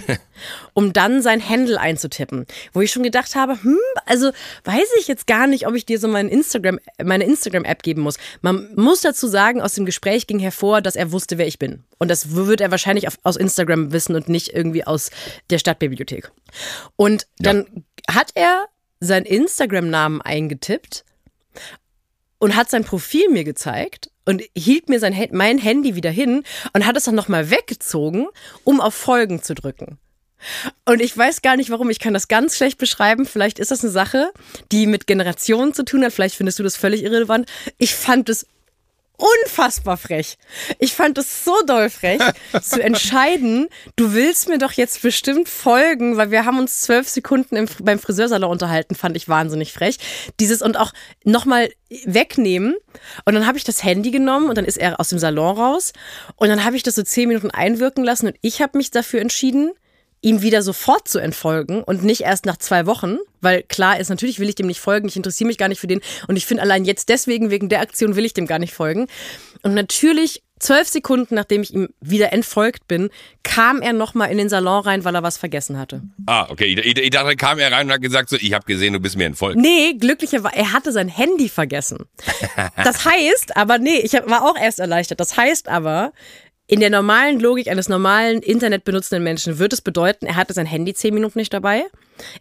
um 0.74 0.94
dann 0.94 1.22
sein 1.22 1.48
Handle 1.48 1.80
einzutippen. 1.80 2.46
Wo 2.74 2.82
ich 2.82 2.92
schon 2.92 3.04
gedacht 3.04 3.36
habe, 3.36 3.62
hm, 3.62 3.78
also 4.06 4.32
weiß 4.64 4.90
ich 5.00 5.08
jetzt 5.08 5.28
gar 5.28 5.48
nicht, 5.48 5.68
ob 5.68 5.76
ich 5.76 5.86
dir 5.86 6.00
so 6.00 6.08
mein 6.08 6.28
Instagram, 6.28 6.80
meine 7.04 7.24
Instagram-App 7.24 7.84
geben 7.84 8.02
muss. 8.02 8.18
Man 8.42 8.74
muss 8.76 9.02
dazu 9.02 9.28
sagen, 9.28 9.62
aus 9.62 9.74
dem 9.74 9.86
Gespräch 9.86 10.28
ging 10.28 10.40
hervor, 10.40 10.82
dass 10.82 10.96
er 10.96 11.12
wusste, 11.12 11.38
wer 11.38 11.48
ich 11.48 11.60
bin. 11.60 11.84
Und 11.98 12.10
das 12.10 12.36
wird 12.36 12.62
er 12.62 12.72
wahrscheinlich 12.72 13.08
aus 13.24 13.38
Instagram 13.38 13.92
wissen 13.92 14.16
und 14.16 14.30
nicht 14.30 14.54
irgendwie 14.54 14.86
aus 14.86 15.12
der 15.50 15.60
Stadtbibliothek. 15.60 16.32
Und 16.96 17.28
dann 17.40 17.66
ja. 18.10 18.16
hat 18.16 18.32
er 18.36 18.66
seinen 19.00 19.26
Instagram-Namen 19.26 20.22
eingetippt 20.22 21.04
und 22.40 22.56
hat 22.56 22.70
sein 22.70 22.84
Profil 22.84 23.30
mir 23.30 23.44
gezeigt 23.44 24.10
und 24.26 24.44
hielt 24.56 24.90
mir 24.90 25.00
sein, 25.00 25.16
mein 25.32 25.58
Handy 25.58 25.96
wieder 25.96 26.12
hin 26.12 26.44
und 26.74 26.86
hat 26.86 26.98
es 26.98 27.06
dann 27.06 27.16
nochmal 27.16 27.50
weggezogen, 27.50 28.28
um 28.64 28.82
auf 28.82 28.94
Folgen 28.94 29.42
zu 29.42 29.56
drücken. 29.56 29.98
Und 30.86 31.02
ich 31.02 31.18
weiß 31.18 31.42
gar 31.42 31.56
nicht 31.56 31.70
warum, 31.70 31.90
ich 31.90 32.00
kann 32.00 32.14
das 32.14 32.28
ganz 32.28 32.58
schlecht 32.58 32.78
beschreiben. 32.78 33.26
Vielleicht 33.26 33.60
ist 33.60 33.72
das 33.72 33.84
eine 33.84 33.92
Sache, 33.92 34.32
die 34.72 34.88
mit 34.88 35.08
Generationen 35.08 35.74
zu 35.74 35.86
tun 35.86 36.04
hat. 36.04 36.14
Vielleicht 36.14 36.36
findest 36.36 36.60
du 36.60 36.64
das 36.64 36.76
völlig 36.76 37.04
irrelevant. 37.04 37.50
Ich 37.78 37.96
fand 37.96 38.30
es 38.30 38.46
unfassbar 39.18 39.98
frech. 39.98 40.38
Ich 40.80 40.94
fand 40.94 41.18
es 41.18 41.46
so 41.46 41.54
doll 41.66 41.90
frech, 41.90 42.22
zu 42.62 42.82
entscheiden, 42.82 43.68
du 43.96 44.14
willst 44.14 44.50
mir 44.50 44.58
doch 44.58 44.74
jetzt 44.74 45.02
bestimmt 45.02 45.50
folgen, 45.50 46.18
weil 46.18 46.32
wir 46.32 46.46
haben 46.46 46.60
uns 46.60 46.82
zwölf 46.82 47.08
Sekunden 47.08 47.56
im, 47.56 47.68
beim 47.82 48.00
Friseursalon 48.00 48.52
unterhalten, 48.52 48.96
fand 48.96 49.16
ich 49.16 49.30
wahnsinnig 49.30 49.72
frech. 49.72 49.98
Dieses 50.40 50.62
und 50.62 50.78
auch 50.78 50.94
nochmal 51.24 51.70
wegnehmen. 52.06 52.76
Und 53.26 53.36
dann 53.36 53.46
habe 53.46 53.58
ich 53.58 53.64
das 53.64 53.84
Handy 53.84 54.12
genommen 54.12 54.50
und 54.50 54.58
dann 54.58 54.66
ist 54.66 54.78
er 54.78 55.00
aus 55.00 55.10
dem 55.10 55.20
Salon 55.20 55.58
raus. 55.58 55.94
Und 56.36 56.50
dann 56.50 56.64
habe 56.64 56.76
ich 56.76 56.84
das 56.84 56.96
so 56.96 57.04
zehn 57.04 57.28
Minuten 57.28 57.52
einwirken 57.52 58.04
lassen 58.04 58.28
und 58.28 58.36
ich 58.42 58.62
habe 58.62 58.78
mich 58.78 58.92
dafür 58.92 59.22
entschieden, 59.22 59.72
ihm 60.24 60.42
wieder 60.42 60.62
sofort 60.62 61.08
zu 61.08 61.20
entfolgen 61.20 61.84
und 61.84 62.04
nicht 62.04 62.22
erst 62.22 62.46
nach 62.46 62.58
zwei 62.58 62.86
Wochen, 62.86 63.18
weil 63.42 63.62
klar 63.64 64.00
ist, 64.00 64.10
natürlich 64.10 64.40
will 64.40 64.50
ich 64.50 64.56
dem 64.56 64.68
nicht 64.68 64.80
folgen, 64.80 65.08
ich 65.08 65.18
interessiere 65.18 65.48
mich 65.48 65.58
gar 65.58 65.68
nicht 65.68 65.80
für 65.80 65.88
den 65.88 66.02
und 66.28 66.38
ich 66.38 66.46
finde 66.46 66.64
allein 66.64 66.86
jetzt 66.86 67.10
deswegen, 67.10 67.52
wegen 67.52 67.70
der 67.70 67.82
Aktion 67.82 68.16
will 68.16 68.26
ich 68.26 68.34
dem 68.34 68.48
gar 68.48 68.60
nicht 68.60 68.74
folgen. 68.74 69.08
Und 69.62 69.74
natürlich 69.74 70.42
zwölf 70.60 70.88
Sekunden, 70.88 71.36
nachdem 71.36 71.62
ich 71.62 71.74
ihm 71.74 71.90
wieder 72.00 72.32
entfolgt 72.32 72.88
bin, 72.88 73.10
kam 73.44 73.82
er 73.82 73.92
nochmal 73.92 74.32
in 74.32 74.38
den 74.38 74.48
Salon 74.48 74.84
rein, 74.84 75.04
weil 75.04 75.14
er 75.14 75.24
was 75.24 75.38
vergessen 75.38 75.78
hatte. 75.78 76.02
Ah, 76.26 76.48
okay. 76.50 76.66
Ich, 76.66 76.98
ich 76.98 77.10
dachte, 77.10 77.36
kam 77.36 77.60
er 77.60 77.72
rein 77.72 77.88
und 77.88 77.94
hat 77.94 78.02
gesagt, 78.02 78.30
so, 78.30 78.38
ich 78.38 78.54
habe 78.54 78.66
gesehen, 78.66 78.94
du 78.94 79.00
bist 79.00 79.18
mir 79.18 79.26
entfolgt. 79.26 79.60
Nee, 79.60 79.96
glücklicherweise, 80.00 80.56
er 80.56 80.72
hatte 80.72 80.92
sein 80.92 81.10
Handy 81.10 81.50
vergessen. 81.50 82.06
Das 82.84 83.06
heißt, 83.06 83.58
aber 83.58 83.78
nee, 83.78 84.00
ich 84.00 84.14
war 84.14 84.44
auch 84.44 84.58
erst 84.58 84.80
erleichtert. 84.80 85.20
Das 85.20 85.36
heißt 85.38 85.68
aber, 85.68 86.12
in 86.68 86.80
der 86.80 86.90
normalen 86.90 87.40
Logik 87.40 87.68
eines 87.68 87.90
normalen 87.90 88.42
Internet 88.42 88.86
benutzenden 88.86 89.24
Menschen 89.24 89.60
wird 89.60 89.74
es 89.74 89.82
bedeuten, 89.82 90.26
er 90.26 90.36
hatte 90.36 90.54
sein 90.54 90.66
Handy 90.66 90.94
zehn 90.94 91.14
Minuten 91.14 91.40
nicht 91.40 91.54
dabei. 91.54 91.84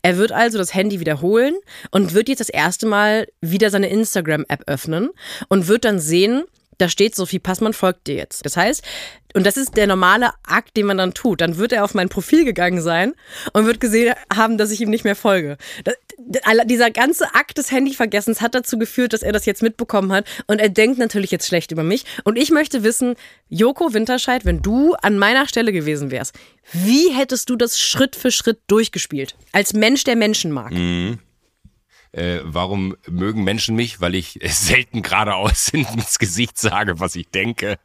Er 0.02 0.16
wird 0.16 0.32
also 0.32 0.58
das 0.58 0.74
Handy 0.74 1.00
wiederholen 1.00 1.54
und 1.90 2.14
wird 2.14 2.28
jetzt 2.28 2.40
das 2.40 2.48
erste 2.48 2.86
Mal 2.86 3.26
wieder 3.40 3.70
seine 3.70 3.88
Instagram-App 3.88 4.64
öffnen 4.68 5.10
und 5.48 5.66
wird 5.66 5.84
dann 5.84 5.98
sehen, 5.98 6.44
da 6.78 6.88
steht 6.88 7.14
Sophie 7.14 7.38
Passmann 7.38 7.72
folgt 7.72 8.06
dir 8.06 8.14
jetzt. 8.14 8.44
Das 8.44 8.56
heißt, 8.56 8.82
und 9.34 9.46
das 9.46 9.56
ist 9.56 9.76
der 9.76 9.86
normale 9.86 10.30
Akt, 10.42 10.76
den 10.76 10.86
man 10.86 10.98
dann 10.98 11.14
tut. 11.14 11.40
Dann 11.40 11.56
wird 11.56 11.72
er 11.72 11.84
auf 11.84 11.94
mein 11.94 12.08
Profil 12.08 12.44
gegangen 12.44 12.80
sein 12.80 13.14
und 13.52 13.66
wird 13.66 13.80
gesehen 13.80 14.14
haben, 14.34 14.58
dass 14.58 14.70
ich 14.70 14.80
ihm 14.80 14.90
nicht 14.90 15.04
mehr 15.04 15.16
folge. 15.16 15.56
Dieser 16.66 16.90
ganze 16.90 17.34
Akt 17.34 17.58
des 17.58 17.70
Handyvergessens 17.70 18.40
hat 18.40 18.54
dazu 18.54 18.78
geführt, 18.78 19.12
dass 19.12 19.22
er 19.22 19.32
das 19.32 19.46
jetzt 19.46 19.62
mitbekommen 19.62 20.12
hat 20.12 20.26
und 20.46 20.58
er 20.58 20.68
denkt 20.68 20.98
natürlich 20.98 21.30
jetzt 21.30 21.46
schlecht 21.46 21.72
über 21.72 21.82
mich. 21.82 22.04
Und 22.24 22.36
ich 22.36 22.50
möchte 22.50 22.82
wissen, 22.82 23.14
Joko 23.48 23.92
Winterscheid, 23.92 24.44
wenn 24.44 24.62
du 24.62 24.94
an 24.94 25.18
meiner 25.18 25.48
Stelle 25.48 25.72
gewesen 25.72 26.10
wärst, 26.10 26.38
wie 26.72 27.12
hättest 27.12 27.50
du 27.50 27.56
das 27.56 27.80
Schritt 27.80 28.16
für 28.16 28.30
Schritt 28.30 28.60
durchgespielt? 28.66 29.34
Als 29.52 29.72
Mensch, 29.72 30.04
der 30.04 30.16
Menschen 30.16 30.52
mag. 30.52 30.72
Mhm. 30.72 31.18
Äh, 32.12 32.40
warum 32.44 32.94
mögen 33.08 33.42
Menschen 33.42 33.74
mich? 33.74 34.00
Weil 34.00 34.14
ich 34.14 34.38
selten 34.44 35.02
geradeaus 35.02 35.68
ins 35.72 36.18
Gesicht 36.18 36.58
sage, 36.58 37.00
was 37.00 37.16
ich 37.16 37.28
denke, 37.30 37.78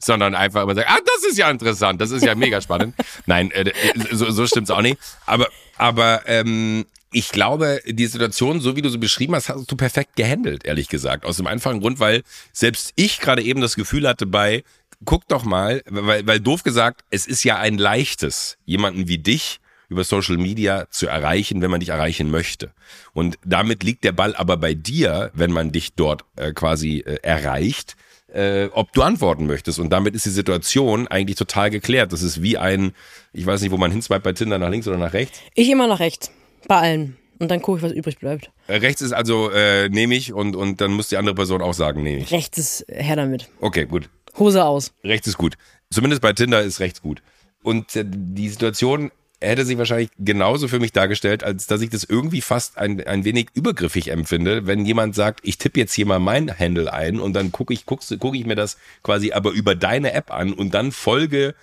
sondern 0.00 0.34
einfach 0.34 0.62
immer 0.62 0.74
sage, 0.74 0.88
ah, 0.88 0.98
das 1.04 1.30
ist 1.30 1.38
ja 1.38 1.50
interessant, 1.50 2.00
das 2.00 2.10
ist 2.10 2.24
ja 2.24 2.34
mega 2.34 2.60
spannend. 2.60 2.94
Nein, 3.26 3.50
äh, 3.50 3.72
so, 4.12 4.30
so 4.30 4.46
stimmt's 4.46 4.70
auch 4.70 4.82
nicht. 4.82 4.98
Aber, 5.26 5.48
aber 5.76 6.22
ähm, 6.26 6.86
ich 7.16 7.30
glaube, 7.30 7.80
die 7.86 8.08
Situation, 8.08 8.60
so 8.60 8.76
wie 8.76 8.82
du 8.82 8.90
sie 8.90 8.98
beschrieben 8.98 9.34
hast, 9.34 9.48
hast 9.48 9.72
du 9.72 9.74
perfekt 9.74 10.16
gehandelt, 10.16 10.66
ehrlich 10.66 10.86
gesagt. 10.88 11.24
Aus 11.24 11.38
dem 11.38 11.46
einfachen 11.46 11.80
Grund, 11.80 11.98
weil 11.98 12.22
selbst 12.52 12.92
ich 12.94 13.20
gerade 13.20 13.40
eben 13.40 13.62
das 13.62 13.74
Gefühl 13.74 14.06
hatte 14.06 14.26
bei, 14.26 14.64
guck 15.06 15.26
doch 15.26 15.42
mal, 15.42 15.82
weil, 15.86 16.26
weil 16.26 16.40
doof 16.40 16.62
gesagt, 16.62 17.04
es 17.08 17.26
ist 17.26 17.42
ja 17.42 17.56
ein 17.56 17.78
leichtes, 17.78 18.58
jemanden 18.66 19.08
wie 19.08 19.16
dich 19.16 19.60
über 19.88 20.04
Social 20.04 20.36
Media 20.36 20.88
zu 20.90 21.06
erreichen, 21.06 21.62
wenn 21.62 21.70
man 21.70 21.80
dich 21.80 21.88
erreichen 21.88 22.30
möchte. 22.30 22.72
Und 23.14 23.38
damit 23.46 23.82
liegt 23.82 24.04
der 24.04 24.12
Ball 24.12 24.36
aber 24.36 24.58
bei 24.58 24.74
dir, 24.74 25.30
wenn 25.32 25.52
man 25.52 25.72
dich 25.72 25.94
dort 25.94 26.26
äh, 26.36 26.52
quasi 26.52 26.98
äh, 26.98 27.16
erreicht, 27.22 27.96
äh, 28.30 28.68
ob 28.72 28.92
du 28.92 29.00
antworten 29.00 29.46
möchtest. 29.46 29.78
Und 29.78 29.88
damit 29.88 30.14
ist 30.14 30.26
die 30.26 30.30
Situation 30.30 31.08
eigentlich 31.08 31.36
total 31.36 31.70
geklärt. 31.70 32.12
Das 32.12 32.20
ist 32.20 32.42
wie 32.42 32.58
ein, 32.58 32.92
ich 33.32 33.46
weiß 33.46 33.62
nicht, 33.62 33.70
wo 33.70 33.78
man 33.78 33.90
hinswipet 33.90 34.22
bei 34.22 34.32
Tinder, 34.34 34.58
nach 34.58 34.68
links 34.68 34.86
oder 34.86 34.98
nach 34.98 35.14
rechts. 35.14 35.40
Ich 35.54 35.70
immer 35.70 35.86
nach 35.86 36.00
rechts. 36.00 36.30
Bei 36.68 36.78
allen. 36.78 37.16
Und 37.38 37.50
dann 37.50 37.60
gucke 37.60 37.78
ich, 37.78 37.84
was 37.84 37.92
übrig 37.92 38.18
bleibt. 38.18 38.50
Äh, 38.66 38.76
rechts 38.76 39.02
ist 39.02 39.12
also 39.12 39.50
äh, 39.50 39.88
nehme 39.88 40.14
ich 40.14 40.32
und, 40.32 40.56
und 40.56 40.80
dann 40.80 40.92
muss 40.92 41.08
die 41.08 41.16
andere 41.16 41.34
Person 41.34 41.60
auch 41.60 41.74
sagen, 41.74 42.02
nehme 42.02 42.22
ich. 42.22 42.32
Rechts 42.32 42.58
ist 42.58 42.86
her 42.88 43.16
damit. 43.16 43.48
Okay, 43.60 43.84
gut. 43.84 44.08
Hose 44.38 44.64
aus. 44.64 44.92
Rechts 45.04 45.26
ist 45.26 45.36
gut. 45.36 45.56
Zumindest 45.90 46.22
bei 46.22 46.32
Tinder 46.32 46.62
ist 46.62 46.80
rechts 46.80 47.02
gut. 47.02 47.22
Und 47.62 47.94
äh, 47.96 48.04
die 48.06 48.48
Situation 48.48 49.10
hätte 49.40 49.66
sich 49.66 49.76
wahrscheinlich 49.76 50.08
genauso 50.18 50.66
für 50.66 50.80
mich 50.80 50.92
dargestellt, 50.92 51.44
als 51.44 51.66
dass 51.66 51.82
ich 51.82 51.90
das 51.90 52.04
irgendwie 52.04 52.40
fast 52.40 52.78
ein, 52.78 53.06
ein 53.06 53.24
wenig 53.24 53.48
übergriffig 53.52 54.08
empfinde, 54.08 54.66
wenn 54.66 54.86
jemand 54.86 55.14
sagt, 55.14 55.40
ich 55.42 55.58
tippe 55.58 55.80
jetzt 55.80 55.92
hier 55.92 56.06
mal 56.06 56.18
mein 56.18 56.58
Handle 56.58 56.92
ein 56.92 57.20
und 57.20 57.34
dann 57.34 57.52
gucke 57.52 57.74
ich, 57.74 57.84
guck, 57.84 58.00
guck 58.18 58.34
ich 58.34 58.46
mir 58.46 58.54
das 58.54 58.78
quasi 59.02 59.32
aber 59.32 59.50
über 59.50 59.74
deine 59.74 60.12
App 60.12 60.32
an 60.32 60.52
und 60.54 60.72
dann 60.72 60.90
folge 60.90 61.54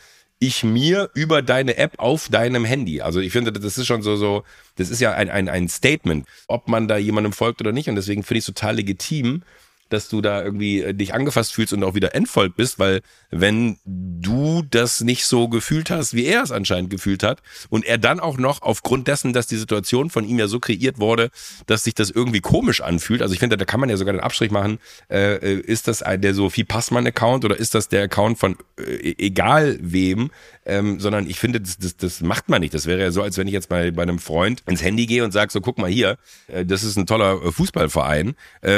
ich 0.47 0.63
mir 0.63 1.09
über 1.13 1.41
deine 1.41 1.77
App 1.77 1.93
auf 1.97 2.27
deinem 2.27 2.65
Handy. 2.65 3.01
Also 3.01 3.19
ich 3.21 3.31
finde, 3.31 3.53
das 3.53 3.77
ist 3.77 3.85
schon 3.85 4.01
so, 4.01 4.17
so, 4.17 4.43
das 4.75 4.89
ist 4.89 4.99
ja 4.99 5.13
ein, 5.13 5.29
ein, 5.29 5.47
ein 5.47 5.69
Statement, 5.69 6.27
ob 6.47 6.67
man 6.67 6.87
da 6.87 6.97
jemandem 6.97 7.31
folgt 7.31 7.61
oder 7.61 7.71
nicht. 7.71 7.87
Und 7.87 7.95
deswegen 7.95 8.23
finde 8.23 8.39
ich 8.39 8.47
es 8.47 8.53
total 8.53 8.75
legitim, 8.75 9.43
dass 9.89 10.09
du 10.09 10.21
da 10.21 10.43
irgendwie 10.43 10.81
äh, 10.81 10.93
dich 10.93 11.13
angefasst 11.13 11.53
fühlst 11.53 11.73
und 11.73 11.83
auch 11.83 11.95
wieder 11.95 12.15
entfolgt 12.15 12.55
bist, 12.55 12.79
weil 12.79 13.01
wenn 13.29 13.77
du 13.85 14.63
das 14.69 15.01
nicht 15.01 15.25
so 15.25 15.47
gefühlt 15.47 15.89
hast, 15.89 16.13
wie 16.13 16.25
er 16.25 16.43
es 16.43 16.51
anscheinend 16.51 16.89
gefühlt 16.89 17.23
hat 17.23 17.41
und 17.69 17.85
er 17.85 17.97
dann 17.97 18.19
auch 18.19 18.37
noch 18.37 18.61
aufgrund 18.61 19.07
dessen, 19.07 19.33
dass 19.33 19.47
die 19.47 19.57
Situation 19.57 20.09
von 20.09 20.25
ihm 20.25 20.39
ja 20.39 20.47
so 20.47 20.59
kreiert 20.59 20.99
wurde, 20.99 21.29
dass 21.65 21.83
sich 21.83 21.93
das 21.93 22.09
irgendwie 22.09 22.41
komisch 22.41 22.81
anfühlt, 22.81 23.21
also 23.21 23.33
ich 23.33 23.39
finde, 23.39 23.57
da 23.57 23.65
kann 23.65 23.79
man 23.79 23.89
ja 23.89 23.97
sogar 23.97 24.13
den 24.13 24.21
Abstrich 24.21 24.51
machen, 24.51 24.79
äh, 25.09 25.35
äh 25.35 25.59
ist 25.59 25.87
das 25.87 26.03
der 26.03 26.33
Sophie 26.33 26.63
Passmann 26.63 27.07
Account 27.07 27.45
oder 27.45 27.57
ist 27.57 27.75
das 27.75 27.87
der 27.87 28.03
Account 28.03 28.39
von 28.39 28.57
äh, 28.77 29.15
egal 29.17 29.77
wem, 29.81 30.31
ähm, 30.65 30.99
sondern 30.99 31.27
ich 31.27 31.39
finde, 31.39 31.61
das, 31.61 31.77
das, 31.77 31.97
das 31.97 32.21
macht 32.21 32.49
man 32.49 32.61
nicht. 32.61 32.73
Das 32.73 32.85
wäre 32.85 33.01
ja 33.01 33.11
so, 33.11 33.21
als 33.21 33.37
wenn 33.37 33.47
ich 33.47 33.53
jetzt 33.53 33.69
bei, 33.69 33.91
bei 33.91 34.03
einem 34.03 34.19
Freund 34.19 34.63
ins 34.65 34.81
Handy 34.81 35.05
gehe 35.05 35.23
und 35.23 35.31
sage, 35.31 35.51
so 35.51 35.61
guck 35.61 35.77
mal 35.77 35.89
hier, 35.89 36.17
äh, 36.47 36.65
das 36.65 36.83
ist 36.83 36.97
ein 36.97 37.05
toller 37.05 37.43
äh, 37.43 37.51
Fußballverein, 37.51 38.35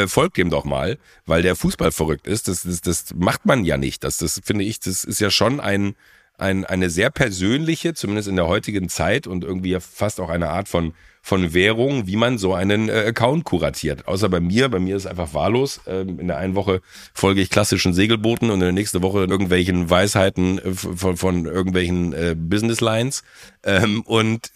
folgt 0.07 0.37
dem 0.37 0.49
doch 0.49 0.65
mal, 0.65 0.94
weil 1.25 1.41
der 1.41 1.55
Fußball 1.55 1.91
verrückt 1.91 2.27
ist. 2.27 2.47
Das, 2.47 2.63
das, 2.63 2.81
das 2.81 3.05
macht 3.15 3.45
man 3.45 3.65
ja 3.65 3.77
nicht. 3.77 4.03
Das, 4.03 4.17
das 4.17 4.41
finde 4.43 4.63
ich, 4.63 4.79
das 4.79 5.03
ist 5.03 5.19
ja 5.19 5.29
schon 5.29 5.60
ein, 5.60 5.95
ein, 6.38 6.65
eine 6.65 6.89
sehr 6.89 7.10
persönliche, 7.10 7.93
zumindest 7.93 8.27
in 8.27 8.36
der 8.36 8.47
heutigen 8.47 8.89
Zeit 8.89 9.27
und 9.27 9.43
irgendwie 9.43 9.77
fast 9.79 10.19
auch 10.19 10.29
eine 10.29 10.49
Art 10.49 10.67
von 10.67 10.93
von 11.25 11.55
Währung, 11.55 12.05
wie 12.05 12.17
man 12.17 12.38
so 12.38 12.53
einen 12.53 12.88
äh, 12.88 13.05
Account 13.08 13.45
kuratiert. 13.45 14.08
Außer 14.08 14.29
bei 14.29 14.39
mir, 14.39 14.69
bei 14.69 14.77
mir 14.77 14.95
ist 14.95 15.08
einfach 15.08 15.34
wahllos. 15.34 15.81
Ähm, 15.88 16.19
in 16.19 16.27
der 16.27 16.38
einen 16.38 16.53
Woche 16.53 16.84
folge 17.15 17.41
ich 17.41 17.49
klassischen 17.49 17.95
Segelbooten 17.95 18.51
und 18.51 18.60
in 18.60 18.65
der 18.65 18.71
nächsten 18.71 19.01
Woche 19.01 19.25
irgendwelchen 19.25 19.89
Weisheiten 19.89 20.60
äh, 20.60 20.73
von, 20.75 21.17
von 21.17 21.45
irgendwelchen 21.47 22.13
äh, 22.13 22.36
Business 22.38 22.79
Lines. 22.79 23.23
Ähm, 23.63 24.03
und 24.03 24.51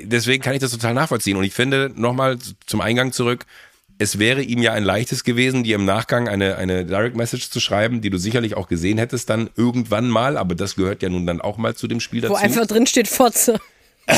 deswegen 0.00 0.44
kann 0.44 0.54
ich 0.54 0.60
das 0.60 0.70
total 0.70 0.94
nachvollziehen. 0.94 1.36
Und 1.36 1.42
ich 1.42 1.54
finde, 1.54 1.90
nochmal 1.96 2.38
zum 2.66 2.80
Eingang 2.80 3.10
zurück, 3.10 3.44
es 3.98 4.18
wäre 4.18 4.42
ihm 4.42 4.60
ja 4.60 4.72
ein 4.72 4.84
leichtes 4.84 5.24
gewesen, 5.24 5.64
dir 5.64 5.76
im 5.76 5.84
Nachgang 5.84 6.28
eine, 6.28 6.56
eine 6.56 6.84
Direct 6.84 7.16
Message 7.16 7.50
zu 7.50 7.60
schreiben, 7.60 8.00
die 8.00 8.10
du 8.10 8.18
sicherlich 8.18 8.56
auch 8.56 8.68
gesehen 8.68 8.98
hättest 8.98 9.30
dann 9.30 9.50
irgendwann 9.56 10.08
mal, 10.08 10.36
aber 10.36 10.54
das 10.54 10.76
gehört 10.76 11.02
ja 11.02 11.08
nun 11.08 11.26
dann 11.26 11.40
auch 11.40 11.56
mal 11.56 11.74
zu 11.74 11.86
dem 11.86 12.00
Spiel 12.00 12.20
dazu. 12.20 12.34
Wo 12.34 12.36
einfach 12.36 12.66
drin 12.66 12.86
steht 12.86 13.08
Fotze. 13.08 13.60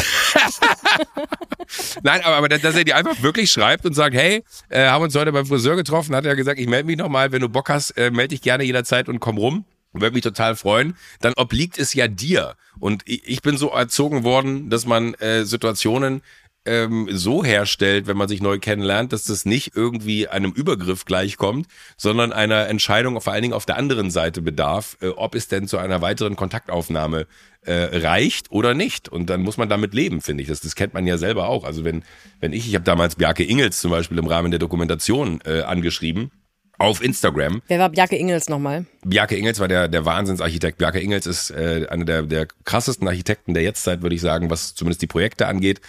Nein, 2.02 2.20
aber, 2.22 2.36
aber 2.36 2.48
dass 2.48 2.74
er 2.74 2.84
dir 2.84 2.96
einfach 2.96 3.22
wirklich 3.22 3.50
schreibt 3.50 3.86
und 3.86 3.94
sagt, 3.94 4.16
hey, 4.16 4.42
äh, 4.68 4.86
haben 4.86 5.02
uns 5.02 5.14
heute 5.14 5.32
beim 5.32 5.46
Friseur 5.46 5.76
getroffen, 5.76 6.16
hat 6.16 6.24
er 6.26 6.34
gesagt, 6.34 6.58
ich 6.58 6.66
melde 6.66 6.86
mich 6.86 6.96
nochmal, 6.96 7.30
wenn 7.32 7.40
du 7.40 7.48
Bock 7.48 7.68
hast, 7.68 7.90
äh, 7.92 8.10
melde 8.10 8.28
dich 8.28 8.42
gerne 8.42 8.64
jederzeit 8.64 9.08
und 9.08 9.20
komm 9.20 9.38
rum. 9.38 9.64
Würde 9.92 10.14
mich 10.14 10.24
total 10.24 10.56
freuen. 10.56 10.96
Dann 11.20 11.32
obliegt 11.36 11.78
es 11.78 11.94
ja 11.94 12.06
dir. 12.06 12.56
Und 12.78 13.02
ich, 13.06 13.26
ich 13.26 13.40
bin 13.40 13.56
so 13.56 13.70
erzogen 13.70 14.24
worden, 14.24 14.68
dass 14.68 14.84
man 14.84 15.14
äh, 15.14 15.44
Situationen 15.44 16.20
ähm, 16.66 17.08
so 17.10 17.44
herstellt, 17.44 18.06
wenn 18.06 18.16
man 18.16 18.28
sich 18.28 18.42
neu 18.42 18.58
kennenlernt, 18.58 19.12
dass 19.12 19.24
das 19.24 19.44
nicht 19.44 19.72
irgendwie 19.74 20.28
einem 20.28 20.52
Übergriff 20.52 21.04
gleichkommt, 21.04 21.66
sondern 21.96 22.32
einer 22.32 22.68
Entscheidung 22.68 23.20
vor 23.20 23.32
allen 23.32 23.42
Dingen 23.42 23.54
auf 23.54 23.66
der 23.66 23.76
anderen 23.76 24.10
Seite 24.10 24.42
bedarf, 24.42 24.96
äh, 25.00 25.08
ob 25.08 25.34
es 25.34 25.48
denn 25.48 25.68
zu 25.68 25.78
einer 25.78 26.02
weiteren 26.02 26.36
Kontaktaufnahme 26.36 27.26
äh, 27.62 27.98
reicht 27.98 28.50
oder 28.50 28.74
nicht. 28.74 29.08
Und 29.08 29.30
dann 29.30 29.42
muss 29.42 29.56
man 29.56 29.68
damit 29.68 29.94
leben, 29.94 30.20
finde 30.20 30.42
ich. 30.42 30.48
Das, 30.48 30.60
das 30.60 30.74
kennt 30.74 30.94
man 30.94 31.06
ja 31.06 31.18
selber 31.18 31.48
auch. 31.48 31.64
Also 31.64 31.84
wenn, 31.84 32.02
wenn 32.40 32.52
ich, 32.52 32.68
ich 32.68 32.74
habe 32.74 32.84
damals 32.84 33.16
Bjarke 33.16 33.44
Ingels 33.44 33.80
zum 33.80 33.90
Beispiel 33.90 34.18
im 34.18 34.26
Rahmen 34.26 34.50
der 34.50 34.60
Dokumentation 34.60 35.40
äh, 35.44 35.62
angeschrieben, 35.62 36.30
auf 36.78 37.02
Instagram. 37.02 37.62
Wer 37.68 37.78
war 37.78 37.88
Bjarke 37.88 38.16
Ingels 38.16 38.48
nochmal? 38.48 38.86
Bjarke 39.04 39.36
Ingels 39.36 39.60
war 39.60 39.68
der, 39.68 39.88
der 39.88 40.04
Wahnsinnsarchitekt. 40.04 40.78
Bjarke 40.78 41.00
Ingels 41.00 41.26
ist 41.26 41.50
äh, 41.50 41.86
einer 41.88 42.04
der, 42.04 42.22
der 42.22 42.46
krassesten 42.64 43.08
Architekten 43.08 43.54
der 43.54 43.62
Jetztzeit, 43.62 44.02
würde 44.02 44.14
ich 44.14 44.20
sagen, 44.20 44.50
was 44.50 44.74
zumindest 44.74 45.02
die 45.02 45.06
Projekte 45.06 45.46
angeht. 45.46 45.80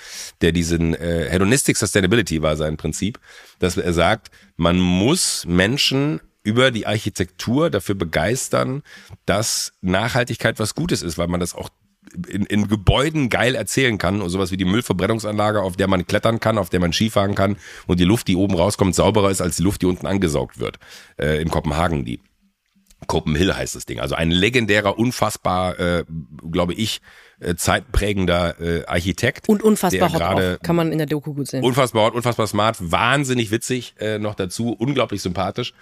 Der 0.41 0.51
diesen 0.51 0.93
äh, 0.95 1.27
Hedonistic 1.29 1.77
Sustainability 1.77 2.41
war 2.41 2.55
sein 2.55 2.77
Prinzip, 2.77 3.19
dass 3.59 3.77
er 3.77 3.93
sagt, 3.93 4.31
man 4.55 4.79
muss 4.79 5.45
Menschen 5.45 6.21
über 6.43 6.71
die 6.71 6.87
Architektur 6.87 7.69
dafür 7.69 7.95
begeistern, 7.95 8.81
dass 9.25 9.73
Nachhaltigkeit 9.81 10.59
was 10.59 10.75
Gutes 10.75 11.01
ist, 11.01 11.17
weil 11.17 11.27
man 11.27 11.41
das 11.41 11.53
auch 11.53 11.69
in, 12.27 12.45
in 12.45 12.67
Gebäuden 12.67 13.29
geil 13.29 13.55
erzählen 13.55 13.97
kann 13.97 14.21
und 14.21 14.29
sowas 14.29 14.51
wie 14.51 14.57
die 14.57 14.65
Müllverbrennungsanlage, 14.65 15.61
auf 15.61 15.77
der 15.77 15.87
man 15.87 16.05
klettern 16.05 16.39
kann, 16.39 16.57
auf 16.57 16.69
der 16.69 16.79
man 16.79 16.93
Skifahren 16.93 17.35
kann 17.35 17.57
und 17.87 17.99
die 17.99 18.05
Luft, 18.05 18.27
die 18.27 18.35
oben 18.35 18.55
rauskommt, 18.55 18.95
sauberer 18.95 19.31
ist 19.31 19.41
als 19.41 19.57
die 19.57 19.63
Luft, 19.63 19.81
die 19.81 19.85
unten 19.85 20.07
angesaugt 20.07 20.59
wird. 20.59 20.77
Äh, 21.17 21.41
in 21.41 21.49
Kopenhagen 21.49 22.05
die. 22.05 22.21
Copenhill 23.05 23.55
heißt 23.55 23.75
das 23.75 23.85
Ding. 23.85 23.99
Also 23.99 24.15
ein 24.15 24.31
legendärer, 24.31 24.97
unfassbar, 24.97 25.79
äh, 25.79 26.03
glaube 26.51 26.73
ich, 26.73 27.01
äh, 27.39 27.55
zeitprägender 27.55 28.59
äh, 28.59 28.85
Architekt. 28.85 29.47
Und 29.47 29.61
unfassbar 29.61 30.11
hot 30.11 30.21
auch, 30.21 30.59
kann 30.63 30.75
man 30.75 30.91
in 30.91 30.97
der 30.97 31.05
Doku 31.05 31.35
gut 31.35 31.47
sehen. 31.47 31.63
Unfassbar 31.63 32.07
hot, 32.07 32.15
unfassbar 32.15 32.47
smart, 32.47 32.77
wahnsinnig 32.79 33.51
witzig 33.51 33.93
äh, 33.99 34.17
noch 34.17 34.33
dazu, 34.33 34.73
unglaublich 34.73 35.21
sympathisch 35.21 35.73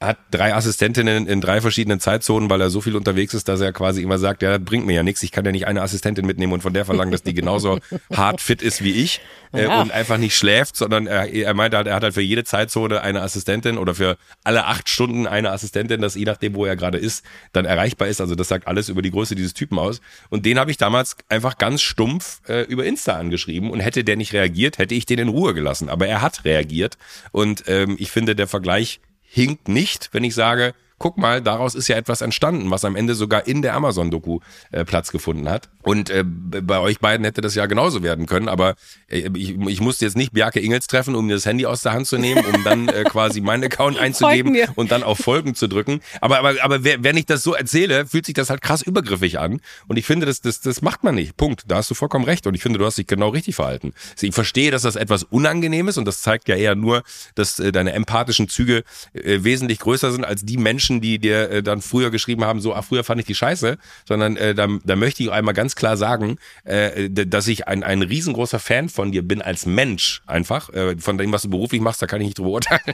hat 0.00 0.18
drei 0.30 0.54
Assistentinnen 0.54 1.26
in 1.26 1.40
drei 1.40 1.60
verschiedenen 1.60 1.98
Zeitzonen, 1.98 2.48
weil 2.48 2.60
er 2.60 2.70
so 2.70 2.80
viel 2.80 2.94
unterwegs 2.94 3.34
ist, 3.34 3.48
dass 3.48 3.60
er 3.60 3.72
quasi 3.72 4.02
immer 4.02 4.18
sagt, 4.18 4.42
ja, 4.42 4.56
das 4.56 4.64
bringt 4.64 4.86
mir 4.86 4.94
ja 4.94 5.02
nichts. 5.02 5.22
Ich 5.24 5.32
kann 5.32 5.44
ja 5.44 5.50
nicht 5.50 5.66
eine 5.66 5.82
Assistentin 5.82 6.24
mitnehmen 6.24 6.52
und 6.52 6.62
von 6.62 6.72
der 6.72 6.84
verlangen, 6.84 7.10
dass 7.10 7.22
die 7.22 7.34
genauso 7.34 7.80
hart 8.14 8.40
fit 8.40 8.62
ist 8.62 8.84
wie 8.84 8.92
ich 8.92 9.20
äh, 9.52 9.64
ja. 9.64 9.80
und 9.80 9.90
einfach 9.90 10.18
nicht 10.18 10.36
schläft, 10.36 10.76
sondern 10.76 11.08
er, 11.08 11.32
er 11.32 11.52
meint 11.54 11.74
halt, 11.74 11.88
er 11.88 11.96
hat 11.96 12.04
halt 12.04 12.14
für 12.14 12.20
jede 12.20 12.44
Zeitzone 12.44 13.00
eine 13.00 13.22
Assistentin 13.22 13.76
oder 13.76 13.94
für 13.94 14.18
alle 14.44 14.66
acht 14.66 14.88
Stunden 14.88 15.26
eine 15.26 15.50
Assistentin, 15.50 16.00
dass 16.00 16.14
je 16.14 16.24
nachdem, 16.24 16.54
wo 16.54 16.64
er 16.64 16.76
gerade 16.76 16.98
ist, 16.98 17.24
dann 17.52 17.64
erreichbar 17.64 18.06
ist. 18.06 18.20
Also 18.20 18.36
das 18.36 18.48
sagt 18.48 18.68
alles 18.68 18.88
über 18.88 19.02
die 19.02 19.10
Größe 19.10 19.34
dieses 19.34 19.54
Typen 19.54 19.80
aus. 19.80 20.00
Und 20.30 20.46
den 20.46 20.60
habe 20.60 20.70
ich 20.70 20.76
damals 20.76 21.16
einfach 21.28 21.58
ganz 21.58 21.82
stumpf 21.82 22.40
äh, 22.48 22.62
über 22.62 22.84
Insta 22.84 23.16
angeschrieben 23.16 23.70
und 23.70 23.80
hätte 23.80 24.04
der 24.04 24.16
nicht 24.16 24.32
reagiert, 24.32 24.78
hätte 24.78 24.94
ich 24.94 25.06
den 25.06 25.18
in 25.18 25.28
Ruhe 25.28 25.54
gelassen. 25.54 25.88
Aber 25.88 26.06
er 26.06 26.22
hat 26.22 26.44
reagiert 26.44 26.98
und 27.32 27.64
ähm, 27.66 27.96
ich 27.98 28.12
finde, 28.12 28.36
der 28.36 28.46
Vergleich 28.46 29.00
hinkt 29.28 29.68
nicht, 29.68 30.10
wenn 30.12 30.24
ich 30.24 30.34
sage, 30.34 30.74
guck 30.98 31.18
mal, 31.18 31.42
daraus 31.42 31.74
ist 31.74 31.88
ja 31.88 31.96
etwas 31.96 32.20
entstanden, 32.20 32.70
was 32.70 32.84
am 32.84 32.96
Ende 32.96 33.14
sogar 33.14 33.46
in 33.46 33.62
der 33.62 33.74
Amazon-Doku 33.74 34.40
äh, 34.70 34.84
Platz 34.84 35.12
gefunden 35.12 35.48
hat. 35.48 35.68
Und 35.82 36.10
äh, 36.10 36.24
bei 36.24 36.78
euch 36.80 37.00
beiden 37.00 37.24
hätte 37.24 37.40
das 37.40 37.54
ja 37.54 37.66
genauso 37.66 38.02
werden 38.02 38.26
können, 38.26 38.48
aber 38.48 38.74
äh, 39.08 39.30
ich, 39.34 39.58
ich 39.58 39.80
musste 39.80 40.04
jetzt 40.04 40.16
nicht 40.16 40.32
Bjarke 40.32 40.60
Ingels 40.60 40.86
treffen, 40.86 41.14
um 41.14 41.26
mir 41.26 41.34
das 41.34 41.46
Handy 41.46 41.66
aus 41.66 41.82
der 41.82 41.92
Hand 41.92 42.06
zu 42.06 42.18
nehmen, 42.18 42.44
um 42.44 42.64
dann 42.64 42.88
äh, 42.88 43.04
quasi 43.04 43.40
meinen 43.40 43.64
Account 43.64 43.98
einzugeben 44.00 44.56
und 44.74 44.90
dann 44.90 45.02
auf 45.02 45.18
Folgen 45.18 45.54
zu 45.54 45.68
drücken. 45.68 46.00
Aber, 46.20 46.38
aber, 46.38 46.54
aber 46.62 46.84
wenn 46.84 47.16
ich 47.16 47.26
das 47.26 47.42
so 47.42 47.54
erzähle, 47.54 48.06
fühlt 48.06 48.26
sich 48.26 48.34
das 48.34 48.50
halt 48.50 48.60
krass 48.60 48.82
übergriffig 48.82 49.38
an. 49.38 49.60
Und 49.86 49.96
ich 49.96 50.06
finde, 50.06 50.26
das, 50.26 50.40
das, 50.40 50.60
das 50.60 50.82
macht 50.82 51.04
man 51.04 51.14
nicht. 51.14 51.36
Punkt. 51.36 51.64
Da 51.68 51.76
hast 51.76 51.90
du 51.90 51.94
vollkommen 51.94 52.24
recht. 52.24 52.46
Und 52.46 52.54
ich 52.54 52.62
finde, 52.62 52.78
du 52.78 52.84
hast 52.84 52.98
dich 52.98 53.06
genau 53.06 53.28
richtig 53.28 53.56
verhalten. 53.56 53.92
Ich 54.20 54.34
verstehe, 54.34 54.70
dass 54.70 54.82
das 54.82 54.96
etwas 54.96 55.24
unangenehm 55.24 55.88
ist 55.88 55.98
und 55.98 56.04
das 56.04 56.22
zeigt 56.22 56.48
ja 56.48 56.56
eher 56.56 56.74
nur, 56.74 57.02
dass 57.34 57.58
äh, 57.58 57.72
deine 57.72 57.92
empathischen 57.92 58.48
Züge 58.48 58.84
äh, 59.12 59.42
wesentlich 59.42 59.78
größer 59.78 60.12
sind 60.12 60.24
als 60.24 60.44
die 60.44 60.56
Menschen, 60.56 60.87
die 60.88 61.18
dir 61.18 61.50
äh, 61.50 61.62
dann 61.62 61.80
früher 61.80 62.10
geschrieben 62.10 62.44
haben, 62.44 62.60
so, 62.60 62.74
ach, 62.74 62.84
früher 62.84 63.04
fand 63.04 63.20
ich 63.20 63.26
die 63.26 63.34
scheiße, 63.34 63.78
sondern 64.06 64.36
äh, 64.36 64.54
da, 64.54 64.68
da 64.84 64.96
möchte 64.96 65.22
ich 65.22 65.30
einmal 65.30 65.54
ganz 65.54 65.76
klar 65.76 65.96
sagen, 65.96 66.38
äh, 66.64 67.08
dass 67.10 67.46
ich 67.48 67.68
ein, 67.68 67.82
ein 67.82 68.02
riesengroßer 68.02 68.58
Fan 68.58 68.88
von 68.88 69.12
dir 69.12 69.22
bin 69.22 69.42
als 69.42 69.66
Mensch 69.66 70.22
einfach. 70.26 70.70
Äh, 70.70 70.96
von 70.98 71.18
dem, 71.18 71.32
was 71.32 71.42
du 71.42 71.50
beruflich 71.50 71.80
machst, 71.80 72.02
da 72.02 72.06
kann 72.06 72.20
ich 72.20 72.28
nicht 72.28 72.38
drüber 72.38 72.50
urteilen. 72.50 72.80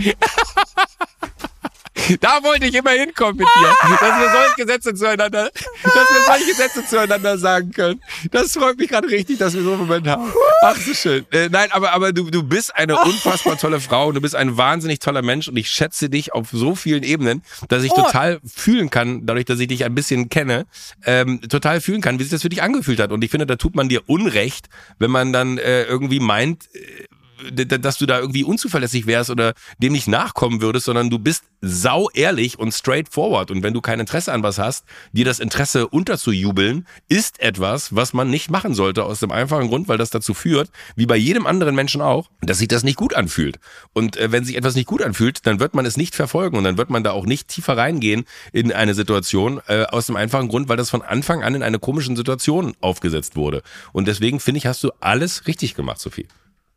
Da 2.20 2.42
wollte 2.42 2.66
ich 2.66 2.74
immer 2.74 2.90
hinkommen 2.90 3.36
mit 3.36 3.46
dir. 3.46 3.74
Dass 4.00 4.20
wir 4.20 4.30
solche 4.30 4.72
Sätze 4.72 4.94
zueinander, 4.94 5.50
dass 5.82 5.94
wir 5.94 6.24
solche 6.26 6.54
Sätze 6.54 6.86
zueinander 6.86 7.38
sagen 7.38 7.70
können. 7.72 8.00
Das 8.30 8.52
freut 8.52 8.78
mich 8.78 8.88
gerade 8.88 9.08
richtig, 9.08 9.38
dass 9.38 9.54
wir 9.54 9.62
so 9.62 9.72
einen 9.72 9.80
Moment 9.80 10.06
haben. 10.06 10.32
Ach, 10.62 10.76
so 10.76 10.94
schön. 10.94 11.26
Äh, 11.30 11.48
nein, 11.48 11.68
aber, 11.72 11.92
aber 11.92 12.12
du, 12.12 12.30
du 12.30 12.42
bist 12.42 12.74
eine 12.74 12.98
unfassbar 12.98 13.58
tolle 13.58 13.80
Frau 13.80 14.08
und 14.08 14.14
du 14.14 14.20
bist 14.20 14.34
ein 14.34 14.56
wahnsinnig 14.56 14.98
toller 14.98 15.22
Mensch 15.22 15.48
und 15.48 15.56
ich 15.56 15.68
schätze 15.68 16.10
dich 16.10 16.32
auf 16.32 16.48
so 16.52 16.74
vielen 16.74 17.02
Ebenen, 17.02 17.42
dass 17.68 17.82
ich 17.82 17.92
oh. 17.92 18.02
total 18.02 18.40
fühlen 18.44 18.90
kann, 18.90 19.26
dadurch, 19.26 19.44
dass 19.44 19.60
ich 19.60 19.68
dich 19.68 19.84
ein 19.84 19.94
bisschen 19.94 20.28
kenne, 20.28 20.66
ähm, 21.04 21.40
total 21.42 21.80
fühlen 21.80 22.00
kann, 22.00 22.18
wie 22.18 22.24
sich 22.24 22.32
das 22.32 22.42
für 22.42 22.48
dich 22.48 22.62
angefühlt 22.62 23.00
hat. 23.00 23.12
Und 23.12 23.24
ich 23.24 23.30
finde, 23.30 23.46
da 23.46 23.56
tut 23.56 23.74
man 23.74 23.88
dir 23.88 24.02
Unrecht, 24.06 24.68
wenn 24.98 25.10
man 25.10 25.32
dann 25.32 25.58
äh, 25.58 25.84
irgendwie 25.84 26.20
meint, 26.20 26.64
äh, 26.74 27.04
dass 27.52 27.98
du 27.98 28.06
da 28.06 28.18
irgendwie 28.18 28.44
unzuverlässig 28.44 29.06
wärst 29.06 29.30
oder 29.30 29.54
dem 29.78 29.92
nicht 29.92 30.08
nachkommen 30.08 30.60
würdest, 30.60 30.86
sondern 30.86 31.10
du 31.10 31.18
bist 31.18 31.44
sau 31.60 32.08
ehrlich 32.10 32.58
und 32.58 32.72
straightforward. 32.72 33.50
Und 33.50 33.62
wenn 33.62 33.74
du 33.74 33.80
kein 33.80 34.00
Interesse 34.00 34.32
an 34.32 34.42
was 34.42 34.58
hast, 34.58 34.84
dir 35.12 35.24
das 35.24 35.40
Interesse 35.40 35.88
unterzujubeln, 35.88 36.86
ist 37.08 37.40
etwas, 37.40 37.94
was 37.94 38.12
man 38.12 38.30
nicht 38.30 38.50
machen 38.50 38.74
sollte, 38.74 39.04
aus 39.04 39.20
dem 39.20 39.30
einfachen 39.30 39.68
Grund, 39.68 39.88
weil 39.88 39.98
das 39.98 40.10
dazu 40.10 40.34
führt, 40.34 40.70
wie 40.96 41.06
bei 41.06 41.16
jedem 41.16 41.46
anderen 41.46 41.74
Menschen 41.74 42.00
auch, 42.00 42.30
dass 42.40 42.58
sich 42.58 42.68
das 42.68 42.82
nicht 42.82 42.96
gut 42.96 43.14
anfühlt. 43.14 43.58
Und 43.92 44.16
äh, 44.16 44.32
wenn 44.32 44.44
sich 44.44 44.56
etwas 44.56 44.74
nicht 44.74 44.86
gut 44.86 45.02
anfühlt, 45.02 45.46
dann 45.46 45.60
wird 45.60 45.74
man 45.74 45.86
es 45.86 45.96
nicht 45.96 46.14
verfolgen 46.14 46.56
und 46.56 46.64
dann 46.64 46.78
wird 46.78 46.90
man 46.90 47.04
da 47.04 47.12
auch 47.12 47.26
nicht 47.26 47.48
tiefer 47.48 47.76
reingehen 47.76 48.24
in 48.52 48.72
eine 48.72 48.94
Situation, 48.94 49.60
äh, 49.66 49.84
aus 49.84 50.06
dem 50.06 50.16
einfachen 50.16 50.48
Grund, 50.48 50.68
weil 50.68 50.76
das 50.76 50.90
von 50.90 51.02
Anfang 51.02 51.42
an 51.42 51.54
in 51.54 51.62
eine 51.62 51.78
komischen 51.78 52.16
Situation 52.16 52.74
aufgesetzt 52.80 53.36
wurde. 53.36 53.62
Und 53.92 54.08
deswegen 54.08 54.40
finde 54.40 54.58
ich, 54.58 54.66
hast 54.66 54.82
du 54.82 54.90
alles 55.00 55.46
richtig 55.46 55.74
gemacht, 55.74 56.00
Sophie. 56.00 56.26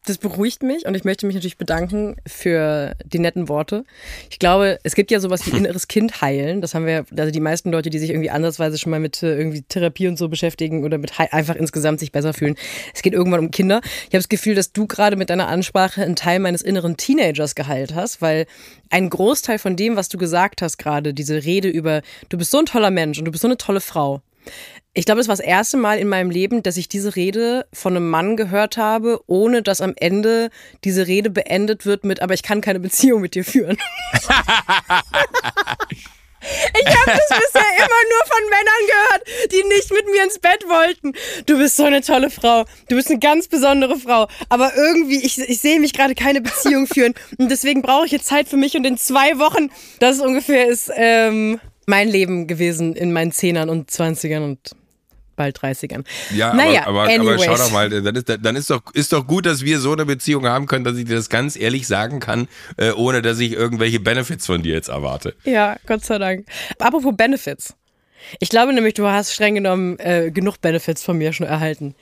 Das 0.05 0.17
beruhigt 0.17 0.63
mich 0.63 0.85
und 0.85 0.95
ich 0.95 1.05
möchte 1.05 1.25
mich 1.25 1.35
natürlich 1.35 1.57
bedanken 1.57 2.17
für 2.27 2.93
die 3.05 3.19
netten 3.19 3.47
Worte. 3.47 3.85
Ich 4.29 4.37
glaube, 4.37 4.77
es 4.83 4.95
gibt 4.95 5.11
ja 5.11 5.21
sowas 5.21 5.45
wie 5.45 5.51
inneres 5.57 5.87
Kind 5.87 6.21
heilen. 6.21 6.59
Das 6.59 6.75
haben 6.75 6.85
wir, 6.85 7.05
also 7.17 7.31
die 7.31 7.39
meisten 7.39 7.71
Leute, 7.71 7.89
die 7.89 7.99
sich 7.99 8.09
irgendwie 8.09 8.29
ansatzweise 8.29 8.77
schon 8.77 8.89
mal 8.89 8.99
mit 8.99 9.23
äh, 9.23 9.37
irgendwie 9.37 9.61
Therapie 9.61 10.09
und 10.09 10.17
so 10.17 10.27
beschäftigen 10.27 10.83
oder 10.83 10.97
mit 10.97 11.17
einfach 11.17 11.55
insgesamt 11.55 12.01
sich 12.01 12.11
besser 12.11 12.33
fühlen. 12.33 12.55
Es 12.93 13.01
geht 13.01 13.13
irgendwann 13.13 13.39
um 13.39 13.51
Kinder. 13.51 13.79
Ich 13.83 14.07
habe 14.07 14.17
das 14.17 14.29
Gefühl, 14.29 14.55
dass 14.55 14.73
du 14.73 14.87
gerade 14.87 15.15
mit 15.15 15.29
deiner 15.29 15.47
Ansprache 15.47 16.01
einen 16.01 16.17
Teil 16.17 16.39
meines 16.39 16.63
inneren 16.63 16.97
Teenagers 16.97 17.55
geheilt 17.55 17.95
hast, 17.95 18.21
weil 18.21 18.45
ein 18.89 19.09
Großteil 19.09 19.57
von 19.57 19.77
dem, 19.77 19.95
was 19.95 20.09
du 20.09 20.17
gesagt 20.17 20.61
hast 20.61 20.77
gerade, 20.77 21.13
diese 21.13 21.45
Rede 21.45 21.69
über, 21.69 22.01
du 22.27 22.37
bist 22.37 22.51
so 22.51 22.59
ein 22.59 22.65
toller 22.65 22.91
Mensch 22.91 23.19
und 23.19 23.25
du 23.25 23.31
bist 23.31 23.41
so 23.41 23.47
eine 23.47 23.57
tolle 23.57 23.79
Frau, 23.79 24.21
ich 24.93 25.05
glaube, 25.05 25.21
es 25.21 25.27
war 25.27 25.35
das 25.35 25.45
erste 25.45 25.77
Mal 25.77 25.97
in 25.97 26.07
meinem 26.07 26.29
Leben, 26.29 26.61
dass 26.61 26.77
ich 26.77 26.87
diese 26.87 27.15
Rede 27.15 27.65
von 27.73 27.95
einem 27.95 28.09
Mann 28.09 28.37
gehört 28.37 28.77
habe, 28.77 29.21
ohne 29.25 29.63
dass 29.63 29.81
am 29.81 29.93
Ende 29.95 30.51
diese 30.83 31.07
Rede 31.07 31.31
beendet 31.31 31.85
wird 31.85 32.03
mit, 32.03 32.21
aber 32.21 32.35
ich 32.35 32.43
kann 32.43 32.61
keine 32.61 32.79
Beziehung 32.79 33.21
mit 33.21 33.35
dir 33.35 33.43
führen. 33.43 33.77
Ich 36.45 36.87
habe 36.87 37.11
das 37.11 37.39
bisher 37.39 37.71
immer 37.77 37.87
nur 37.87 38.25
von 38.27 38.49
Männern 38.49 38.87
gehört, 38.87 39.51
die 39.51 39.63
nicht 39.69 39.91
mit 39.91 40.05
mir 40.11 40.23
ins 40.23 40.39
Bett 40.39 40.65
wollten. 40.67 41.13
Du 41.45 41.57
bist 41.57 41.77
so 41.77 41.85
eine 41.85 42.01
tolle 42.01 42.29
Frau. 42.29 42.65
Du 42.89 42.95
bist 42.95 43.09
eine 43.09 43.19
ganz 43.19 43.47
besondere 43.47 43.97
Frau. 43.97 44.27
Aber 44.49 44.75
irgendwie, 44.75 45.23
ich, 45.23 45.39
ich 45.39 45.59
sehe 45.59 45.79
mich 45.79 45.93
gerade 45.93 46.15
keine 46.15 46.41
Beziehung 46.41 46.87
führen. 46.87 47.13
Und 47.37 47.49
deswegen 47.49 47.81
brauche 47.81 48.05
ich 48.05 48.11
jetzt 48.11 48.27
Zeit 48.27 48.49
für 48.49 48.57
mich. 48.57 48.75
Und 48.75 48.85
in 48.85 48.97
zwei 48.97 49.39
Wochen, 49.39 49.69
das 49.99 50.19
ungefähr 50.19 50.67
ist 50.67 50.91
ähm, 50.93 51.61
mein 51.86 52.07
Leben 52.07 52.47
gewesen 52.47 52.95
in 52.95 53.11
meinen 53.13 53.31
Zehnern 53.31 53.69
und 53.69 53.91
Zwanzigern 53.91 54.43
und 54.43 54.71
bald 55.36 55.59
30ern. 55.59 56.03
Ja, 56.36 56.53
naja, 56.53 56.86
aber, 56.86 57.03
aber, 57.03 57.13
aber, 57.13 57.39
schau 57.39 57.55
doch 57.55 57.71
mal, 57.71 57.89
dann 57.89 58.15
ist, 58.15 58.29
dann 58.29 58.55
ist 58.55 58.69
doch, 58.69 58.81
ist 58.93 59.13
doch 59.13 59.25
gut, 59.25 59.45
dass 59.45 59.63
wir 59.63 59.79
so 59.79 59.93
eine 59.93 60.05
Beziehung 60.05 60.45
haben 60.45 60.67
können, 60.67 60.84
dass 60.84 60.97
ich 60.97 61.05
dir 61.05 61.15
das 61.15 61.29
ganz 61.29 61.55
ehrlich 61.55 61.88
sagen 61.88 62.19
kann, 62.19 62.47
äh, 62.77 62.91
ohne 62.91 63.21
dass 63.21 63.39
ich 63.39 63.53
irgendwelche 63.53 63.99
Benefits 63.99 64.45
von 64.45 64.61
dir 64.61 64.73
jetzt 64.73 64.89
erwarte. 64.89 65.36
Ja, 65.43 65.77
Gott 65.88 66.05
sei 66.05 66.19
Dank. 66.19 66.45
Apropos 66.79 67.15
Benefits. 67.15 67.73
Ich 68.39 68.49
glaube 68.49 68.73
nämlich, 68.73 68.93
du 68.93 69.05
hast 69.07 69.34
streng 69.34 69.55
genommen 69.55 69.99
äh, 69.99 70.31
genug 70.31 70.61
Benefits 70.61 71.03
von 71.03 71.17
mir 71.17 71.34
schon 71.34 71.47
erhalten. 71.47 71.95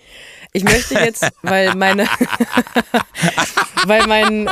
Ich 0.54 0.64
möchte 0.64 0.96
jetzt, 0.96 1.28
weil 1.42 1.74
meine, 1.76 2.06
weil 3.86 4.06
mein 4.08 4.50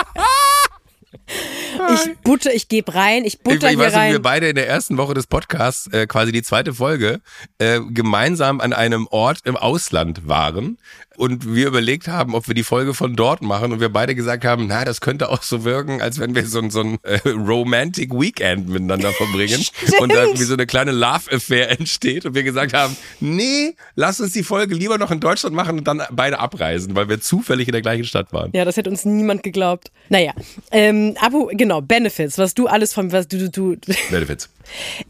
ich 1.93 2.17
butter, 2.23 2.53
ich 2.53 2.67
gebe 2.67 2.93
rein, 2.93 3.25
ich 3.25 3.39
butter 3.39 3.55
ich, 3.55 3.63
ich 3.63 3.69
hier 3.69 3.80
weiß, 3.80 3.93
rein. 3.93 4.11
wir 4.11 4.21
beide 4.21 4.49
in 4.49 4.55
der 4.55 4.67
ersten 4.67 4.97
Woche 4.97 5.13
des 5.13 5.27
Podcasts, 5.27 5.88
äh, 5.88 6.07
quasi 6.07 6.32
die 6.32 6.43
zweite 6.43 6.73
Folge, 6.73 7.21
äh, 7.57 7.80
gemeinsam 7.89 8.59
an 8.61 8.73
einem 8.73 9.07
Ort 9.07 9.39
im 9.45 9.55
Ausland 9.55 10.27
waren 10.27 10.77
und 11.20 11.53
wir 11.53 11.67
überlegt 11.67 12.07
haben, 12.07 12.34
ob 12.34 12.47
wir 12.47 12.55
die 12.55 12.63
Folge 12.63 12.93
von 12.93 13.15
dort 13.15 13.41
machen 13.41 13.74
und 13.74 13.82
wir 13.82 13.89
beide 13.89 14.15
gesagt 14.15 14.45
haben, 14.45 14.67
na, 14.67 14.86
das 14.86 15.01
könnte 15.01 15.28
auch 15.30 15.43
so 15.43 15.65
wirken, 15.65 16.01
als 16.01 16.17
wenn 16.17 16.34
wir 16.34 16.45
so, 16.45 16.67
so 16.70 16.80
ein 16.80 16.97
äh, 17.03 17.20
Romantic 17.28 18.13
Weekend 18.13 18.70
miteinander 18.70 19.11
verbringen 19.11 19.65
und 19.99 20.13
dann 20.13 20.39
wie 20.39 20.43
so 20.43 20.53
eine 20.53 20.65
kleine 20.65 20.91
Love-Affair 20.91 21.78
entsteht 21.78 22.26
und 22.26 22.36
wir 22.36 22.43
gesagt 22.43 22.74
haben, 22.74 22.95
nee, 23.20 23.76
lass 23.95 24.22
uns 24.22 24.32
die 24.32 24.43
Folge 24.43 24.74
lieber 24.76 24.97
noch 24.97 25.11
in 25.11 25.20
Deutschland 25.20 25.53
machen 25.53 25.80
und 25.80 25.88
dann 25.88 26.01
beide 26.11 26.39
abreisen, 26.39 26.95
weil 26.95 27.09
wir 27.09 27.20
zufällig 27.20 27.67
in 27.67 27.74
der 27.74 27.82
gleichen 27.82 28.05
Stadt 28.05 28.32
waren. 28.32 28.51
Ja, 28.53 28.63
das 28.63 28.78
hätte 28.78 28.89
uns 28.89 29.03
niemand 29.03 29.43
geglaubt. 29.43 29.91
Naja, 30.07 30.32
ähm, 30.72 31.15
Abu, 31.20 31.47
genau, 31.51 31.82
Benefits, 31.82 32.38
was 32.38 32.53
du 32.53 32.67
alles 32.67 32.93
von, 32.93 33.11
was 33.11 33.28
du, 33.28 33.49
du, 33.49 33.76
du 33.76 33.93
Benefits. 34.09 34.49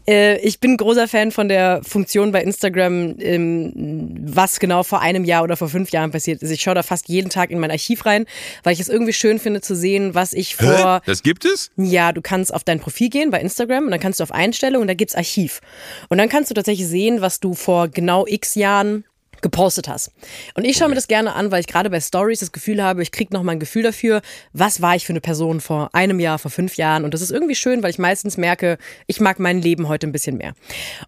Äh, 0.06 0.38
ich 0.38 0.60
bin 0.60 0.76
großer 0.76 1.08
Fan 1.08 1.30
von 1.30 1.48
der 1.48 1.80
Funktion 1.82 2.32
bei 2.32 2.42
Instagram, 2.42 3.16
ähm, 3.18 4.16
was 4.26 4.60
genau 4.60 4.82
vor 4.82 5.00
einem 5.00 5.24
Jahr 5.24 5.42
oder 5.42 5.56
vor 5.56 5.68
fünf 5.68 5.90
Jahren 5.90 6.10
passiert 6.10 6.42
ist. 6.42 6.50
Ich 6.50 6.62
schaue 6.62 6.74
da 6.74 6.82
fast 6.82 7.08
jeden 7.08 7.30
Tag 7.30 7.50
in 7.50 7.58
mein 7.58 7.70
Archiv 7.70 8.06
rein, 8.06 8.26
weil 8.62 8.72
ich 8.72 8.80
es 8.80 8.88
irgendwie 8.88 9.12
schön 9.12 9.38
finde 9.38 9.60
zu 9.60 9.74
sehen, 9.74 10.14
was 10.14 10.32
ich 10.32 10.56
vor. 10.56 10.96
Hä? 10.96 11.00
Das 11.06 11.22
gibt 11.22 11.44
es? 11.44 11.70
Ja, 11.76 12.12
du 12.12 12.22
kannst 12.22 12.52
auf 12.52 12.64
dein 12.64 12.80
Profil 12.80 13.08
gehen 13.08 13.30
bei 13.30 13.40
Instagram 13.40 13.84
und 13.84 13.90
dann 13.90 14.00
kannst 14.00 14.20
du 14.20 14.24
auf 14.24 14.32
Einstellungen 14.32 14.82
und 14.82 14.88
da 14.88 14.94
gibt's 14.94 15.14
Archiv. 15.14 15.60
Und 16.08 16.18
dann 16.18 16.28
kannst 16.28 16.50
du 16.50 16.54
tatsächlich 16.54 16.86
sehen, 16.86 17.20
was 17.20 17.40
du 17.40 17.54
vor 17.54 17.88
genau 17.88 18.26
x 18.26 18.54
Jahren 18.54 19.04
gepostet 19.42 19.88
hast. 19.88 20.12
Und 20.54 20.64
ich 20.64 20.76
schaue 20.76 20.88
mir 20.88 20.94
das 20.94 21.08
gerne 21.08 21.34
an, 21.34 21.50
weil 21.50 21.60
ich 21.60 21.66
gerade 21.66 21.90
bei 21.90 22.00
Stories 22.00 22.40
das 22.40 22.52
Gefühl 22.52 22.82
habe, 22.82 23.02
ich 23.02 23.12
kriege 23.12 23.34
noch 23.34 23.42
mal 23.42 23.52
ein 23.52 23.60
Gefühl 23.60 23.82
dafür, 23.82 24.22
was 24.52 24.80
war 24.82 24.96
ich 24.96 25.06
für 25.06 25.12
eine 25.12 25.20
Person 25.20 25.60
vor 25.60 25.90
einem 25.92 26.20
Jahr, 26.20 26.38
vor 26.38 26.50
fünf 26.50 26.76
Jahren. 26.76 27.04
Und 27.04 27.14
das 27.14 27.20
ist 27.20 27.30
irgendwie 27.30 27.54
schön, 27.54 27.82
weil 27.82 27.90
ich 27.90 27.98
meistens 27.98 28.36
merke, 28.36 28.78
ich 29.06 29.20
mag 29.20 29.38
mein 29.38 29.60
Leben 29.60 29.88
heute 29.88 30.06
ein 30.06 30.12
bisschen 30.12 30.36
mehr. 30.36 30.54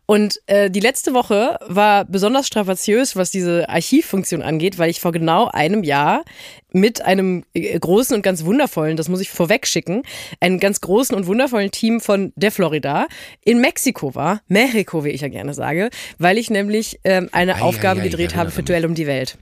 Und 0.06 0.40
äh, 0.46 0.70
die 0.70 0.80
letzte 0.80 1.14
Woche 1.14 1.58
war 1.66 2.04
besonders 2.04 2.46
strapaziös, 2.46 3.16
was 3.16 3.30
diese 3.30 3.68
Archivfunktion 3.68 4.42
angeht, 4.42 4.78
weil 4.78 4.90
ich 4.90 5.00
vor 5.00 5.12
genau 5.12 5.48
einem 5.48 5.84
Jahr 5.84 6.24
mit 6.72 7.02
einem 7.02 7.44
äh, 7.54 7.78
großen 7.78 8.14
und 8.14 8.22
ganz 8.22 8.44
wundervollen, 8.44 8.96
das 8.96 9.08
muss 9.08 9.20
ich 9.20 9.30
vorweg 9.30 9.66
schicken, 9.66 10.02
einen 10.40 10.58
ganz 10.60 10.80
großen 10.80 11.16
und 11.16 11.26
wundervollen 11.26 11.70
Team 11.70 12.00
von 12.00 12.32
der 12.36 12.52
Florida 12.52 13.06
in 13.44 13.60
Mexiko 13.60 14.14
war, 14.14 14.40
Mexiko, 14.48 15.04
wie 15.04 15.10
ich 15.10 15.20
ja 15.20 15.28
gerne 15.28 15.54
sage, 15.54 15.90
weil 16.18 16.38
ich 16.38 16.50
nämlich 16.50 17.00
ähm, 17.04 17.28
eine 17.32 17.56
ei, 17.56 17.62
Aufgabe 17.62 18.00
ei, 18.00 18.04
ei, 18.04 18.08
gedreht 18.08 18.36
habe 18.36 18.50
für 18.50 18.62
Duell 18.62 18.86
um 18.86 18.94
die 18.94 19.06
Welt. 19.06 19.38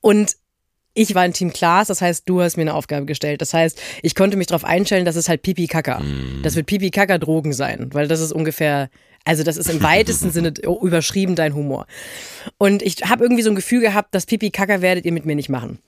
Und 0.00 0.36
ich 0.94 1.14
war 1.14 1.24
in 1.24 1.32
Team 1.32 1.52
Klaas, 1.52 1.86
das 1.86 2.00
heißt, 2.00 2.28
du 2.28 2.42
hast 2.42 2.56
mir 2.56 2.62
eine 2.62 2.74
Aufgabe 2.74 3.06
gestellt. 3.06 3.40
Das 3.40 3.54
heißt, 3.54 3.80
ich 4.02 4.16
konnte 4.16 4.36
mich 4.36 4.48
darauf 4.48 4.64
einstellen, 4.64 5.04
dass 5.04 5.14
es 5.14 5.28
halt 5.28 5.42
Pipi 5.42 5.68
Kaka. 5.68 6.00
Mm. 6.00 6.40
Das 6.42 6.56
wird 6.56 6.66
Pipi 6.66 6.90
Kaka 6.90 7.18
Drogen 7.18 7.52
sein, 7.52 7.90
weil 7.92 8.08
das 8.08 8.20
ist 8.20 8.32
ungefähr 8.32 8.90
also 9.24 9.42
das 9.42 9.58
ist 9.58 9.68
im 9.68 9.82
weitesten 9.82 10.30
Sinne 10.32 10.54
überschrieben 10.62 11.34
dein 11.34 11.54
Humor. 11.54 11.86
Und 12.56 12.82
ich 12.82 13.04
habe 13.04 13.24
irgendwie 13.24 13.42
so 13.42 13.50
ein 13.50 13.56
Gefühl 13.56 13.80
gehabt, 13.80 14.14
dass 14.14 14.26
Pipi 14.26 14.50
Kaka 14.50 14.80
werdet 14.80 15.04
ihr 15.04 15.12
mit 15.12 15.26
mir 15.26 15.36
nicht 15.36 15.50
machen. 15.50 15.78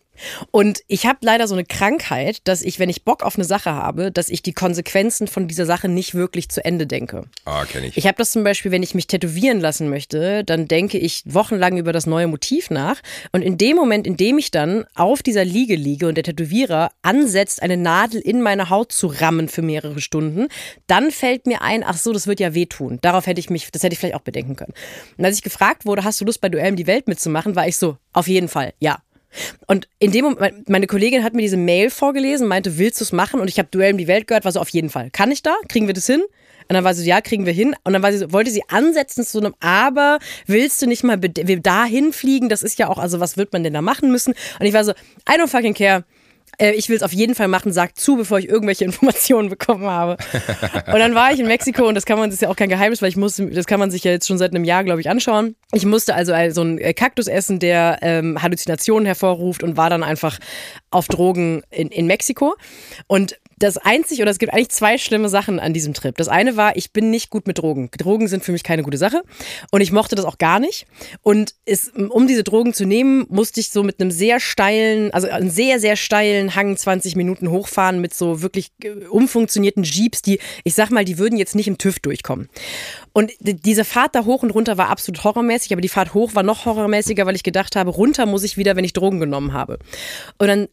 Und 0.51 0.83
ich 0.87 1.07
habe 1.07 1.19
leider 1.23 1.49
so 1.49 1.55
eine 1.55 1.65
Krankheit, 1.65 2.41
dass 2.45 2.63
ich, 2.63 2.79
wenn 2.79 2.91
ich 2.91 3.05
Bock 3.05 3.23
auf 3.23 3.37
eine 3.37 3.45
Sache 3.45 3.73
habe, 3.73 4.11
dass 4.11 4.29
ich 4.29 4.43
die 4.43 4.53
Konsequenzen 4.53 5.27
von 5.27 5.49
dieser 5.49 5.67
Sache 5.67 5.89
nicht 5.89 6.15
wirklich 6.15 6.49
zu 6.49 6.65
Ende 6.65 6.87
denke. 6.87 7.25
Ah, 7.45 7.65
kenne 7.65 7.87
ich. 7.87 7.97
Ich 7.97 8.07
habe 8.07 8.17
das 8.17 8.33
zum 8.33 8.45
Beispiel, 8.45 8.71
wenn 8.71 8.83
ich 8.83 8.95
mich 8.95 9.07
tätowieren 9.07 9.61
lassen 9.61 9.89
möchte, 9.89 10.45
dann 10.45 10.69
denke 10.69 10.99
ich 10.99 11.23
wochenlang 11.27 11.79
über 11.79 11.93
das 11.93 12.07
neue 12.07 12.27
Motiv 12.27 12.71
nach. 12.71 13.01
Und 13.33 13.43
in 13.43 13.59
dem 13.59 13.77
Moment, 13.77 14.07
in 14.07 14.17
dem 14.17 14.39
ich 14.39 14.51
dann 14.51 14.85
auf 14.95 15.23
dieser 15.23 15.45
Liege 15.45 15.77
liege 15.77 16.09
und 16.09 16.17
der 16.17 16.25
Tätowierer 16.25 16.91
ansetzt, 17.03 17.63
eine 17.63 17.77
Nadel 17.77 18.21
in 18.21 18.43
meine 18.43 18.71
Haut 18.71 18.93
zu 18.93 19.07
rammen 19.07 19.49
für 19.49 19.63
mehrere 19.63 20.01
Stunden, 20.01 20.49
dann 20.87 21.11
fällt 21.11 21.47
mir 21.47 21.63
ein, 21.63 21.83
ach 21.85 21.97
so, 21.97 22.13
das 22.13 22.27
wird 22.27 22.41
ja 22.41 22.55
wehtun. 22.55 22.99
Darauf 23.03 23.27
hätte 23.27 23.41
ich 23.41 23.51
mich, 23.51 23.71
das 23.71 23.83
hätte 23.83 23.95
ich 23.95 23.99
vielleicht 23.99 24.17
auch 24.17 24.21
bedenken 24.21 24.57
können. 24.57 24.75
Und 25.17 25.25
als 25.25 25.37
ich 25.37 25.43
gefragt 25.43 25.87
wurde, 25.87 26.05
hast 26.05 26.21
du 26.21 26.25
Lust 26.25 26.41
bei 26.41 26.49
Duell 26.49 26.71
um 26.71 26.77
die 26.77 26.87
Welt 26.87 27.09
mitzumachen, 27.09 27.57
war 27.57 27.67
ich 27.67 27.77
so, 27.77 27.97
auf 28.13 28.29
jeden 28.29 28.49
Fall, 28.49 28.75
ja. 28.79 28.99
Und 29.67 29.89
in 29.99 30.13
dem 30.13 30.25
Moment, 30.25 30.69
meine 30.69 30.87
Kollegin 30.87 31.23
hat 31.25 31.35
mir 31.35 31.43
diese 31.43 31.57
Mail 31.57 31.91
vorgelesen, 31.91 32.49
meinte, 32.49 32.79
willst 32.79 33.01
du 33.01 33.05
es 33.05 33.13
machen? 33.13 33.41
Und 33.41 33.49
ich 33.49 33.59
habe 33.59 33.69
Duell 33.71 33.93
um 33.93 33.99
die 33.99 34.09
Welt 34.09 34.27
gehört, 34.27 34.45
war 34.45 34.53
so, 34.53 34.61
auf 34.61 34.71
jeden 34.71 34.91
Fall. 34.91 35.11
Kann 35.11 35.31
ich 35.31 35.43
da? 35.43 35.55
Kriegen 35.69 35.87
wir 35.87 35.95
das 35.95 36.07
hin? 36.07 36.23
Und 36.69 36.75
dann 36.75 36.85
war 36.85 36.95
sie 36.95 37.03
so, 37.03 37.09
ja, 37.09 37.21
kriegen 37.21 37.47
wir 37.47 37.53
hin. 37.53 37.75
Und 37.85 37.93
dann 37.93 38.03
war 38.03 38.13
sie 38.13 38.19
so, 38.19 38.33
wollte 38.33 38.51
sie 38.51 38.63
ansetzen 38.69 39.25
zu 39.25 39.39
einem 39.39 39.55
Aber, 39.59 40.19
willst 40.47 40.81
du 40.83 40.87
nicht 40.87 41.03
mal 41.03 41.17
dahin 41.17 42.13
fliegen? 42.13 42.49
Das 42.49 42.63
ist 42.63 42.79
ja 42.79 42.89
auch, 42.89 42.99
also 42.99 43.19
was 43.19 43.37
wird 43.37 43.53
man 43.53 43.65
denn 43.65 43.75
da 43.75 43.83
machen 43.83 44.13
müssen? 44.13 44.35
Und 44.59 44.67
ich 44.67 44.73
war 44.73 44.85
so, 44.85 44.93
I 44.93 45.33
don't 45.33 45.49
fucking 45.49 45.75
care 45.75 46.05
ich 46.59 46.89
will 46.89 46.97
es 46.97 47.03
auf 47.03 47.13
jeden 47.13 47.35
Fall 47.35 47.49
machen, 47.49 47.73
sag 47.73 47.99
zu, 47.99 48.17
bevor 48.17 48.39
ich 48.39 48.49
irgendwelche 48.49 48.85
Informationen 48.91 49.49
bekommen 49.49 49.87
habe. 49.87 50.17
Und 50.87 50.99
dann 50.99 51.15
war 51.15 51.33
ich 51.33 51.41
in 51.41 51.47
Mexiko 51.47 51.87
und 51.87 51.95
das 51.95 52.07
kann 52.07 52.19
man, 52.19 52.31
das 52.31 52.35
ist 52.35 52.43
ja 52.43 52.49
auch 52.49 52.57
kein 52.57 52.69
Geheimnis, 52.69 53.03
weil 53.03 53.09
ich 53.09 53.17
musste, 53.17 53.47
das 53.47 53.67
kann 53.67 53.81
man 53.81 53.91
sich 53.91 54.05
ja 54.05 54.11
jetzt 54.11 54.27
schon 54.27 54.39
seit 54.39 54.51
einem 54.51 54.65
Jahr, 54.65 54.85
glaube 54.85 55.01
ich, 55.01 55.09
anschauen. 55.09 55.57
Ich 55.73 55.87
musste 55.87 56.15
also 56.15 56.33
so 56.51 56.61
einen 56.61 56.79
äh, 56.79 56.95
Kaktus 56.95 57.27
essen, 57.27 57.59
der 57.59 57.99
ähm, 58.03 58.43
Halluzinationen 58.43 59.07
hervorruft 59.07 59.63
und 59.63 59.77
war 59.77 59.91
dann 59.91 60.03
einfach 60.03 60.39
auf 60.91 61.09
Drogen 61.09 61.63
in, 61.71 61.89
in 61.89 62.07
Mexiko. 62.07 62.57
Und 63.07 63.37
das 63.61 63.77
einzig, 63.77 64.23
oder 64.23 64.31
es 64.31 64.39
gibt 64.39 64.53
eigentlich 64.53 64.71
zwei 64.71 64.97
schlimme 64.97 65.29
Sachen 65.29 65.61
an 65.61 65.75
diesem 65.75 65.93
Trip. 65.93 66.17
Das 66.17 66.29
eine 66.29 66.57
war, 66.57 66.77
ich 66.77 66.93
bin 66.93 67.11
nicht 67.11 67.29
gut 67.29 67.47
mit 67.47 67.59
Drogen. 67.59 67.91
Drogen 67.97 68.27
sind 68.27 68.43
für 68.43 68.53
mich 68.53 68.65
keine 68.65 68.83
gute 68.83 68.97
Sache. 68.97 69.23
Und 69.71 69.83
ich 69.83 69.93
mochte 69.93 70.17
das 70.17 70.25
auch 70.25 70.39
gar 70.39 70.59
nicht. 70.61 70.87
Und 71.23 71.55
es, 71.67 71.91
um 71.91 72.27
diese 72.27 72.43
Drogen 72.43 72.73
zu 72.73 72.87
nehmen, 72.87 73.27
musste 73.29 73.61
ich 73.61 73.71
so 73.71 73.83
mit 73.83 74.01
einem 74.01 74.11
sehr 74.11 74.41
steilen, 74.41 75.13
also 75.13 75.29
einen 75.29 75.51
sehr, 75.51 75.79
sehr 75.79 75.97
steilen 75.97 76.55
Hang 76.55 76.75
20 76.75 77.17
Minuten 77.17 77.51
hochfahren 77.51 78.01
mit 78.01 78.15
so 78.15 78.41
wirklich 78.41 78.73
äh, 78.83 78.91
umfunktionierten 79.11 79.83
Jeeps, 79.83 80.23
die, 80.23 80.41
ich 80.65 80.75
sag 80.75 80.91
mal, 80.91 81.05
die 81.05 81.19
würden 81.19 81.39
jetzt 81.39 81.55
nicht 81.55 81.69
im 81.69 81.77
TÜV 81.77 82.01
durchkommen. 82.01 82.49
Und 83.13 83.33
diese 83.41 83.85
Fahrt 83.85 84.15
da 84.15 84.25
hoch 84.25 84.43
und 84.43 84.51
runter 84.51 84.79
war 84.79 84.89
absolut 84.89 85.23
horrormäßig, 85.23 85.73
aber 85.73 85.83
die 85.83 85.89
Fahrt 85.89 86.15
hoch 86.15 86.35
war 86.35 86.43
noch 86.43 86.65
horrormäßiger, 86.65 87.27
weil 87.27 87.37
ich 87.37 87.43
gedacht 87.43 87.77
habe, 87.77 87.91
runter 87.91 88.25
muss 88.25 88.43
ich 88.43 88.57
wieder, 88.57 88.75
wenn 88.77 88.85
ich 88.85 88.95
Drogen 88.95 89.21
genommen 89.21 89.53
habe. 89.53 89.79
Und 90.39 90.47
dann 90.49 90.69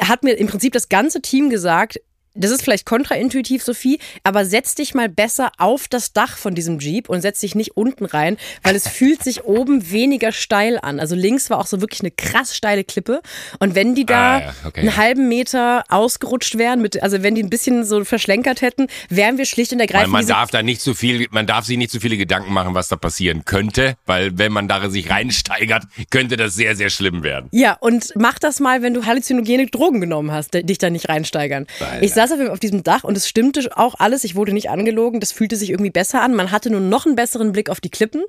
hat 0.00 0.22
mir 0.22 0.32
im 0.32 0.46
Prinzip 0.46 0.72
das 0.72 0.88
ganze 0.88 1.20
Team 1.20 1.50
gesagt, 1.50 2.00
das 2.34 2.50
ist 2.50 2.62
vielleicht 2.62 2.86
kontraintuitiv, 2.86 3.62
Sophie, 3.62 3.98
aber 4.22 4.44
setz 4.44 4.74
dich 4.74 4.94
mal 4.94 5.08
besser 5.08 5.52
auf 5.58 5.88
das 5.88 6.12
Dach 6.12 6.36
von 6.36 6.54
diesem 6.54 6.78
Jeep 6.78 7.08
und 7.08 7.20
setz 7.22 7.40
dich 7.40 7.54
nicht 7.54 7.76
unten 7.76 8.04
rein, 8.04 8.36
weil 8.62 8.76
es 8.76 8.88
fühlt 9.00 9.22
sich 9.22 9.44
oben 9.44 9.90
weniger 9.90 10.32
steil 10.32 10.78
an. 10.80 11.00
Also 11.00 11.14
links 11.14 11.50
war 11.50 11.58
auch 11.58 11.66
so 11.66 11.80
wirklich 11.80 12.00
eine 12.00 12.10
krass 12.10 12.56
steile 12.56 12.84
Klippe. 12.84 13.20
Und 13.58 13.74
wenn 13.74 13.94
die 13.94 14.06
da 14.06 14.36
ah, 14.36 14.40
ja. 14.40 14.54
okay. 14.64 14.80
einen 14.80 14.96
halben 14.96 15.28
Meter 15.28 15.84
ausgerutscht 15.88 16.56
wären, 16.58 16.80
mit, 16.80 17.02
also 17.02 17.22
wenn 17.22 17.34
die 17.34 17.42
ein 17.42 17.50
bisschen 17.50 17.84
so 17.84 18.04
verschlenkert 18.04 18.62
hätten, 18.62 18.86
wären 19.08 19.38
wir 19.38 19.44
schlicht 19.44 19.72
und 19.72 19.80
ergreifend. 19.80 20.12
Weil 20.12 20.20
man 20.22 20.26
darf 20.26 20.50
da 20.50 20.62
nicht 20.62 20.80
so 20.80 20.94
viel, 20.94 21.26
man 21.30 21.46
darf 21.46 21.64
sich 21.64 21.78
nicht 21.78 21.90
so 21.90 22.00
viele 22.00 22.16
Gedanken 22.16 22.52
machen, 22.52 22.74
was 22.74 22.88
da 22.88 22.96
passieren 22.96 23.44
könnte, 23.44 23.96
weil 24.06 24.38
wenn 24.38 24.52
man 24.52 24.68
da 24.68 24.88
sich 24.88 25.10
reinsteigert, 25.10 25.84
könnte 26.10 26.36
das 26.36 26.54
sehr, 26.54 26.76
sehr 26.76 26.90
schlimm 26.90 27.22
werden. 27.22 27.48
Ja, 27.52 27.76
und 27.80 28.12
mach 28.14 28.38
das 28.38 28.60
mal, 28.60 28.82
wenn 28.82 28.94
du 28.94 29.04
halluzinogene 29.04 29.66
Drogen 29.66 30.00
genommen 30.00 30.30
hast, 30.30 30.54
dich 30.54 30.78
da 30.78 30.90
nicht 30.90 31.08
reinsteigern. 31.08 31.66
Alter. 31.80 32.02
Ich 32.02 32.12
saß 32.28 32.48
auf 32.50 32.60
diesem 32.60 32.82
Dach 32.82 33.04
und 33.04 33.16
es 33.16 33.28
stimmte 33.28 33.70
auch 33.76 33.94
alles. 33.98 34.24
Ich 34.24 34.34
wurde 34.34 34.52
nicht 34.52 34.70
angelogen. 34.70 35.20
Das 35.20 35.32
fühlte 35.32 35.56
sich 35.56 35.70
irgendwie 35.70 35.90
besser 35.90 36.22
an. 36.22 36.34
Man 36.34 36.50
hatte 36.50 36.70
nur 36.70 36.80
noch 36.80 37.06
einen 37.06 37.16
besseren 37.16 37.52
Blick 37.52 37.70
auf 37.70 37.80
die 37.80 37.90
Klippen 37.90 38.22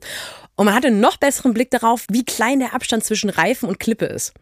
und 0.56 0.66
man 0.66 0.76
hatte 0.76 0.88
einen 0.88 1.00
noch 1.00 1.18
besseren 1.18 1.54
Blick 1.54 1.72
darauf, 1.72 2.06
wie 2.10 2.24
klein 2.24 2.60
der 2.60 2.74
Abstand 2.74 3.04
zwischen 3.04 3.30
Reifen 3.30 3.68
und 3.68 3.80
Klippe 3.80 4.06
ist 4.06 4.34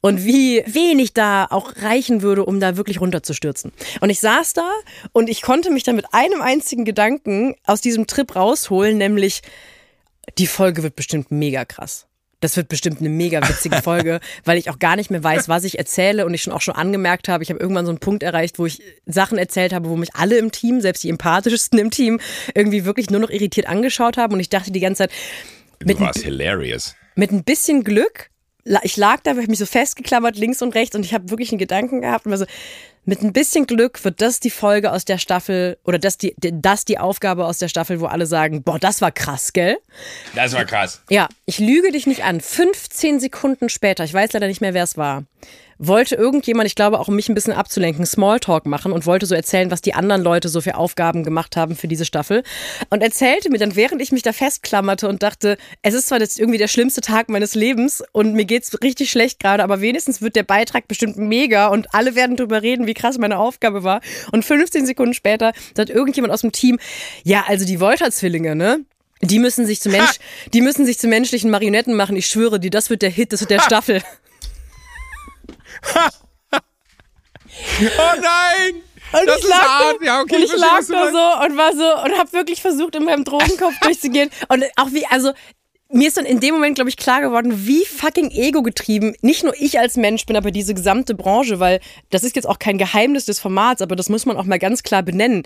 und 0.00 0.24
wie 0.24 0.62
wenig 0.66 1.14
da 1.14 1.46
auch 1.48 1.72
reichen 1.76 2.22
würde, 2.22 2.44
um 2.44 2.60
da 2.60 2.76
wirklich 2.76 3.00
runterzustürzen. 3.00 3.72
Und 4.00 4.10
ich 4.10 4.20
saß 4.20 4.54
da 4.54 4.68
und 5.12 5.28
ich 5.28 5.42
konnte 5.42 5.70
mich 5.70 5.84
dann 5.84 5.96
mit 5.96 6.12
einem 6.12 6.42
einzigen 6.42 6.84
Gedanken 6.84 7.54
aus 7.64 7.80
diesem 7.80 8.06
Trip 8.06 8.34
rausholen, 8.34 8.98
nämlich 8.98 9.42
die 10.36 10.46
Folge 10.46 10.82
wird 10.82 10.96
bestimmt 10.96 11.30
mega 11.30 11.64
krass. 11.64 12.07
Das 12.40 12.56
wird 12.56 12.68
bestimmt 12.68 13.00
eine 13.00 13.08
mega 13.08 13.46
witzige 13.48 13.82
Folge, 13.82 14.20
weil 14.44 14.58
ich 14.58 14.70
auch 14.70 14.78
gar 14.78 14.96
nicht 14.96 15.10
mehr 15.10 15.24
weiß, 15.24 15.48
was 15.48 15.64
ich 15.64 15.78
erzähle 15.78 16.24
und 16.24 16.34
ich 16.34 16.42
schon 16.42 16.52
auch 16.52 16.60
schon 16.60 16.74
angemerkt 16.74 17.28
habe, 17.28 17.42
ich 17.42 17.50
habe 17.50 17.58
irgendwann 17.58 17.84
so 17.84 17.90
einen 17.90 17.98
Punkt 17.98 18.22
erreicht, 18.22 18.58
wo 18.58 18.66
ich 18.66 18.80
Sachen 19.06 19.38
erzählt 19.38 19.72
habe, 19.72 19.88
wo 19.88 19.96
mich 19.96 20.14
alle 20.14 20.38
im 20.38 20.52
Team, 20.52 20.80
selbst 20.80 21.02
die 21.02 21.08
empathischsten 21.08 21.78
im 21.78 21.90
Team, 21.90 22.20
irgendwie 22.54 22.84
wirklich 22.84 23.10
nur 23.10 23.20
noch 23.20 23.30
irritiert 23.30 23.66
angeschaut 23.66 24.16
haben 24.16 24.34
und 24.34 24.40
ich 24.40 24.48
dachte 24.48 24.70
die 24.70 24.80
ganze 24.80 25.04
Zeit, 25.04 25.12
mit, 25.84 26.00
warst 26.00 26.22
hilarious. 26.22 26.94
Mit 27.16 27.32
ein 27.32 27.44
bisschen 27.44 27.84
Glück, 27.84 28.30
ich 28.82 28.96
lag 28.96 29.20
da, 29.22 29.30
habe 29.30 29.46
mich 29.46 29.58
so 29.58 29.66
festgeklammert 29.66 30.36
links 30.36 30.62
und 30.62 30.74
rechts 30.74 30.94
und 30.94 31.04
ich 31.04 31.14
habe 31.14 31.30
wirklich 31.30 31.50
einen 31.50 31.58
Gedanken 31.58 32.02
gehabt 32.02 32.26
und 32.26 32.32
war 32.32 32.38
so, 32.38 32.46
mit 33.08 33.22
ein 33.22 33.32
bisschen 33.32 33.66
Glück 33.66 34.04
wird 34.04 34.20
das 34.20 34.38
die 34.38 34.50
Folge 34.50 34.92
aus 34.92 35.06
der 35.06 35.16
Staffel 35.16 35.78
oder 35.84 35.98
das 35.98 36.18
die, 36.18 36.34
das 36.36 36.84
die 36.84 36.98
Aufgabe 36.98 37.46
aus 37.46 37.56
der 37.56 37.68
Staffel, 37.68 38.00
wo 38.00 38.06
alle 38.06 38.26
sagen, 38.26 38.62
boah, 38.62 38.78
das 38.78 39.00
war 39.00 39.10
krass, 39.10 39.54
gell? 39.54 39.78
Das 40.34 40.52
war 40.52 40.66
krass. 40.66 41.00
Ja, 41.08 41.26
ich 41.46 41.58
lüge 41.58 41.90
dich 41.90 42.06
nicht 42.06 42.22
an. 42.24 42.42
15 42.42 43.18
Sekunden 43.18 43.70
später, 43.70 44.04
ich 44.04 44.12
weiß 44.12 44.34
leider 44.34 44.46
nicht 44.46 44.60
mehr, 44.60 44.74
wer 44.74 44.84
es 44.84 44.98
war, 44.98 45.24
wollte 45.78 46.16
irgendjemand, 46.16 46.66
ich 46.66 46.74
glaube 46.74 46.98
auch 46.98 47.08
um 47.08 47.16
mich 47.16 47.28
ein 47.28 47.34
bisschen 47.34 47.52
abzulenken, 47.52 48.04
Smalltalk 48.04 48.66
machen 48.66 48.92
und 48.92 49.06
wollte 49.06 49.26
so 49.26 49.34
erzählen, 49.34 49.70
was 49.70 49.80
die 49.80 49.94
anderen 49.94 50.22
Leute 50.22 50.48
so 50.48 50.60
für 50.60 50.76
Aufgaben 50.76 51.24
gemacht 51.24 51.56
haben 51.56 51.76
für 51.76 51.88
diese 51.88 52.04
Staffel. 52.04 52.42
Und 52.90 53.02
erzählte 53.02 53.50
mir 53.50 53.58
dann, 53.58 53.76
während 53.76 54.02
ich 54.02 54.12
mich 54.12 54.22
da 54.22 54.32
festklammerte 54.32 55.08
und 55.08 55.22
dachte, 55.22 55.56
es 55.82 55.94
ist 55.94 56.08
zwar 56.08 56.20
jetzt 56.20 56.38
irgendwie 56.38 56.58
der 56.58 56.68
schlimmste 56.68 57.00
Tag 57.00 57.28
meines 57.28 57.54
Lebens 57.54 58.02
und 58.12 58.34
mir 58.34 58.44
geht's 58.44 58.76
richtig 58.82 59.10
schlecht 59.10 59.40
gerade, 59.40 59.62
aber 59.62 59.80
wenigstens 59.80 60.20
wird 60.20 60.36
der 60.36 60.42
Beitrag 60.42 60.88
bestimmt 60.88 61.16
mega 61.16 61.68
und 61.68 61.94
alle 61.94 62.14
werden 62.14 62.36
drüber 62.36 62.62
reden, 62.62 62.86
wie 62.86 62.94
krass 62.94 63.18
meine 63.18 63.38
Aufgabe 63.38 63.84
war. 63.84 64.00
Und 64.32 64.44
15 64.44 64.86
Sekunden 64.86 65.14
später 65.14 65.52
sagt 65.76 65.90
irgendjemand 65.90 66.32
aus 66.32 66.40
dem 66.40 66.52
Team, 66.52 66.78
ja, 67.22 67.44
also 67.46 67.64
die 67.64 67.80
Wolter-Zwillinge, 67.80 68.56
ne? 68.56 68.80
Die 69.22 69.38
müssen 69.38 69.66
sich 69.66 69.80
zu 69.80 69.88
Mensch, 69.90 70.18
die 70.52 70.60
müssen 70.60 70.86
sich 70.86 70.98
zu 70.98 71.08
menschlichen 71.08 71.50
Marionetten 71.50 71.94
machen. 71.94 72.16
Ich 72.16 72.26
schwöre 72.26 72.60
dir, 72.60 72.70
das 72.70 72.90
wird 72.90 73.02
der 73.02 73.10
Hit, 73.10 73.32
das 73.32 73.40
wird 73.40 73.50
der 73.50 73.60
Staffel. 73.62 74.02
oh 77.98 78.20
nein! 78.20 78.82
Und 79.12 79.26
das 79.26 79.38
ich 79.38 79.48
lag, 79.48 79.66
hart. 79.66 79.96
Ja, 80.02 80.20
okay, 80.20 80.36
und 80.36 80.42
ich, 80.42 80.52
ich 80.52 80.60
lag 80.60 80.80
da 80.86 81.10
so 81.10 81.44
und 81.44 81.56
war 81.56 81.74
so 81.74 82.04
und 82.04 82.18
habe 82.18 82.32
wirklich 82.32 82.60
versucht, 82.60 82.94
in 82.94 83.04
meinem 83.04 83.24
Drogenkopf 83.24 83.78
durchzugehen. 83.82 84.30
Und 84.48 84.64
auch 84.76 84.92
wie, 84.92 85.06
also 85.06 85.32
mir 85.90 86.08
ist 86.08 86.18
dann 86.18 86.26
in 86.26 86.40
dem 86.40 86.54
Moment, 86.54 86.74
glaube 86.74 86.90
ich, 86.90 86.98
klar 86.98 87.22
geworden, 87.22 87.66
wie 87.66 87.84
fucking 87.86 88.30
ego-getrieben 88.30 89.16
nicht 89.22 89.44
nur 89.44 89.54
ich 89.58 89.78
als 89.78 89.96
Mensch 89.96 90.26
bin, 90.26 90.36
aber 90.36 90.50
diese 90.50 90.74
gesamte 90.74 91.14
Branche, 91.14 91.60
weil 91.60 91.80
das 92.10 92.24
ist 92.24 92.36
jetzt 92.36 92.46
auch 92.46 92.58
kein 92.58 92.76
Geheimnis 92.76 93.24
des 93.24 93.40
Formats, 93.40 93.80
aber 93.80 93.96
das 93.96 94.10
muss 94.10 94.26
man 94.26 94.36
auch 94.36 94.44
mal 94.44 94.58
ganz 94.58 94.82
klar 94.82 95.02
benennen. 95.02 95.44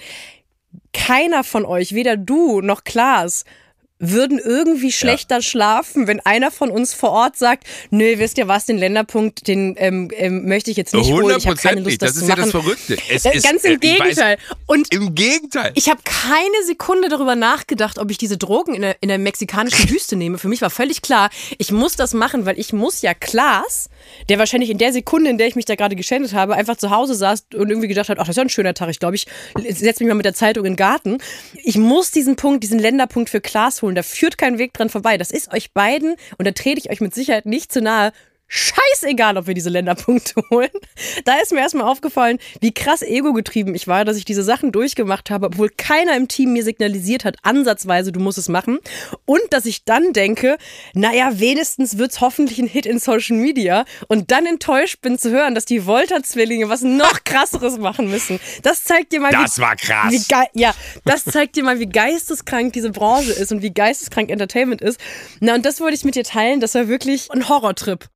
Keiner 0.93 1.45
von 1.45 1.65
euch, 1.65 1.95
weder 1.95 2.17
du 2.17 2.61
noch 2.61 2.83
Klaas, 2.83 3.45
würden 4.03 4.41
irgendwie 4.41 4.91
schlechter 4.91 5.37
ja. 5.37 5.43
schlafen, 5.43 6.09
wenn 6.09 6.21
einer 6.21 6.51
von 6.51 6.71
uns 6.71 6.93
vor 6.93 7.11
Ort 7.11 7.37
sagt, 7.37 7.67
nö, 7.91 8.19
wisst 8.19 8.37
ihr 8.37 8.49
was, 8.49 8.67
den 8.67 8.77
Länderpunkt, 8.77 9.47
den 9.47 9.77
ähm, 9.79 10.11
ähm, 10.17 10.47
möchte 10.49 10.71
ich 10.73 10.77
jetzt 10.77 10.93
nicht 10.93 11.11
holen. 11.11 11.39
Ich 11.39 11.47
habe 11.47 11.57
keine 11.57 11.81
Lust, 11.81 12.03
das, 12.03 12.15
das 12.15 12.23
ist 12.23 12.29
ja 12.29 12.35
das 12.35 12.51
Verrückte. 12.51 12.99
Es 13.09 13.25
äh, 13.25 13.41
Ganz 13.41 13.63
im 13.65 13.75
äh, 13.75 13.77
Gegenteil. 13.77 14.37
Weiß, 14.37 14.57
Und 14.67 14.93
im 14.93 15.15
Gegenteil. 15.15 15.71
Ich 15.75 15.89
habe 15.89 16.01
keine 16.05 16.65
Sekunde 16.67 17.09
darüber 17.09 17.37
nachgedacht, 17.37 17.99
ob 17.99 18.11
ich 18.11 18.19
diese 18.19 18.37
Drogen 18.37 18.75
in 18.75 18.83
der, 18.83 18.97
in 19.01 19.09
der 19.09 19.19
mexikanischen 19.19 19.89
Wüste 19.89 20.17
nehme. 20.17 20.37
Für 20.37 20.49
mich 20.49 20.63
war 20.63 20.71
völlig 20.71 21.03
klar, 21.03 21.31
ich 21.59 21.71
muss 21.71 21.95
das 21.95 22.13
machen, 22.13 22.45
weil 22.45 22.59
ich 22.59 22.73
muss 22.73 23.03
ja 23.03 23.15
Klaas, 23.15 23.89
der 24.29 24.39
wahrscheinlich 24.39 24.71
in 24.71 24.79
der 24.79 24.93
Sekunde, 24.93 25.31
in 25.31 25.39
der 25.39 25.47
ich 25.47 25.55
mich 25.55 25.65
da 25.65 25.77
gerade 25.77 25.95
geschändet 25.95 26.35
habe, 26.35 26.55
einfach 26.55 26.77
zu 26.77 26.91
Hause 26.91 27.15
saß 27.15 27.47
und 27.55 27.71
irgendwie 27.71 27.89
gedacht 27.89 28.09
hat, 28.09 28.19
ach, 28.19 28.27
das 28.27 28.31
ist 28.31 28.37
ja 28.37 28.43
ein 28.43 28.49
schöner 28.49 28.75
Tag. 28.75 28.91
Ich 28.91 28.99
glaube, 28.99 29.15
ich 29.15 29.27
setze 29.69 30.03
mich 30.03 30.09
mal 30.09 30.15
mit 30.15 30.27
der 30.27 30.35
Zeitung 30.35 30.65
in 30.65 30.73
den 30.73 30.77
Garten. 30.77 31.19
Ich 31.63 31.77
muss 31.77 32.11
diesen 32.11 32.37
Punkt, 32.37 32.65
diesen 32.65 32.79
Länderpunkt 32.79 33.31
für 33.31 33.41
Klaas 33.41 33.83
holen. 33.83 33.92
Da 33.95 34.03
führt 34.03 34.39
kein 34.39 34.59
Weg 34.59 34.73
dran 34.73 34.89
vorbei. 34.89 35.19
Das 35.19 35.31
ist 35.31 35.53
euch 35.53 35.73
beiden, 35.73 36.17
und 36.39 36.47
da 36.47 36.53
trete 36.53 36.81
ich 36.81 36.91
euch 36.91 37.01
mit 37.01 37.15
Sicherheit 37.15 37.47
nicht 37.47 37.73
zu 37.73 37.81
nahe, 37.81 38.13
scheißegal, 38.53 39.39
ob 39.39 39.47
wir 39.47 39.55
diese 39.55 39.71
Länderpunkte 39.71 40.43
holen. 40.51 40.69
Da 41.25 41.39
ist 41.39 41.53
mir 41.53 41.61
erstmal 41.61 41.89
aufgefallen, 41.89 42.39
wie 42.61 42.73
krass 42.73 43.01
ego-getrieben 43.01 43.75
ich 43.75 43.89
war, 43.89 44.05
dass 44.05 44.19
ich 44.19 44.27
diese 44.27 44.43
Sachen 44.43 44.73
durchgemacht 44.73 45.31
habe, 45.31 45.47
obwohl 45.47 45.71
keiner 45.71 46.15
im 46.17 46.29
Team 46.29 46.53
mir 46.53 46.63
signalisiert 46.63 47.25
hat, 47.25 47.37
ansatzweise, 47.43 48.13
du 48.13 48.21
musst 48.21 48.37
es 48.37 48.51
machen. 48.51 48.79
Und 49.25 49.41
dass 49.51 49.65
ich 49.65 49.87
dann 49.87 50.13
denke, 50.13 50.59
naja, 50.93 51.41
wenigstens 51.41 51.97
wird 51.97 52.13
es 52.13 52.21
hoffentlich 52.21 52.59
ein 52.59 52.67
Hit 52.67 52.85
in 52.85 52.99
Social 52.99 53.39
Media 53.39 53.87
und 54.09 54.31
dann 54.31 54.45
enttäuscht 54.45 55.01
bin 55.01 55.19
zu 55.19 55.31
hören, 55.31 55.55
dass 55.55 55.65
die 55.65 55.87
Volta-Zwillinge 55.87 56.69
was 56.69 56.83
noch 56.83 57.21
krasseres 57.25 57.79
machen 57.79 58.11
müssen. 58.11 58.39
Das 58.63 58.85
zeigt 58.85 59.13
dir 59.13 59.21
mal, 59.21 59.33
das 59.33 59.57
wie, 59.57 59.63
war 59.63 59.77
krass. 59.77 60.13
Wie 60.13 60.61
ja, 60.61 60.75
das 61.07 61.25
zeigt 61.25 61.57
dir 61.57 61.65
mal, 61.65 61.81
wie 61.81 61.89
geisteskrank 61.89 62.75
diese 62.75 62.91
Branche 62.91 63.33
ist 63.33 63.51
und 63.51 63.63
wie 63.63 63.73
geisteskrank 63.73 64.31
Entertainment 64.31 64.83
ist. 64.83 65.01
Na, 65.41 65.55
und 65.55 65.65
das 65.65 65.81
wollte 65.81 65.95
ich 65.95 66.05
mit 66.05 66.17
dir 66.17 66.25
teilen. 66.25 66.61
Das 66.61 66.75
war 66.75 66.89
wirklich 66.89 67.31
ein 67.31 67.49
Horrortrip. 67.49 68.12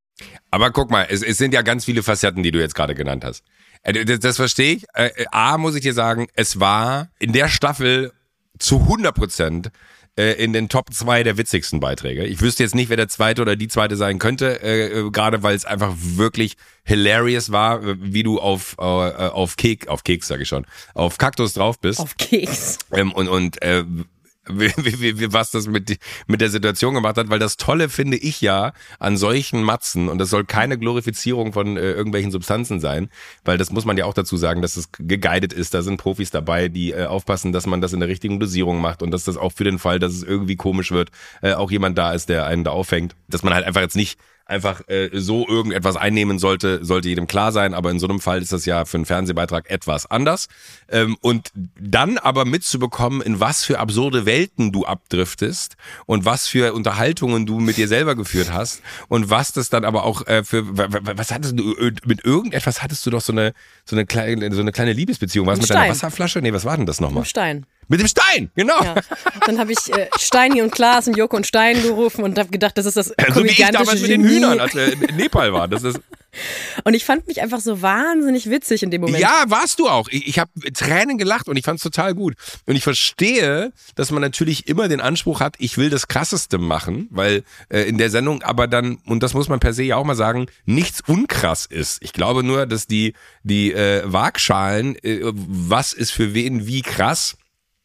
Aber 0.51 0.71
guck 0.71 0.91
mal, 0.91 1.07
es, 1.09 1.23
es 1.23 1.39
sind 1.39 1.53
ja 1.53 1.63
ganz 1.63 1.85
viele 1.85 2.03
Facetten, 2.03 2.43
die 2.43 2.51
du 2.51 2.59
jetzt 2.59 2.75
gerade 2.75 2.95
genannt 2.95 3.25
hast. 3.25 3.45
Äh, 3.83 4.05
Das, 4.05 4.21
das 4.21 4.37
verstehe 4.37 4.77
ich. 4.77 4.87
Äh, 4.95 5.11
A, 5.31 5.59
muss 5.59 5.75
ich 5.75 5.83
dir 5.83 5.95
sagen, 5.95 6.29
es 6.35 6.61
war 6.61 7.09
in 7.19 7.33
der 7.33 7.49
Staffel 7.49 8.13
zu 8.59 8.81
100 8.81 9.15
Prozent 9.15 9.71
äh, 10.19 10.33
in 10.43 10.53
den 10.53 10.69
Top 10.69 10.93
2 10.93 11.23
der 11.23 11.37
witzigsten 11.37 11.79
Beiträge. 11.81 12.25
Ich 12.25 12.41
wüsste 12.41 12.63
jetzt 12.63 12.75
nicht, 12.75 12.89
wer 12.89 12.97
der 12.97 13.09
zweite 13.09 13.43
oder 13.43 13.55
die 13.55 13.69
zweite 13.69 13.97
sein 13.97 14.19
könnte, 14.19 14.63
äh, 14.63 15.01
äh, 15.01 15.11
gerade 15.11 15.43
weil 15.43 15.55
es 15.55 15.65
einfach 15.65 15.95
wirklich 15.99 16.57
hilarious 16.85 17.53
war, 17.53 17.83
äh, 17.83 17.97
wie 17.99 18.23
du 18.23 18.41
auf, 18.41 18.77
äh, 18.79 18.83
auf 18.83 19.57
Keks, 19.57 19.89
auf 19.89 20.05
Keks 20.05 20.29
sage 20.29 20.45
ich 20.45 20.49
schon, 20.49 20.67
auf 20.95 21.19
Kaktus 21.19 21.53
drauf 21.53 21.79
bist. 21.79 22.01
Auf 22.01 22.17
Keks. 22.17 22.79
Ähm, 22.93 23.13
und 23.13 23.29
und 23.29 23.61
äh, 23.63 23.85
was 25.33 25.51
das 25.51 25.67
mit, 25.67 25.99
mit 26.27 26.41
der 26.41 26.51
Situation 26.51 26.95
gemacht 26.95 27.17
hat, 27.17 27.29
weil 27.29 27.39
das 27.39 27.57
Tolle 27.57 27.89
finde 27.89 28.17
ich 28.17 28.41
ja 28.41 28.73
an 28.99 29.17
solchen 29.17 29.63
Matzen, 29.63 30.09
und 30.09 30.19
das 30.19 30.31
soll 30.31 30.45
keine 30.45 30.79
Glorifizierung 30.79 31.53
von 31.53 31.77
äh, 31.77 31.93
irgendwelchen 31.93 32.31
Substanzen 32.31 32.81
sein, 32.81 33.09
weil 33.45 33.59
das 33.59 33.71
muss 33.71 33.85
man 33.85 33.97
ja 33.97 34.05
auch 34.05 34.15
dazu 34.15 34.37
sagen, 34.37 34.63
dass 34.63 34.77
es 34.77 34.91
geguided 34.93 35.53
ist, 35.53 35.75
da 35.75 35.83
sind 35.83 35.97
Profis 35.97 36.31
dabei, 36.31 36.69
die 36.69 36.93
äh, 36.93 37.07
aufpassen, 37.07 37.53
dass 37.53 37.67
man 37.67 37.81
das 37.81 37.93
in 37.93 38.01
der 38.01 38.09
richtigen 38.09 38.41
Dosierung 38.41 38.81
macht 38.81 39.03
und 39.03 39.11
dass 39.11 39.25
das 39.25 39.37
auch 39.37 39.53
für 39.53 39.65
den 39.65 39.79
Fall, 39.79 39.99
dass 39.99 40.13
es 40.13 40.23
irgendwie 40.23 40.57
komisch 40.57 40.93
wird, 40.93 41.11
äh, 41.43 41.55
auch 41.55 41.71
jemand 41.71 41.99
da 41.99 42.13
ist, 42.13 42.29
der 42.29 42.47
einen 42.47 42.65
da 42.65 42.71
auffängt, 42.71 43.17
dass 43.29 43.43
man 43.43 43.55
halt 43.55 43.67
einfach 43.67 43.81
jetzt 43.81 43.97
nicht 43.97 44.19
einfach 44.47 44.81
äh, 44.89 45.11
so 45.13 45.47
irgendetwas 45.47 45.97
einnehmen 45.97 46.39
sollte, 46.39 46.85
sollte 46.85 47.09
jedem 47.09 47.27
klar 47.27 47.53
sein. 47.53 47.75
Aber 47.75 47.91
in 47.91 47.99
so 47.99 48.07
einem 48.07 48.21
Fall 48.21 48.41
ist 48.41 48.53
das 48.53 48.65
ja 48.65 48.85
für 48.85 48.97
einen 48.97 49.05
Fernsehbeitrag 49.05 49.69
etwas 49.69 50.09
anders. 50.11 50.49
Ähm, 50.89 51.17
und 51.21 51.51
dann 51.79 52.17
aber 52.19 52.45
mitzubekommen, 52.45 53.21
in 53.21 53.41
was 53.41 53.65
für 53.65 53.81
absurde 53.81 54.25
Welten 54.25 54.73
du 54.73 54.85
abdriftest 54.85 55.77
und 56.07 56.25
was 56.25 56.47
für 56.47 56.73
Unterhaltungen 56.75 57.45
du 57.45 57.59
mit 57.59 57.77
dir 57.77 57.89
selber 57.89 58.15
geführt 58.15 58.53
hast 58.53 58.83
und 59.09 59.31
was 59.31 59.53
das 59.53 59.69
dann 59.69 59.85
aber 59.85 60.05
auch 60.05 60.27
äh, 60.27 60.45
für 60.45 60.65
was 60.77 61.33
hattest 61.33 61.59
du 61.59 61.75
mit 62.05 62.25
irgendetwas 62.25 62.83
hattest 62.83 63.05
du 63.05 63.11
doch 63.11 63.21
so 63.21 63.33
eine 63.33 63.53
so 63.85 63.97
eine 63.97 64.07
kleine 64.07 64.53
so 64.55 64.61
eine 64.61 64.73
kleine 64.73 64.93
Liebesbeziehung 64.93 65.47
was 65.47 65.59
mit 65.59 65.67
Stein. 65.67 65.79
deiner 65.79 65.91
Wasserflasche 65.91 66.41
nee 66.41 66.53
was 66.53 66.65
war 66.65 66.77
denn 66.77 66.87
das 66.87 67.01
nochmal 67.01 67.25
Stein. 67.25 67.67
Mit 67.89 68.01
dem 68.01 68.09
Stein 68.09 68.51
genau 68.55 68.83
Ja. 68.83 68.95
Dann 69.47 69.59
habe 69.59 69.73
ich 69.73 69.93
äh, 69.93 70.09
Steini 70.19 70.63
und 70.63 70.73
Klaas 70.73 71.07
und 71.09 71.17
Joko 71.17 71.37
und 71.37 71.47
Stein 71.47 71.83
gerufen 71.83 72.25
und 72.25 72.39
habe 72.39 72.51
gedacht, 72.51 72.77
das 72.79 72.87
ist 72.87 72.97
das 72.97 73.13
so 73.35 73.45
wie 73.45 73.49
ich 73.49 73.59
damals 73.59 74.01
mit 74.01 74.11
den. 74.11 74.25
Hühnern 74.25 74.61
als 74.61 74.75
wir 74.75 74.93
in 74.93 75.17
Nepal 75.17 75.53
waren 75.53 75.71
das 75.71 75.83
ist 75.83 76.01
Und 76.85 76.95
ich 76.95 77.05
fand 77.05 77.27
mich 77.27 77.41
einfach 77.41 77.61
so 77.61 77.83
wahnsinnig 77.83 78.51
witzig 78.51 78.83
in 78.83 78.91
dem 78.91 79.03
Moment. 79.03 79.21
Ja, 79.21 79.45
warst 79.49 79.79
du 79.79 79.89
auch. 79.89 80.09
Ich, 80.11 80.27
ich 80.27 80.39
habe 80.39 80.51
Tränen 80.73 81.19
gelacht 81.19 81.49
und 81.49 81.57
ich 81.57 81.65
fand's 81.65 81.83
total 81.83 82.15
gut. 82.15 82.35
Und 82.67 82.77
ich 82.77 82.83
verstehe, 82.83 83.73
dass 83.95 84.11
man 84.11 84.23
natürlich 84.23 84.69
immer 84.69 84.89
den 84.89 85.01
Anspruch 85.01 85.41
hat, 85.41 85.55
ich 85.59 85.79
will 85.79 85.91
das 85.91 86.09
Krasseste 86.09 86.59
machen, 86.59 87.09
weil 87.11 87.45
äh, 87.69 87.83
in 87.83 87.99
der 87.99 88.11
Sendung 88.11 88.43
aber 88.43 88.67
dann, 88.67 88.99
und 89.07 89.23
das 89.23 89.35
muss 89.35 89.49
man 89.49 89.61
per 89.61 89.73
se 89.73 89.85
ja 89.85 89.97
auch 89.97 90.05
mal 90.05 90.15
sagen, 90.15 90.47
nichts 90.65 91.01
unkrass 91.07 91.67
ist. 91.67 92.03
Ich 92.03 92.13
glaube 92.13 92.43
nur, 92.43 92.67
dass 92.67 92.87
die, 92.87 93.15
die 93.43 93.73
äh, 93.73 94.03
Waagschalen, 94.05 94.97
äh, 95.03 95.21
was 95.25 95.93
ist 95.93 96.11
für 96.11 96.35
wen 96.35 96.67
wie 96.67 96.83
krass, 96.83 97.37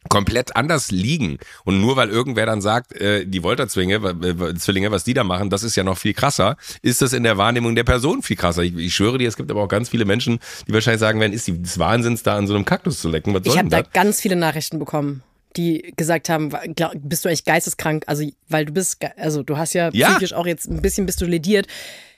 komplett 0.08 0.56
anders 0.56 0.90
liegen. 0.90 1.38
Und 1.64 1.80
nur 1.80 1.96
weil 1.96 2.08
irgendwer 2.08 2.46
dann 2.46 2.60
sagt, 2.60 2.92
äh, 3.00 3.24
die 3.26 3.42
Wolter-Zwillinge, 3.42 3.94
äh, 4.22 4.54
Zwillinge, 4.54 4.90
was 4.90 5.04
die 5.04 5.14
da 5.14 5.24
machen, 5.24 5.50
das 5.50 5.62
ist 5.62 5.76
ja 5.76 5.84
noch 5.84 5.98
viel 5.98 6.14
krasser, 6.14 6.56
ist 6.82 7.02
das 7.02 7.12
in 7.12 7.22
der 7.22 7.38
Wahrnehmung 7.38 7.74
der 7.74 7.84
Person 7.84 8.22
viel 8.22 8.36
krasser. 8.36 8.62
Ich, 8.62 8.76
ich 8.76 8.94
schwöre 8.94 9.18
dir, 9.18 9.28
es 9.28 9.36
gibt 9.36 9.50
aber 9.50 9.62
auch 9.62 9.68
ganz 9.68 9.88
viele 9.88 10.04
Menschen, 10.04 10.38
die 10.66 10.72
wahrscheinlich 10.72 11.00
sagen 11.00 11.20
werden, 11.20 11.32
ist 11.32 11.46
die 11.46 11.60
des 11.60 11.78
Wahnsinns, 11.78 12.22
da 12.22 12.36
an 12.36 12.46
so 12.46 12.54
einem 12.54 12.64
Kaktus 12.64 13.00
zu 13.00 13.08
lecken. 13.08 13.34
Was 13.34 13.44
soll 13.44 13.52
Ich 13.52 13.58
habe 13.58 13.68
da 13.68 13.82
ganz 13.82 14.20
viele 14.20 14.36
Nachrichten 14.36 14.78
bekommen, 14.78 15.22
die 15.56 15.92
gesagt 15.96 16.28
haben, 16.28 16.50
glaub, 16.74 16.92
bist 16.94 17.24
du 17.24 17.28
eigentlich 17.28 17.44
geisteskrank? 17.44 18.04
Also, 18.06 18.24
weil 18.48 18.64
du 18.66 18.72
bist, 18.72 18.98
also 19.16 19.42
du 19.42 19.56
hast 19.56 19.74
ja, 19.74 19.90
Ja. 19.92 20.10
psychisch 20.10 20.32
auch 20.32 20.46
jetzt 20.46 20.68
ein 20.68 20.82
bisschen 20.82 21.06
bist 21.06 21.20
du 21.20 21.26
lediert. 21.26 21.66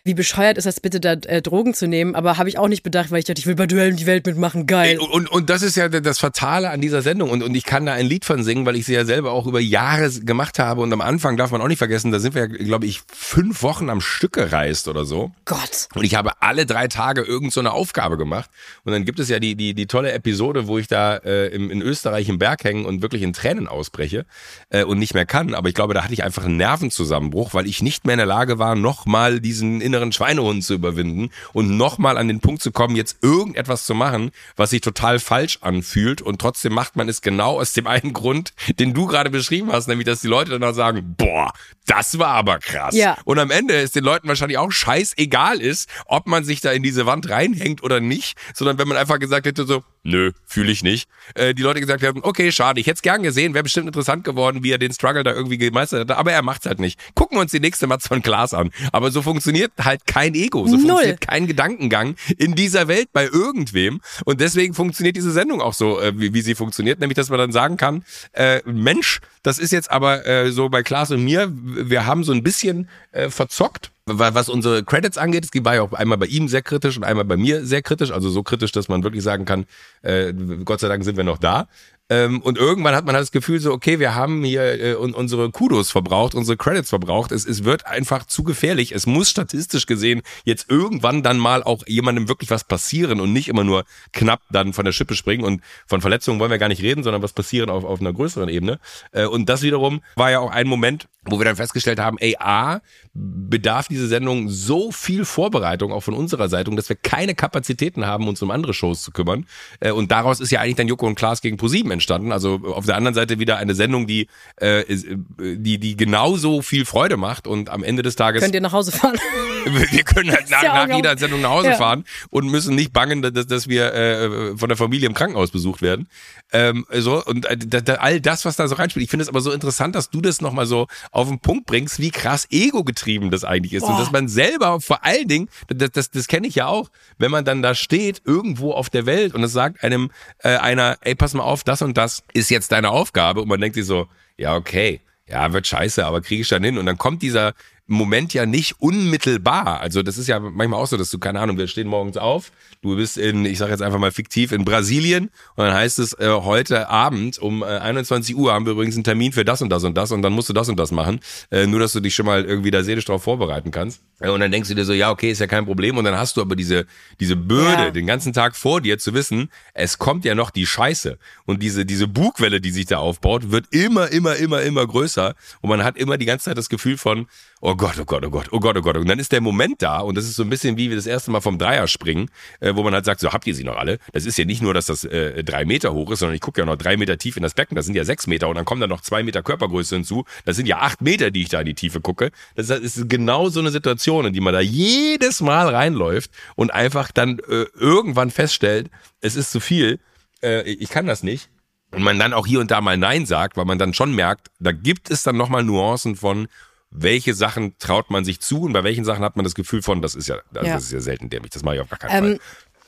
Wie 0.06 0.12
bescheuert 0.12 0.58
ist 0.58 0.66
das 0.66 0.80
bitte, 0.80 1.00
da 1.00 1.14
äh, 1.14 1.40
Drogen 1.40 1.72
zu 1.72 1.88
nehmen? 1.88 2.14
Aber 2.14 2.36
habe 2.36 2.50
ich 2.50 2.58
auch 2.58 2.68
nicht 2.68 2.82
bedacht, 2.82 3.10
weil 3.10 3.20
ich 3.20 3.24
dachte, 3.24 3.38
ich 3.38 3.46
will 3.46 3.54
bei 3.54 3.66
Duellen 3.66 3.96
die 3.96 4.04
Welt 4.04 4.26
mitmachen. 4.26 4.66
Geil. 4.66 4.98
Ey, 5.00 5.08
Und, 5.08 5.30
und 5.30 5.48
das 5.48 5.62
ist 5.62 5.78
ja 5.78 5.88
das 5.88 6.18
Fatale 6.18 6.68
an 6.68 6.82
dieser 6.82 7.00
Sendung. 7.00 7.30
Und, 7.30 7.42
und 7.42 7.54
ich 7.54 7.64
kann 7.64 7.86
da 7.86 7.94
ein 7.94 8.04
Lied 8.04 8.26
von 8.26 8.44
singen, 8.44 8.66
weil 8.66 8.76
ich 8.76 8.84
sie 8.84 8.92
ja 8.92 9.06
selber 9.06 9.32
auch 9.32 9.46
über 9.46 9.60
Jahre 9.60 10.10
gemacht 10.10 10.58
habe. 10.58 10.82
Und 10.82 10.92
am 10.92 11.00
Anfang 11.00 11.38
darf 11.38 11.52
man 11.52 11.62
auch 11.62 11.68
nicht 11.68 11.78
vergessen, 11.78 12.12
da 12.12 12.18
sind 12.18 12.34
wir, 12.34 12.48
glaube 12.48 12.84
ich, 12.84 13.00
fünf 13.10 13.62
Wochen 13.62 13.88
am 13.88 14.02
Stück 14.02 14.34
gereist 14.34 14.88
oder 14.88 15.06
so. 15.06 15.32
Gott. 15.46 15.88
Und 15.94 16.04
ich 16.04 16.16
habe 16.16 16.32
alle 16.42 16.66
drei 16.66 16.86
Tage 16.86 17.22
irgend 17.22 17.54
so 17.54 17.60
eine 17.60 17.72
Aufgabe 17.72 18.18
gemacht. 18.18 18.50
Und 18.84 18.92
dann 18.92 19.06
gibt 19.06 19.20
es 19.20 19.30
ja 19.30 19.38
die, 19.38 19.54
die, 19.54 19.72
die 19.72 19.86
tolle 19.86 20.12
Episode, 20.12 20.66
wo 20.66 20.76
ich 20.76 20.86
da 20.86 21.16
äh, 21.16 21.46
im, 21.46 21.70
in 21.70 21.80
Österreich 21.80 22.28
im 22.28 22.38
Berg 22.38 22.62
hänge 22.64 22.86
und 22.86 23.00
wirklich 23.00 23.22
in 23.22 23.32
Tränen 23.32 23.68
ausbreche 23.68 24.26
äh, 24.68 24.84
und 24.84 24.98
nicht 24.98 25.14
mehr 25.14 25.24
kann. 25.24 25.54
Aber 25.54 25.70
ich 25.70 25.74
glaube, 25.74 25.94
da 25.94 26.04
hatte 26.04 26.12
ich 26.12 26.24
einfach 26.24 26.44
einen 26.44 26.58
Nervenzusammenbruch, 26.58 27.54
weil 27.54 27.66
ich 27.66 27.80
nicht 27.80 28.04
mehr 28.04 28.12
in 28.12 28.18
der 28.18 28.26
Lage 28.26 28.58
war, 28.58 28.74
nochmal 28.74 29.40
diesen 29.40 29.80
inneren 29.94 30.12
Schweinehund 30.12 30.64
zu 30.64 30.74
überwinden 30.74 31.30
und 31.52 31.76
nochmal 31.76 32.18
an 32.18 32.26
den 32.26 32.40
Punkt 32.40 32.62
zu 32.62 32.72
kommen, 32.72 32.96
jetzt 32.96 33.18
irgendetwas 33.22 33.86
zu 33.86 33.94
machen, 33.94 34.32
was 34.56 34.70
sich 34.70 34.80
total 34.80 35.20
falsch 35.20 35.58
anfühlt. 35.60 36.20
Und 36.20 36.40
trotzdem 36.40 36.72
macht 36.72 36.96
man 36.96 37.08
es 37.08 37.22
genau 37.22 37.60
aus 37.60 37.72
dem 37.72 37.86
einen 37.86 38.12
Grund, 38.12 38.52
den 38.78 38.92
du 38.92 39.06
gerade 39.06 39.30
beschrieben 39.30 39.70
hast, 39.70 39.86
nämlich, 39.86 40.06
dass 40.06 40.20
die 40.20 40.26
Leute 40.28 40.50
dann 40.50 40.64
auch 40.64 40.74
sagen, 40.74 41.14
boah, 41.16 41.52
das 41.86 42.18
war 42.18 42.30
aber 42.30 42.58
krass. 42.58 42.94
Ja. 42.94 43.16
Und 43.24 43.38
am 43.38 43.50
Ende 43.50 43.74
ist 43.74 43.94
den 43.94 44.04
Leuten 44.04 44.26
wahrscheinlich 44.26 44.58
auch 44.58 44.72
scheißegal 44.72 45.60
ist, 45.60 45.88
ob 46.06 46.26
man 46.26 46.44
sich 46.44 46.60
da 46.60 46.72
in 46.72 46.82
diese 46.82 47.06
Wand 47.06 47.28
reinhängt 47.30 47.82
oder 47.82 48.00
nicht, 48.00 48.36
sondern 48.54 48.78
wenn 48.78 48.88
man 48.88 48.96
einfach 48.96 49.18
gesagt 49.18 49.46
hätte 49.46 49.64
so, 49.64 49.84
nö, 50.02 50.32
fühle 50.44 50.72
ich 50.72 50.82
nicht. 50.82 51.08
Äh, 51.34 51.54
die 51.54 51.62
Leute 51.62 51.80
gesagt 51.80 52.02
haben, 52.02 52.20
okay, 52.22 52.50
schade, 52.52 52.80
ich 52.80 52.86
hätte 52.86 52.96
es 52.96 53.02
gern 53.02 53.22
gesehen, 53.22 53.54
wäre 53.54 53.62
bestimmt 53.62 53.86
interessant 53.86 54.24
geworden, 54.24 54.64
wie 54.64 54.72
er 54.72 54.78
den 54.78 54.92
Struggle 54.92 55.22
da 55.22 55.32
irgendwie 55.32 55.58
gemeistert 55.58 56.10
hat, 56.10 56.18
aber 56.18 56.32
er 56.32 56.42
macht's 56.42 56.66
halt 56.66 56.80
nicht. 56.80 56.98
Gucken 57.14 57.36
wir 57.36 57.42
uns 57.42 57.52
die 57.52 57.60
nächste 57.60 57.86
Matz 57.86 58.08
von 58.08 58.22
Klaas 58.22 58.54
an. 58.54 58.70
Aber 58.92 59.10
so 59.10 59.22
funktioniert 59.22 59.72
halt 59.84 60.06
kein 60.06 60.34
Ego, 60.34 60.66
so 60.66 60.76
Null. 60.76 60.86
funktioniert 60.86 61.20
kein 61.20 61.46
Gedankengang 61.46 62.16
in 62.38 62.54
dieser 62.54 62.88
Welt 62.88 63.08
bei 63.12 63.24
irgendwem. 63.24 64.00
Und 64.24 64.40
deswegen 64.40 64.74
funktioniert 64.74 65.16
diese 65.16 65.30
Sendung 65.32 65.60
auch 65.60 65.74
so, 65.74 66.00
äh, 66.00 66.18
wie, 66.18 66.34
wie 66.34 66.42
sie 66.42 66.54
funktioniert, 66.54 67.00
nämlich, 67.00 67.16
dass 67.16 67.28
man 67.30 67.38
dann 67.38 67.52
sagen 67.52 67.76
kann, 67.76 68.04
äh, 68.32 68.60
Mensch, 68.64 69.20
das 69.42 69.58
ist 69.58 69.72
jetzt 69.72 69.90
aber 69.90 70.26
äh, 70.26 70.50
so 70.52 70.68
bei 70.68 70.82
Klaas 70.82 71.10
und 71.10 71.22
mir, 71.22 71.52
wir 71.52 72.06
haben 72.06 72.24
so 72.24 72.32
ein 72.32 72.42
bisschen 72.42 72.88
äh, 73.12 73.28
verzockt, 73.28 73.90
wa- 74.06 74.32
was 74.34 74.48
unsere 74.48 74.84
Credits 74.84 75.18
angeht. 75.18 75.44
Es 75.44 75.64
war 75.64 75.74
ja 75.74 75.82
auch 75.82 75.92
einmal 75.92 76.16
bei 76.18 76.26
ihm 76.26 76.48
sehr 76.48 76.62
kritisch 76.62 76.96
und 76.96 77.04
einmal 77.04 77.24
bei 77.26 77.36
mir 77.36 77.64
sehr 77.66 77.82
kritisch, 77.82 78.10
also 78.10 78.30
so 78.30 78.42
kritisch, 78.42 78.72
dass 78.72 78.88
man 78.88 79.02
wirklich 79.04 79.22
sagen 79.22 79.44
kann, 79.44 79.66
äh, 80.02 80.32
Gott 80.64 80.80
sei 80.80 80.88
Dank 80.88 81.04
sind 81.04 81.16
wir 81.16 81.24
noch 81.24 81.38
da. 81.38 81.68
Ähm, 82.10 82.42
und 82.42 82.58
irgendwann 82.58 82.94
hat 82.94 83.06
man 83.06 83.14
halt 83.14 83.22
das 83.22 83.32
Gefühl 83.32 83.60
so, 83.60 83.72
okay, 83.72 83.98
wir 83.98 84.14
haben 84.14 84.44
hier 84.44 84.62
äh, 84.62 84.94
un 84.94 85.14
unsere 85.14 85.50
Kudos 85.50 85.90
verbraucht, 85.90 86.34
unsere 86.34 86.58
Credits 86.58 86.90
verbraucht. 86.90 87.32
Es, 87.32 87.46
es 87.46 87.64
wird 87.64 87.86
einfach 87.86 88.26
zu 88.26 88.44
gefährlich. 88.44 88.92
Es 88.92 89.06
muss 89.06 89.30
statistisch 89.30 89.86
gesehen 89.86 90.20
jetzt 90.44 90.70
irgendwann 90.70 91.22
dann 91.22 91.38
mal 91.38 91.62
auch 91.62 91.82
jemandem 91.86 92.28
wirklich 92.28 92.50
was 92.50 92.64
passieren 92.64 93.20
und 93.20 93.32
nicht 93.32 93.48
immer 93.48 93.64
nur 93.64 93.84
knapp 94.12 94.42
dann 94.50 94.74
von 94.74 94.84
der 94.84 94.92
Schippe 94.92 95.14
springen. 95.14 95.44
Und 95.44 95.62
von 95.86 96.02
Verletzungen 96.02 96.38
wollen 96.40 96.50
wir 96.50 96.58
gar 96.58 96.68
nicht 96.68 96.82
reden, 96.82 97.02
sondern 97.04 97.22
was 97.22 97.32
passieren 97.32 97.70
auf, 97.70 97.84
auf 97.84 98.00
einer 98.00 98.12
größeren 98.12 98.50
Ebene. 98.50 98.80
Äh, 99.12 99.24
und 99.24 99.48
das 99.48 99.62
wiederum 99.62 100.02
war 100.16 100.30
ja 100.30 100.40
auch 100.40 100.50
ein 100.50 100.66
Moment, 100.68 101.08
wo 101.26 101.40
wir 101.40 101.46
dann 101.46 101.56
festgestellt 101.56 101.98
haben, 101.98 102.18
ey, 102.18 102.36
A, 102.38 102.82
bedarf 103.14 103.88
diese 103.88 104.08
Sendung 104.08 104.50
so 104.50 104.92
viel 104.92 105.24
Vorbereitung 105.24 105.90
auch 105.90 106.02
von 106.02 106.12
unserer 106.12 106.50
Seite, 106.50 106.70
dass 106.72 106.90
wir 106.90 106.96
keine 106.96 107.34
Kapazitäten 107.34 108.04
haben, 108.04 108.28
uns 108.28 108.42
um 108.42 108.50
andere 108.50 108.74
Shows 108.74 109.02
zu 109.02 109.10
kümmern. 109.10 109.46
Äh, 109.80 109.92
Und 109.92 110.10
daraus 110.10 110.40
ist 110.40 110.50
ja 110.50 110.60
eigentlich 110.60 110.76
dann 110.76 110.88
Joko 110.88 111.06
und 111.06 111.14
Klaas 111.14 111.40
gegen 111.40 111.56
ProSieben 111.56 111.93
entstanden. 111.94 112.32
Also 112.32 112.60
auf 112.64 112.84
der 112.84 112.96
anderen 112.96 113.14
Seite 113.14 113.38
wieder 113.38 113.56
eine 113.56 113.74
Sendung, 113.74 114.06
die, 114.06 114.28
äh, 114.60 114.80
äh, 114.80 115.16
die, 115.38 115.78
die 115.78 115.96
genauso 115.96 116.60
viel 116.60 116.84
Freude 116.84 117.16
macht 117.16 117.46
und 117.46 117.70
am 117.70 117.82
Ende 117.82 118.02
des 118.02 118.16
Tages 118.16 118.42
Könnt 118.42 118.54
ihr 118.54 118.60
nach 118.60 118.72
Hause 118.72 118.92
fahren? 118.92 119.16
wir 119.64 120.02
können 120.02 120.30
halt 120.30 120.50
nach, 120.50 120.62
ja 120.62 120.86
nach 120.86 120.94
jeder 120.94 121.16
Sendung 121.16 121.40
nach 121.40 121.50
Hause 121.50 121.68
Ja. 121.68 121.74
fahren 121.76 122.04
und 122.30 122.48
müssen 122.48 122.74
nicht 122.74 122.92
bangen, 122.92 123.22
dass, 123.22 123.46
dass 123.46 123.68
wir 123.68 123.94
äh, 123.94 124.56
von 124.56 124.68
der 124.68 124.76
Familie 124.76 125.08
im 125.08 125.14
Krankenhaus 125.14 125.50
besucht 125.50 125.80
werden. 125.80 126.08
Ähm, 126.52 126.86
so 126.92 127.24
und 127.24 127.46
äh, 127.46 127.56
da, 127.56 127.80
da, 127.80 127.94
all 127.94 128.20
das, 128.20 128.44
was 128.44 128.56
da 128.56 128.68
so 128.68 128.74
reinspielt. 128.74 129.04
Ich 129.04 129.10
finde 129.10 129.22
es 129.22 129.28
aber 129.28 129.40
so 129.40 129.52
interessant, 129.52 129.94
dass 129.94 130.10
du 130.10 130.20
das 130.20 130.40
nochmal 130.40 130.66
so 130.66 130.86
auf 131.10 131.28
den 131.28 131.40
Punkt 131.40 131.66
bringst, 131.66 131.98
wie 132.00 132.10
krass 132.10 132.46
ego-getrieben 132.50 133.30
das 133.30 133.44
eigentlich 133.44 133.72
ist. 133.72 133.84
Und 133.84 133.92
Boah. 133.92 133.98
dass 133.98 134.12
man 134.12 134.28
selber 134.28 134.80
vor 134.80 135.04
allen 135.04 135.28
Dingen, 135.28 135.48
das, 135.68 135.90
das, 135.92 136.10
das 136.10 136.26
kenne 136.28 136.46
ich 136.46 136.56
ja 136.56 136.66
auch, 136.66 136.90
wenn 137.18 137.30
man 137.30 137.44
dann 137.44 137.62
da 137.62 137.74
steht, 137.74 138.22
irgendwo 138.24 138.72
auf 138.72 138.90
der 138.90 139.06
Welt 139.06 139.34
und 139.34 139.42
es 139.42 139.52
sagt 139.52 139.82
einem 139.82 140.10
äh, 140.38 140.56
einer, 140.56 140.98
ey, 141.00 141.14
pass 141.14 141.34
mal 141.34 141.42
auf, 141.44 141.64
das 141.64 141.82
und 141.84 141.96
das 141.96 142.22
ist 142.32 142.50
jetzt 142.50 142.72
deine 142.72 142.90
Aufgabe. 142.90 143.42
Und 143.42 143.48
man 143.48 143.60
denkt 143.60 143.76
sich 143.76 143.86
so, 143.86 144.08
ja, 144.36 144.56
okay, 144.56 145.00
ja, 145.28 145.52
wird 145.52 145.66
scheiße, 145.66 146.04
aber 146.04 146.20
kriege 146.20 146.42
ich 146.42 146.48
dann 146.48 146.64
hin. 146.64 146.78
Und 146.78 146.86
dann 146.86 146.98
kommt 146.98 147.22
dieser 147.22 147.54
Moment 147.86 148.32
ja 148.32 148.46
nicht 148.46 148.80
unmittelbar. 148.80 149.80
Also 149.80 150.02
das 150.02 150.16
ist 150.16 150.26
ja 150.26 150.40
manchmal 150.40 150.80
auch 150.80 150.86
so, 150.86 150.96
dass 150.96 151.10
du, 151.10 151.18
keine 151.18 151.40
Ahnung, 151.40 151.58
wir 151.58 151.68
stehen 151.68 151.86
morgens 151.86 152.16
auf, 152.16 152.50
du 152.80 152.96
bist 152.96 153.18
in, 153.18 153.44
ich 153.44 153.58
sage 153.58 153.72
jetzt 153.72 153.82
einfach 153.82 153.98
mal 153.98 154.10
fiktiv, 154.10 154.52
in 154.52 154.64
Brasilien 154.64 155.24
und 155.56 155.64
dann 155.64 155.74
heißt 155.74 155.98
es, 155.98 156.14
äh, 156.18 156.28
heute 156.30 156.88
Abend 156.88 157.38
um 157.38 157.62
äh, 157.62 157.66
21 157.66 158.36
Uhr 158.36 158.52
haben 158.52 158.64
wir 158.64 158.72
übrigens 158.72 158.94
einen 158.94 159.04
Termin 159.04 159.32
für 159.32 159.44
das 159.44 159.60
und 159.60 159.68
das 159.68 159.84
und 159.84 159.96
das 159.96 160.12
und 160.12 160.22
dann 160.22 160.32
musst 160.32 160.48
du 160.48 160.54
das 160.54 160.68
und 160.68 160.76
das 160.78 160.92
machen. 160.92 161.20
Äh, 161.50 161.66
nur, 161.66 161.80
dass 161.80 161.92
du 161.92 162.00
dich 162.00 162.14
schon 162.14 162.24
mal 162.26 162.44
irgendwie 162.44 162.70
da 162.70 162.82
seelisch 162.82 163.04
drauf 163.04 163.22
vorbereiten 163.24 163.70
kannst. 163.70 164.00
Äh, 164.20 164.30
und 164.30 164.40
dann 164.40 164.50
denkst 164.50 164.68
du 164.70 164.74
dir 164.74 164.84
so, 164.86 164.94
ja, 164.94 165.10
okay, 165.10 165.30
ist 165.30 165.40
ja 165.40 165.46
kein 165.46 165.66
Problem. 165.66 165.98
Und 165.98 166.04
dann 166.04 166.16
hast 166.16 166.36
du 166.36 166.40
aber 166.40 166.56
diese, 166.56 166.86
diese 167.20 167.36
Bürde, 167.36 167.64
Ja. 167.84 167.90
den 167.90 168.06
ganzen 168.06 168.32
Tag 168.32 168.56
vor 168.56 168.80
dir 168.80 168.98
zu 168.98 169.12
wissen, 169.12 169.50
es 169.74 169.98
kommt 169.98 170.24
ja 170.24 170.34
noch 170.34 170.50
die 170.50 170.66
Scheiße. 170.66 171.18
Und 171.44 171.62
diese, 171.62 171.84
diese 171.84 172.08
Bugwelle, 172.08 172.60
die 172.60 172.70
sich 172.70 172.86
da 172.86 172.98
aufbaut, 172.98 173.50
wird 173.50 173.66
immer, 173.72 174.08
immer, 174.10 174.36
immer, 174.36 174.62
immer 174.62 174.86
größer. 174.86 175.34
Und 175.60 175.68
man 175.68 175.84
hat 175.84 175.98
immer 175.98 176.16
die 176.16 176.26
ganze 176.26 176.46
Zeit 176.46 176.56
das 176.58 176.68
Gefühl 176.70 176.96
von, 176.96 177.26
oh 177.64 177.74
Gott, 177.76 177.98
oh 177.98 178.04
Gott, 178.04 178.24
oh 178.26 178.30
Gott, 178.30 178.48
oh 178.52 178.60
Gott, 178.60 178.76
oh 178.76 178.82
Gott. 178.82 178.96
Und 178.98 179.08
dann 179.08 179.18
ist 179.18 179.32
der 179.32 179.40
Moment 179.40 179.80
da 179.80 180.00
und 180.00 180.16
das 180.16 180.26
ist 180.26 180.36
so 180.36 180.42
ein 180.42 180.50
bisschen 180.50 180.76
wie 180.76 180.90
wir 180.90 180.96
das 180.96 181.06
erste 181.06 181.30
Mal 181.30 181.40
vom 181.40 181.56
Dreier 181.56 181.88
springen, 181.88 182.28
äh, 182.60 182.74
wo 182.76 182.82
man 182.82 182.92
halt 182.92 183.06
sagt, 183.06 183.20
so 183.20 183.32
habt 183.32 183.46
ihr 183.46 183.54
sie 183.54 183.64
noch 183.64 183.76
alle? 183.76 183.98
Das 184.12 184.26
ist 184.26 184.36
ja 184.36 184.44
nicht 184.44 184.60
nur, 184.60 184.74
dass 184.74 184.86
das 184.86 185.04
äh, 185.04 185.42
drei 185.42 185.64
Meter 185.64 185.94
hoch 185.94 186.10
ist, 186.10 186.18
sondern 186.18 186.34
ich 186.34 186.42
gucke 186.42 186.60
ja 186.60 186.66
noch 186.66 186.76
drei 186.76 186.98
Meter 186.98 187.16
tief 187.16 187.38
in 187.38 187.42
das 187.42 187.54
Becken, 187.54 187.74
das 187.74 187.86
sind 187.86 187.94
ja 187.94 188.04
sechs 188.04 188.26
Meter 188.26 188.48
und 188.48 188.56
dann 188.56 188.66
kommen 188.66 188.82
da 188.82 188.86
noch 188.86 189.00
zwei 189.00 189.22
Meter 189.22 189.42
Körpergröße 189.42 189.96
hinzu. 189.96 190.24
Das 190.44 190.56
sind 190.56 190.66
ja 190.66 190.80
acht 190.80 191.00
Meter, 191.00 191.30
die 191.30 191.40
ich 191.40 191.48
da 191.48 191.60
in 191.60 191.66
die 191.66 191.74
Tiefe 191.74 192.02
gucke. 192.02 192.32
Das 192.54 192.68
ist 192.68 193.08
genau 193.08 193.48
so 193.48 193.60
eine 193.60 193.70
Situation, 193.70 194.26
in 194.26 194.34
die 194.34 194.40
man 194.40 194.52
da 194.52 194.60
jedes 194.60 195.40
Mal 195.40 195.68
reinläuft 195.68 196.30
und 196.56 196.70
einfach 196.70 197.12
dann 197.12 197.38
äh, 197.48 197.64
irgendwann 197.74 198.30
feststellt, 198.30 198.90
es 199.22 199.36
ist 199.36 199.50
zu 199.50 199.60
viel, 199.60 200.00
äh, 200.42 200.70
ich 200.70 200.90
kann 200.90 201.06
das 201.06 201.22
nicht. 201.22 201.48
Und 201.92 202.02
man 202.02 202.18
dann 202.18 202.32
auch 202.34 202.46
hier 202.46 202.60
und 202.60 202.72
da 202.72 202.80
mal 202.80 202.98
Nein 202.98 203.24
sagt, 203.24 203.56
weil 203.56 203.64
man 203.64 203.78
dann 203.78 203.94
schon 203.94 204.14
merkt, 204.14 204.48
da 204.58 204.72
gibt 204.72 205.10
es 205.10 205.22
dann 205.22 205.36
nochmal 205.36 205.62
Nuancen 205.62 206.16
von, 206.16 206.48
welche 206.94 207.34
Sachen 207.34 207.76
traut 207.78 208.08
man 208.08 208.24
sich 208.24 208.40
zu 208.40 208.62
und 208.62 208.72
bei 208.72 208.84
welchen 208.84 209.04
Sachen 209.04 209.24
hat 209.24 209.36
man 209.36 209.44
das 209.44 209.54
Gefühl 209.54 209.82
von, 209.82 210.00
das 210.00 210.14
ist 210.14 210.28
ja, 210.28 210.38
das 210.52 210.66
ja. 210.66 210.76
ist 210.76 210.92
ja 210.92 211.00
selten 211.00 211.28
dämlich, 211.28 211.50
das 211.50 211.64
mache 211.64 211.74
ich 211.74 211.80
auf 211.80 211.88
gar 211.90 211.98
keinen 211.98 212.24
ähm, 212.24 212.30
Fall. 212.36 212.40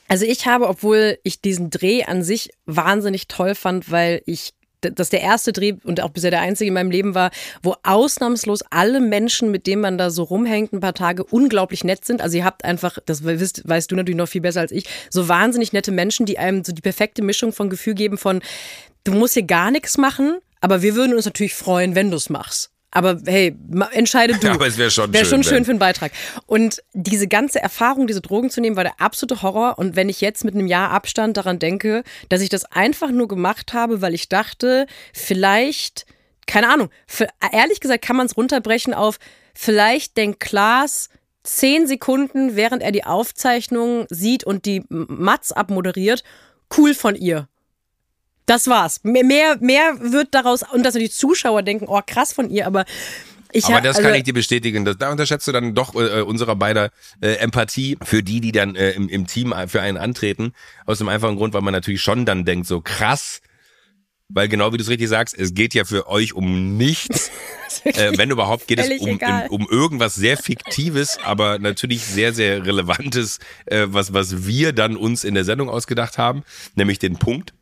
Also 0.09 0.25
ich 0.25 0.47
habe, 0.47 0.69
obwohl 0.69 1.19
ich 1.25 1.41
diesen 1.41 1.71
Dreh 1.71 2.05
an 2.05 2.23
sich 2.23 2.51
wahnsinnig 2.65 3.27
toll 3.27 3.57
fand, 3.57 3.91
weil 3.91 4.23
ich 4.25 4.55
das 4.81 5.11
der 5.11 5.23
erste 5.23 5.53
Dreh 5.53 5.75
und 5.83 6.01
auch 6.01 6.11
bisher 6.11 6.31
der 6.31 6.43
einzige 6.43 6.69
in 6.69 6.75
meinem 6.75 6.93
Leben 6.93 7.17
war, 7.17 7.33
wo 7.63 7.75
ausnahmslos 7.83 8.63
alle 8.71 9.01
Menschen, 9.01 9.51
mit 9.51 9.67
denen 9.67 9.83
man 9.83 9.99
da 9.99 10.11
so 10.11 10.23
rumhängt, 10.23 10.73
ein 10.73 10.81
paar 10.81 10.95
Tage 10.95 11.25
unglaublich 11.25 11.83
nett 11.83 12.05
sind. 12.05 12.21
Also 12.21 12.37
ihr 12.37 12.45
habt 12.45 12.65
einfach, 12.65 12.99
das 13.05 13.25
weißt, 13.25 13.63
weißt 13.67 13.91
du 13.91 13.97
natürlich 13.97 14.19
noch 14.19 14.29
viel 14.29 14.43
besser 14.43 14.61
als 14.61 14.71
ich, 14.71 14.85
so 15.11 15.29
wahnsinnig 15.29 15.73
nette 15.73 15.91
Menschen, 15.91 16.27
die 16.27 16.39
einem 16.39 16.63
so 16.63 16.73
die 16.73 16.83
perfekte 16.83 17.23
Mischung 17.23 17.53
von 17.53 17.71
Gefühl 17.71 17.95
geben 17.95 18.19
von, 18.19 18.41
du 19.03 19.13
musst 19.13 19.35
hier 19.35 19.43
gar 19.43 19.73
nichts 19.73 19.99
machen, 19.99 20.39
aber 20.61 20.83
wir 20.83 20.95
würden 20.95 21.15
uns 21.15 21.25
natürlich 21.25 21.55
freuen, 21.55 21.97
wenn 21.97 22.11
du 22.11 22.17
es 22.17 22.31
machst. 22.31 22.71
Aber 22.97 23.21
hey, 23.27 23.55
entscheide 23.93 24.39
du. 24.39 24.47
Ja, 24.47 24.55
aber 24.55 24.67
es 24.67 24.79
wäre 24.79 24.91
schon, 24.91 25.13
wär 25.13 25.27
schon 25.27 25.43
schön, 25.43 25.57
schön 25.57 25.65
für 25.67 25.73
einen 25.73 25.79
Beitrag. 25.79 26.13
Und 26.47 26.83
diese 26.95 27.29
ganze 27.29 27.61
Erfahrung, 27.61 28.07
diese 28.07 28.23
Drogen 28.23 28.49
zu 28.49 28.63
nehmen, 28.63 28.77
war 28.77 28.85
der 28.85 28.99
absolute 29.01 29.43
Horror. 29.43 29.79
Und 29.79 29.97
wenn 29.97 30.09
ich 30.09 30.23
jetzt 30.23 30.45
mit 30.47 30.55
einem 30.55 30.67
Jahr 30.67 30.91
Abstand 30.91 31.37
daran 31.37 31.59
denke, 31.59 32.05
dass 32.31 32.41
ich 32.41 32.49
das 32.49 32.65
einfach 32.65 33.11
nur 33.11 33.29
gemacht 33.29 33.75
habe, 33.75 34.01
weil 34.01 34.15
ich 34.15 34.31
dachte, 34.31 34.87
vielleicht, 35.13 36.07
keine 36.47 36.71
Ahnung, 36.71 36.89
für, 37.07 37.29
ehrlich 37.53 37.81
gesagt 37.81 38.03
kann 38.03 38.17
man 38.17 38.27
es 38.27 38.37
runterbrechen 38.37 38.95
auf, 38.95 39.19
vielleicht 39.53 40.17
denkt 40.17 40.41
Klaas, 40.41 41.11
zehn 41.43 41.87
Sekunden, 41.87 42.57
während 42.57 42.83
er 42.83 42.93
die 42.93 43.05
Aufzeichnung 43.05 44.07
sieht 44.09 44.45
und 44.45 44.65
die 44.65 44.85
Mats 44.89 45.53
abmoderiert, 45.53 46.25
cool 46.79 46.95
von 46.95 47.15
ihr. 47.15 47.47
Das 48.47 48.69
war's. 48.69 49.01
Mehr, 49.03 49.57
mehr, 49.61 49.97
wird 50.01 50.29
daraus, 50.31 50.63
und 50.73 50.85
dass 50.85 50.95
die 50.95 51.11
Zuschauer 51.11 51.63
denken, 51.63 51.87
oh 51.89 52.01
krass 52.07 52.33
von 52.33 52.49
ihr, 52.49 52.67
aber 52.67 52.85
ich 53.53 53.65
aber 53.67 53.81
das 53.81 53.97
also, 53.97 54.09
kann 54.09 54.19
ich 54.19 54.25
dir 54.25 54.35
bestätigen. 54.35 54.85
Das, 54.85 54.99
da 54.99 55.11
unterschätzt 55.11 55.47
du 55.49 55.53
dann 55.53 55.75
doch 55.75 55.95
äh, 55.95 56.21
unserer 56.21 56.57
beider 56.57 56.91
äh, 57.21 57.35
Empathie 57.37 57.97
für 58.03 58.23
die, 58.23 58.41
die 58.41 58.53
dann 58.53 58.77
äh, 58.77 58.91
im, 58.91 59.09
im 59.09 59.27
Team 59.27 59.55
für 59.69 59.81
einen 59.81 59.97
antreten. 59.97 60.53
Aus 60.85 60.99
dem 60.99 61.09
einfachen 61.09 61.37
Grund, 61.37 61.55
weil 61.55 61.63
man 61.63 61.73
natürlich 61.73 62.03
schon 62.03 62.27
dann 62.27 62.45
denkt, 62.45 62.67
so 62.67 62.81
krass, 62.81 63.41
weil 64.29 64.49
genau 64.49 64.73
wie 64.73 64.77
du 64.77 64.83
es 64.83 64.91
richtig 64.91 65.09
sagst, 65.09 65.39
es 65.39 65.55
geht 65.55 65.75
ja 65.75 65.85
für 65.85 66.09
euch 66.09 66.35
um 66.35 66.77
nichts. 66.77 67.31
äh, 67.85 68.13
wenn 68.17 68.31
überhaupt 68.31 68.67
geht 68.67 68.79
es 68.79 69.01
um, 69.01 69.19
um, 69.19 69.43
um, 69.49 69.69
irgendwas 69.71 70.15
sehr 70.15 70.37
Fiktives, 70.37 71.19
aber 71.25 71.59
natürlich 71.59 72.05
sehr, 72.05 72.33
sehr 72.33 72.67
Relevantes, 72.67 73.39
äh, 73.67 73.87
was, 73.89 74.13
was 74.13 74.47
wir 74.47 74.73
dann 74.73 74.97
uns 74.97 75.25
in 75.25 75.35
der 75.35 75.45
Sendung 75.45 75.69
ausgedacht 75.71 76.19
haben, 76.19 76.43
nämlich 76.75 76.99
den 76.99 77.17
Punkt 77.17 77.55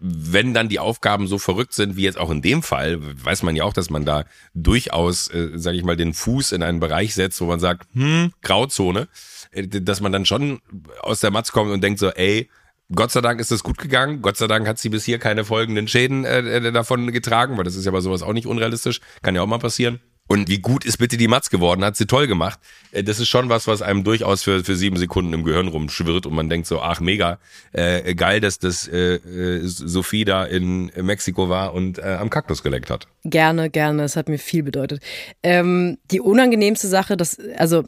wenn 0.00 0.54
dann 0.54 0.68
die 0.68 0.78
Aufgaben 0.78 1.26
so 1.26 1.38
verrückt 1.38 1.74
sind, 1.74 1.96
wie 1.96 2.02
jetzt 2.02 2.18
auch 2.18 2.30
in 2.30 2.42
dem 2.42 2.62
Fall, 2.62 2.98
weiß 3.00 3.42
man 3.42 3.54
ja 3.54 3.64
auch, 3.64 3.74
dass 3.74 3.90
man 3.90 4.04
da 4.04 4.24
durchaus, 4.54 5.28
äh, 5.28 5.50
sage 5.54 5.76
ich 5.76 5.84
mal, 5.84 5.96
den 5.96 6.14
Fuß 6.14 6.52
in 6.52 6.62
einen 6.62 6.80
Bereich 6.80 7.14
setzt, 7.14 7.40
wo 7.40 7.46
man 7.46 7.60
sagt, 7.60 7.86
hm, 7.92 8.32
Grauzone, 8.42 9.08
äh, 9.52 9.66
dass 9.66 10.00
man 10.00 10.12
dann 10.12 10.24
schon 10.24 10.60
aus 11.02 11.20
der 11.20 11.30
Matz 11.30 11.52
kommt 11.52 11.70
und 11.70 11.82
denkt 11.84 11.98
so, 11.98 12.08
ey, 12.10 12.48
Gott 12.92 13.12
sei 13.12 13.20
Dank 13.20 13.40
ist 13.40 13.52
es 13.52 13.62
gut 13.62 13.78
gegangen. 13.78 14.20
Gott 14.20 14.36
sei 14.36 14.48
Dank 14.48 14.66
hat 14.66 14.78
sie 14.78 14.88
bis 14.88 15.04
hier 15.04 15.18
keine 15.18 15.44
folgenden 15.44 15.86
Schäden 15.86 16.24
äh, 16.24 16.40
äh 16.40 16.72
davon 16.72 17.12
getragen, 17.12 17.56
weil 17.56 17.64
das 17.64 17.76
ist 17.76 17.84
ja 17.84 17.92
bei 17.92 18.00
sowas 18.00 18.22
auch 18.22 18.32
nicht 18.32 18.46
unrealistisch. 18.46 19.00
Kann 19.22 19.36
ja 19.36 19.42
auch 19.42 19.46
mal 19.46 19.58
passieren. 19.58 20.00
Und 20.30 20.48
wie 20.48 20.58
gut 20.58 20.84
ist 20.84 20.98
bitte 20.98 21.16
die 21.16 21.26
Matz 21.26 21.50
geworden, 21.50 21.84
hat 21.84 21.96
sie 21.96 22.06
toll 22.06 22.28
gemacht. 22.28 22.60
Äh, 22.92 23.02
das 23.02 23.18
ist 23.18 23.26
schon 23.26 23.48
was, 23.48 23.66
was 23.66 23.82
einem 23.82 24.04
durchaus 24.04 24.44
für, 24.44 24.62
für 24.62 24.76
sieben 24.76 24.96
Sekunden 24.96 25.32
im 25.32 25.42
Gehirn 25.42 25.66
rumschwirrt 25.66 26.24
und 26.24 26.34
man 26.34 26.48
denkt 26.48 26.68
so, 26.68 26.80
ach 26.80 27.00
mega, 27.00 27.40
äh, 27.72 28.14
geil, 28.14 28.40
dass 28.40 28.60
das 28.60 28.86
äh, 28.86 29.14
äh, 29.16 29.60
Sophie 29.64 30.24
da 30.24 30.44
in 30.44 30.92
Mexiko 30.94 31.48
war 31.48 31.74
und 31.74 31.98
äh, 31.98 32.16
am 32.20 32.30
Kaktus 32.30 32.62
geleckt 32.62 32.90
hat. 32.90 33.08
Gerne, 33.24 33.70
gerne, 33.70 34.04
es 34.04 34.14
hat 34.14 34.28
mir 34.28 34.38
viel 34.38 34.62
bedeutet. 34.62 35.02
Ähm, 35.42 35.98
die 36.12 36.20
unangenehmste 36.20 36.86
Sache, 36.86 37.16
das, 37.16 37.36
also 37.58 37.82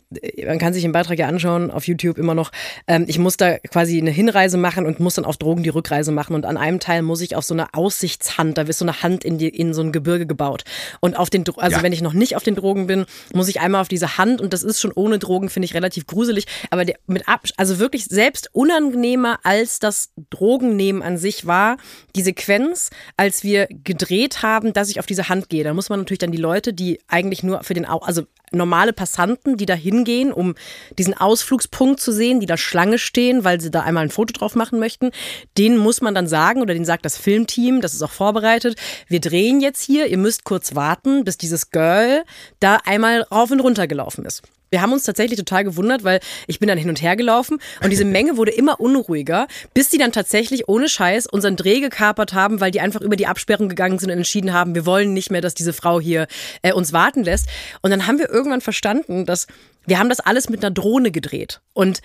man 0.45 0.59
kann 0.59 0.75
sich 0.75 0.83
den 0.83 0.93
Beitrag 0.93 1.21
ja 1.21 1.29
anschauen 1.29 1.71
auf 1.71 1.87
YouTube 1.87 2.19
immer 2.19 2.35
noch, 2.35 2.51
ähm, 2.89 3.05
ich 3.07 3.21
muss 3.21 3.37
da 3.37 3.59
quasi 3.59 3.99
eine 3.99 4.11
Hinreise 4.11 4.59
machen 4.59 4.85
und 4.85 4.99
muss 4.99 5.15
dann 5.15 5.25
auf 5.25 5.37
Drogen 5.37 5.63
die 5.63 5.71
Rückreise 5.71 6.11
machen 6.11 6.35
und 6.35 6.45
an 6.45 6.57
einem 6.57 6.81
Teil 6.81 7.03
muss 7.03 7.21
ich 7.21 7.37
auf 7.37 7.45
so 7.45 7.55
eine 7.55 7.73
Aussichtshand, 7.73 8.59
da 8.59 8.67
wird 8.67 8.77
so 8.77 8.85
eine 8.85 9.05
Hand 9.05 9.25
in, 9.25 9.39
die, 9.39 9.49
in 9.49 9.75
so 9.75 9.81
ein 9.81 9.93
Gebirge 9.93 10.27
gebaut 10.27 10.65
und 10.99 11.17
auf 11.17 11.31
den, 11.31 11.45
also 11.57 11.77
ja. 11.77 11.83
wenn 11.85 11.93
ich 11.93 12.03
noch 12.03 12.13
nicht 12.13 12.32
auf 12.37 12.43
den 12.43 12.55
Drogen 12.55 12.87
bin, 12.87 13.07
muss 13.33 13.49
ich 13.49 13.61
einmal 13.61 13.81
auf 13.81 13.89
diese 13.89 14.19
Hand 14.19 14.41
und 14.41 14.53
das 14.53 14.63
ist 14.63 14.81
schon 14.81 14.93
ohne 14.93 15.19
Drogen, 15.19 15.49
finde 15.49 15.67
ich 15.67 15.75
relativ 15.75 16.07
gruselig, 16.07 16.47
aber 16.71 16.85
der, 16.85 16.97
mit 17.07 17.29
ab, 17.29 17.47
also 17.57 17.79
wirklich 17.79 18.07
selbst 18.07 18.51
unangenehmer 18.53 19.41
als 19.43 19.79
das 19.79 20.11
Drogennehmen 20.31 21.03
an 21.03 21.19
sich 21.19 21.47
war, 21.47 21.77
die 22.17 22.23
Sequenz, 22.23 22.91
als 23.17 23.45
wir 23.45 23.67
gedreht 23.69 24.43
haben, 24.43 24.73
dass 24.73 24.91
ich 24.91 25.01
auf 25.01 25.07
diese 25.07 25.29
Hand 25.29 25.49
gehe. 25.49 25.65
Da 25.65 25.75
muss 25.75 25.89
man 25.89 26.01
natürlich 26.01 26.19
dann 26.19 26.33
die 26.33 26.39
Leute, 26.39 26.73
die 26.73 27.01
eigentlich 27.09 27.43
nur 27.43 27.63
für 27.63 27.75
den, 27.75 27.87
also 27.87 28.23
normale 28.53 28.93
Passanten, 28.93 29.57
die 29.57 29.67
da 29.67 29.75
hingehen, 29.75 30.33
um 30.33 30.55
diesen 30.99 31.15
Ausflugspunkt 31.15 32.01
zu 32.01 32.13
sehen, 32.13 32.41
die 32.41 32.47
da 32.47 32.57
Schlange 32.57 32.99
stehen, 32.99 33.45
weil 33.45 33.61
sie 33.61 33.71
da 33.71 33.81
einmal 33.81 34.05
ein 34.05 34.11
Foto 34.11 34.33
drauf 34.33 34.55
machen 34.55 34.79
möchten. 34.79 35.11
Denen 35.59 35.79
muss 35.79 36.01
man 36.01 36.15
dann 36.15 36.29
sagen, 36.29 36.61
oder 36.61 36.75
denen 36.75 36.85
sagt 36.85 37.05
das 37.05 37.17
Filmteam, 37.17 37.81
das 37.81 37.95
ist 37.95 38.03
auch 38.03 38.11
vorbereitet, 38.11 38.77
wir 39.09 39.21
drehen 39.21 39.61
jetzt 39.61 39.83
hier, 39.83 40.07
ihr 40.07 40.19
müsst 40.19 40.45
kurz 40.45 40.75
warten, 40.75 41.25
bis 41.25 41.39
dieses 41.39 41.71
Girl 41.71 42.12
da 42.61 42.79
einmal 42.85 43.23
rauf 43.23 43.51
und 43.51 43.61
runter 43.61 43.87
gelaufen 43.87 44.25
ist. 44.25 44.43
Wir 44.71 44.81
haben 44.81 44.93
uns 44.93 45.05
tatsächlich 45.05 45.39
total 45.39 45.65
gewundert, 45.65 46.03
weil 46.03 46.21
ich 46.47 46.59
bin 46.59 46.67
dann 46.67 46.79
hin 46.79 46.89
und 46.89 47.03
her 47.03 47.15
gelaufen 47.15 47.59
und 47.83 47.91
diese 47.91 48.05
Menge 48.07 48.39
wurde 48.39 48.53
immer 48.53 48.81
unruhiger, 48.81 49.47
bis 49.75 49.91
die 49.91 49.99
dann 49.99 50.13
tatsächlich 50.13 50.67
ohne 50.67 50.89
Scheiß 50.89 51.27
unseren 51.27 51.57
Dreh 51.57 51.81
gekapert 51.81 52.33
haben, 52.33 52.61
weil 52.61 52.71
die 52.71 52.81
einfach 52.81 53.03
über 53.03 53.17
die 53.17 53.27
Absperrung 53.27 53.69
gegangen 53.69 53.99
sind 53.99 54.11
und 54.11 54.17
entschieden 54.17 54.55
haben, 54.55 54.75
wir 54.75 54.87
wollen 54.87 55.13
nicht 55.13 55.31
mehr, 55.31 55.43
dass 55.43 55.55
diese 55.55 55.75
Frau 55.75 56.01
hier 56.01 56.27
äh, 56.63 56.73
uns 56.73 56.95
warten 56.95 57.23
lässt. 57.23 57.49
Und 57.83 57.91
dann 57.91 58.07
haben 58.07 58.19
wir 58.19 58.31
irgendwann 58.31 58.63
verstanden, 58.63 59.27
dass 59.27 59.47
wir 59.87 59.99
haben 59.99 60.09
das 60.09 60.21
alles 60.21 60.49
mit 60.49 60.65
einer 60.65 60.73
Drohne 60.73 61.11
gedreht 61.11 61.61
und 61.75 62.01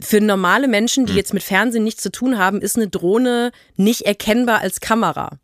für 0.00 0.20
normale 0.20 0.66
Menschen, 0.66 1.06
die 1.06 1.12
hm. 1.12 1.18
jetzt 1.18 1.34
mit 1.34 1.44
Fernsehen 1.44 1.84
nichts 1.84 2.02
zu 2.02 2.10
tun 2.10 2.38
haben, 2.38 2.60
ist 2.60 2.76
eine 2.76 2.88
Drohne 2.88 3.52
nicht 3.76 4.02
erkennbar 4.02 4.60
als 4.60 4.80
Kamera. 4.80 5.38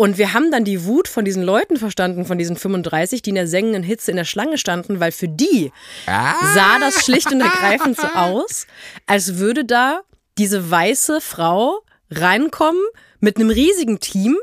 Und 0.00 0.16
wir 0.16 0.32
haben 0.32 0.52
dann 0.52 0.62
die 0.62 0.84
Wut 0.84 1.08
von 1.08 1.24
diesen 1.24 1.42
Leuten 1.42 1.76
verstanden, 1.76 2.24
von 2.24 2.38
diesen 2.38 2.54
35, 2.54 3.20
die 3.20 3.30
in 3.30 3.34
der 3.34 3.48
sengenden 3.48 3.82
Hitze 3.82 4.12
in 4.12 4.16
der 4.16 4.24
Schlange 4.24 4.56
standen, 4.56 5.00
weil 5.00 5.10
für 5.10 5.26
die 5.26 5.72
ah. 6.06 6.34
sah 6.54 6.78
das 6.78 7.04
schlicht 7.04 7.32
und 7.32 7.40
ergreifend 7.40 7.96
so 7.96 8.06
aus, 8.14 8.68
als 9.06 9.38
würde 9.38 9.64
da 9.64 10.02
diese 10.38 10.70
weiße 10.70 11.20
Frau 11.20 11.80
reinkommen 12.12 12.80
mit 13.18 13.38
einem 13.38 13.50
riesigen 13.50 13.98
Team 13.98 14.36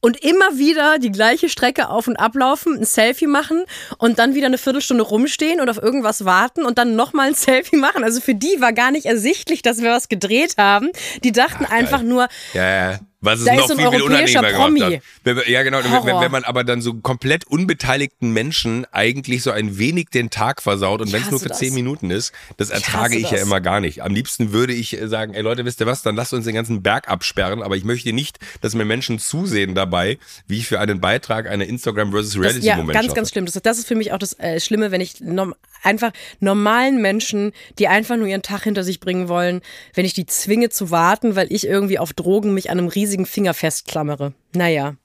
und 0.00 0.24
immer 0.24 0.58
wieder 0.58 0.98
die 0.98 1.12
gleiche 1.12 1.48
Strecke 1.48 1.88
auf 1.88 2.08
und 2.08 2.16
ablaufen, 2.16 2.76
ein 2.76 2.84
Selfie 2.84 3.28
machen 3.28 3.62
und 3.98 4.18
dann 4.18 4.34
wieder 4.34 4.46
eine 4.46 4.58
Viertelstunde 4.58 5.04
rumstehen 5.04 5.60
und 5.60 5.68
auf 5.68 5.80
irgendwas 5.80 6.24
warten 6.24 6.64
und 6.64 6.78
dann 6.78 6.96
nochmal 6.96 7.28
ein 7.28 7.34
Selfie 7.34 7.76
machen. 7.76 8.02
Also 8.02 8.20
für 8.20 8.34
die 8.34 8.60
war 8.60 8.72
gar 8.72 8.90
nicht 8.90 9.06
ersichtlich, 9.06 9.62
dass 9.62 9.82
wir 9.82 9.92
was 9.92 10.08
gedreht 10.08 10.56
haben. 10.58 10.90
Die 11.22 11.30
dachten 11.30 11.64
Ach, 11.68 11.70
einfach 11.70 12.02
nur, 12.02 12.26
ja, 12.54 12.90
ja. 12.90 12.98
Was 13.22 13.40
es 13.40 13.46
da 13.46 13.54
noch 13.54 13.68
so 13.68 13.76
viel, 13.76 13.90
viel 13.90 14.02
unangenehmer 14.02 14.50
Promi. 14.52 14.80
gemacht 14.80 15.02
hat. 15.26 15.48
Ja, 15.48 15.62
genau. 15.62 15.78
Wenn, 15.78 16.20
wenn, 16.20 16.30
man 16.30 16.44
aber 16.44 16.64
dann 16.64 16.80
so 16.80 16.94
komplett 16.94 17.46
unbeteiligten 17.46 18.32
Menschen 18.32 18.86
eigentlich 18.92 19.42
so 19.42 19.50
ein 19.50 19.76
wenig 19.76 20.08
den 20.08 20.30
Tag 20.30 20.62
versaut 20.62 21.02
und 21.02 21.12
wenn 21.12 21.22
es 21.22 21.30
nur 21.30 21.38
für 21.38 21.50
das. 21.50 21.58
zehn 21.58 21.74
Minuten 21.74 22.10
ist, 22.10 22.32
das 22.56 22.70
ertrage 22.70 23.16
ich, 23.16 23.24
ich 23.24 23.30
ja 23.30 23.38
immer 23.38 23.60
gar 23.60 23.80
nicht. 23.80 24.02
Am 24.02 24.14
liebsten 24.14 24.52
würde 24.52 24.72
ich 24.72 24.98
äh, 24.98 25.06
sagen, 25.06 25.34
ey 25.34 25.42
Leute, 25.42 25.66
wisst 25.66 25.80
ihr 25.80 25.86
was, 25.86 26.00
dann 26.02 26.16
lasst 26.16 26.32
uns 26.32 26.46
den 26.46 26.54
ganzen 26.54 26.82
Berg 26.82 27.08
absperren, 27.08 27.62
aber 27.62 27.76
ich 27.76 27.84
möchte 27.84 28.12
nicht, 28.14 28.38
dass 28.62 28.74
mir 28.74 28.86
Menschen 28.86 29.18
zusehen 29.18 29.74
dabei, 29.74 30.18
wie 30.46 30.58
ich 30.58 30.66
für 30.66 30.80
einen 30.80 31.00
Beitrag 31.00 31.46
eine 31.46 31.66
Instagram 31.66 32.12
versus 32.12 32.36
Reality 32.36 32.66
das, 32.66 32.76
Moment 32.76 32.88
Ja, 32.88 32.94
ganz, 32.94 33.06
schaffe. 33.06 33.16
ganz 33.16 33.30
schlimm. 33.30 33.44
Das, 33.44 33.60
das 33.60 33.78
ist 33.78 33.86
für 33.86 33.96
mich 33.96 34.12
auch 34.12 34.18
das 34.18 34.38
äh, 34.38 34.60
Schlimme, 34.60 34.92
wenn 34.92 35.02
ich 35.02 35.20
nom 35.20 35.54
einfach 35.82 36.12
normalen 36.40 37.00
Menschen, 37.00 37.52
die 37.78 37.88
einfach 37.88 38.16
nur 38.16 38.26
ihren 38.26 38.42
Tag 38.42 38.64
hinter 38.64 38.84
sich 38.84 39.00
bringen 39.00 39.28
wollen, 39.28 39.62
wenn 39.94 40.04
ich 40.04 40.12
die 40.12 40.26
zwinge 40.26 40.68
zu 40.68 40.90
warten, 40.90 41.36
weil 41.36 41.50
ich 41.50 41.66
irgendwie 41.66 41.98
auf 41.98 42.12
Drogen 42.12 42.54
mich 42.54 42.70
an 42.70 42.78
einem 42.78 42.88
riesigen 42.88 43.09
Finger 43.26 43.54
festklammere. 43.54 44.32
Naja, 44.54 44.96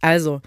also. 0.00 0.40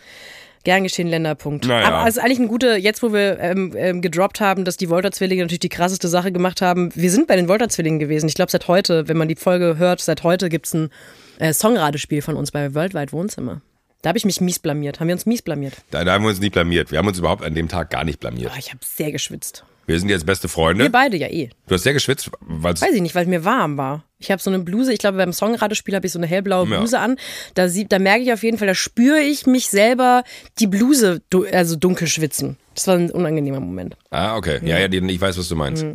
Gern 0.64 0.82
geschehen 0.82 1.08
Länderpunkt. 1.08 1.68
Naja. 1.68 1.88
Aber 1.88 2.10
es 2.10 2.18
ist 2.18 2.24
eigentlich 2.24 2.40
ein 2.40 2.48
guter, 2.48 2.76
jetzt 2.76 3.04
wo 3.04 3.14
wir 3.14 3.40
ähm, 3.40 3.74
ähm, 3.78 4.02
gedroppt 4.02 4.40
haben, 4.40 4.66
dass 4.66 4.78
die 4.78 4.90
Volta-Zwillinge 4.90 5.44
natürlich 5.44 5.60
die 5.60 5.70
krasseste 5.70 6.08
Sache 6.08 6.32
gemacht 6.32 6.60
haben. 6.62 6.90
Wir 6.96 7.12
sind 7.12 7.28
bei 7.28 7.36
den 7.36 7.48
Volta-Zwillingen 7.48 8.00
gewesen. 8.00 8.28
Ich 8.28 8.34
glaube, 8.34 8.52
seit 8.52 8.68
heute, 8.68 9.08
wenn 9.08 9.16
man 9.16 9.28
die 9.28 9.36
Folge 9.36 9.78
hört, 9.78 10.02
seit 10.02 10.24
heute 10.24 10.50
gibt 10.50 10.66
es 10.66 10.74
ein 10.74 10.90
äh, 11.38 11.54
Songradespiel 11.54 12.24
von 12.24 12.36
uns 12.36 12.52
bei 12.52 12.74
Worldwide 12.74 13.12
Wohnzimmer. 13.12 13.62
Da 14.02 14.10
habe 14.10 14.18
ich 14.18 14.26
mich 14.26 14.42
mies 14.42 14.58
blamiert. 14.58 15.00
Haben 15.00 15.08
wir 15.08 15.16
uns 15.16 15.28
mies 15.28 15.44
blamiert? 15.44 15.76
Da, 15.92 16.04
da 16.04 16.14
haben 16.14 16.24
wir 16.24 16.30
uns 16.30 16.40
nicht 16.40 16.54
blamiert. 16.54 16.92
Wir 16.92 16.98
haben 16.98 17.08
uns 17.08 17.20
überhaupt 17.20 17.44
an 17.44 17.54
dem 17.54 17.68
Tag 17.68 17.92
gar 17.92 18.04
nicht 18.04 18.20
blamiert. 18.20 18.52
Oh, 18.52 18.58
ich 18.58 18.70
habe 18.70 18.80
sehr 18.84 19.12
geschwitzt. 19.12 19.66
Wir 19.88 20.00
sind 20.00 20.10
jetzt 20.10 20.26
beste 20.26 20.48
Freunde. 20.48 20.84
Wir 20.86 20.92
beide 20.92 21.18
ja 21.18 21.28
eh. 21.28 21.50
Du 21.68 21.76
hast 21.76 21.84
sehr 21.84 21.94
geschwitzt, 21.94 22.32
weil 22.42 22.74
Weiß 22.80 22.94
ich 22.94 23.02
nicht, 23.02 23.16
weil 23.16 23.26
mir 23.28 23.46
warm 23.46 23.78
war. 23.78 24.04
Ich 24.18 24.32
habe 24.32 24.42
so 24.42 24.50
eine 24.50 24.60
Bluse, 24.60 24.92
ich 24.94 25.00
glaube 25.00 25.18
beim 25.18 25.32
Songradespiel 25.32 25.96
habe 25.96 26.08
ich 26.08 26.14
so 26.14 26.20
eine 26.20 26.26
hellblaue 26.28 26.68
Ja. 26.68 26.78
Bluse 26.78 27.00
an. 27.00 27.18
Da, 27.54 27.70
sieht, 27.70 27.92
da 27.92 28.00
merke 28.00 28.24
ich 28.24 28.34
auf 28.34 28.44
jeden 28.44 28.58
Fall, 28.58 28.68
da 28.68 28.76
spüre 28.76 29.20
ich 29.20 29.46
mich 29.46 29.68
selber 29.68 30.24
die 30.60 30.68
Bluse 30.68 31.22
also 31.52 31.76
dunkel 31.76 32.08
schwitzen. 32.08 32.58
Das 32.74 32.88
war 32.88 32.96
ein 32.96 33.12
unangenehmer 33.12 33.60
Moment. 33.60 33.96
Ah, 34.10 34.36
okay. 34.36 34.60
Ja, 34.64 34.80
ja, 34.80 34.88
ich 34.92 35.22
weiß, 35.22 35.38
was 35.38 35.48
du 35.48 35.56
meinst. 35.56 35.86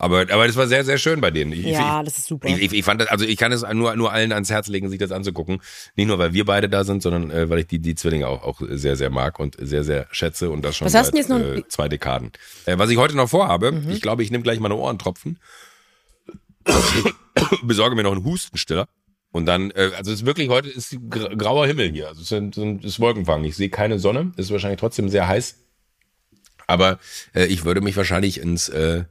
Aber, 0.00 0.20
aber 0.20 0.46
das 0.46 0.54
war 0.54 0.68
sehr, 0.68 0.84
sehr 0.84 0.96
schön 0.96 1.20
bei 1.20 1.32
denen. 1.32 1.50
Ich, 1.52 1.64
Mhm. 1.66 1.72
Ja, 1.72 1.98
ich, 2.00 2.04
das 2.04 2.18
ist 2.18 2.26
super. 2.28 2.48
Ich, 2.48 2.72
ich, 2.72 2.84
fand 2.84 3.00
das, 3.00 3.08
also 3.08 3.24
ich 3.24 3.36
kann 3.36 3.50
es 3.50 3.62
nur, 3.72 3.96
nur 3.96 4.12
allen 4.12 4.30
ans 4.32 4.48
Herz 4.48 4.68
legen, 4.68 4.88
sich 4.88 4.98
das 5.00 5.10
anzugucken. 5.10 5.60
Nicht 5.96 6.06
nur, 6.06 6.18
weil 6.20 6.32
wir 6.32 6.44
beide 6.44 6.68
da 6.68 6.84
sind, 6.84 7.02
sondern 7.02 7.30
äh, 7.32 7.50
weil 7.50 7.58
ich 7.58 7.66
die, 7.66 7.80
die 7.80 7.96
Zwillinge 7.96 8.28
auch, 8.28 8.44
auch 8.44 8.60
sehr, 8.70 8.94
sehr 8.94 9.10
mag 9.10 9.40
und 9.40 9.56
sehr, 9.60 9.82
sehr 9.82 10.06
schätze 10.12 10.50
und 10.50 10.62
das 10.64 10.76
schon 10.76 10.86
Was 10.86 10.94
hast 10.94 11.06
seit 11.06 11.14
du 11.14 11.18
jetzt 11.18 11.28
noch- 11.30 11.38
Mhm. 11.40 11.58
äh, 11.58 11.68
zwei 11.68 11.88
Dekaden. 11.88 12.30
Äh, 12.66 12.78
was 12.78 12.90
ich 12.90 12.96
heute 12.96 13.16
noch 13.16 13.28
vorhabe, 13.28 13.82
ich 13.90 14.00
glaube, 14.00 14.22
ich 14.22 14.30
nehme 14.30 14.44
gleich 14.44 14.60
meine 14.60 14.76
Ohrentropfen, 14.76 15.38
besorge 17.62 17.96
mir 17.96 18.02
noch 18.04 18.12
einen 18.12 18.24
Hustenstiller. 18.24 18.86
Und 19.30 19.46
dann, 19.46 19.70
äh, 19.72 19.90
also 19.96 20.10
es 20.12 20.20
ist 20.20 20.26
wirklich, 20.26 20.48
heute 20.48 20.68
ist 20.70 20.96
gr- 21.10 21.34
grauer 21.36 21.66
Himmel 21.66 21.90
hier. 21.92 22.08
Also 22.08 22.22
es 22.22 22.28
sind, 22.28 22.56
ist 22.84 22.98
Wolkenfang. 23.00 23.44
Ich 23.44 23.56
sehe 23.56 23.68
keine 23.68 23.98
Sonne. 23.98 24.32
Es 24.36 24.46
ist 24.46 24.52
wahrscheinlich 24.52 24.80
trotzdem 24.80 25.08
sehr 25.08 25.28
heiß. 25.28 25.56
Aber 26.66 26.98
äh, 27.34 27.44
ich 27.46 27.64
würde 27.64 27.80
mich 27.80 27.96
wahrscheinlich 27.96 28.40
ins, 28.40 28.68
äh, 28.70 29.04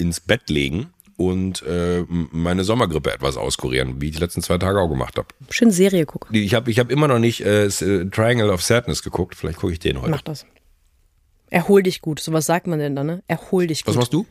ins 0.00 0.20
Bett 0.20 0.48
legen 0.50 0.88
und 1.16 1.62
äh, 1.62 2.04
meine 2.08 2.64
Sommergrippe 2.64 3.12
etwas 3.12 3.36
auskurieren, 3.36 4.00
wie 4.00 4.06
ich 4.08 4.14
die 4.14 4.20
letzten 4.20 4.42
zwei 4.42 4.56
Tage 4.58 4.80
auch 4.80 4.88
gemacht 4.88 5.18
habe. 5.18 5.28
Schön 5.50 5.70
Serie 5.70 6.06
gucken. 6.06 6.34
Ich 6.34 6.54
habe 6.54 6.70
ich 6.70 6.78
hab 6.78 6.90
immer 6.90 7.08
noch 7.08 7.18
nicht 7.18 7.42
äh, 7.44 7.66
äh, 7.66 8.08
Triangle 8.10 8.50
of 8.50 8.62
Sadness 8.62 9.02
geguckt. 9.02 9.34
Vielleicht 9.34 9.58
gucke 9.58 9.72
ich 9.72 9.78
den 9.78 10.00
heute. 10.00 10.10
Mach 10.10 10.22
das. 10.22 10.46
Erhol 11.50 11.82
dich 11.82 12.00
gut. 12.00 12.20
So 12.20 12.32
was 12.32 12.46
sagt 12.46 12.66
man 12.66 12.78
denn 12.78 12.96
da, 12.96 13.04
ne? 13.04 13.22
Erhol 13.28 13.66
dich 13.66 13.84
gut. 13.84 13.88
Was 13.94 13.96
machst 13.98 14.12
du? 14.12 14.24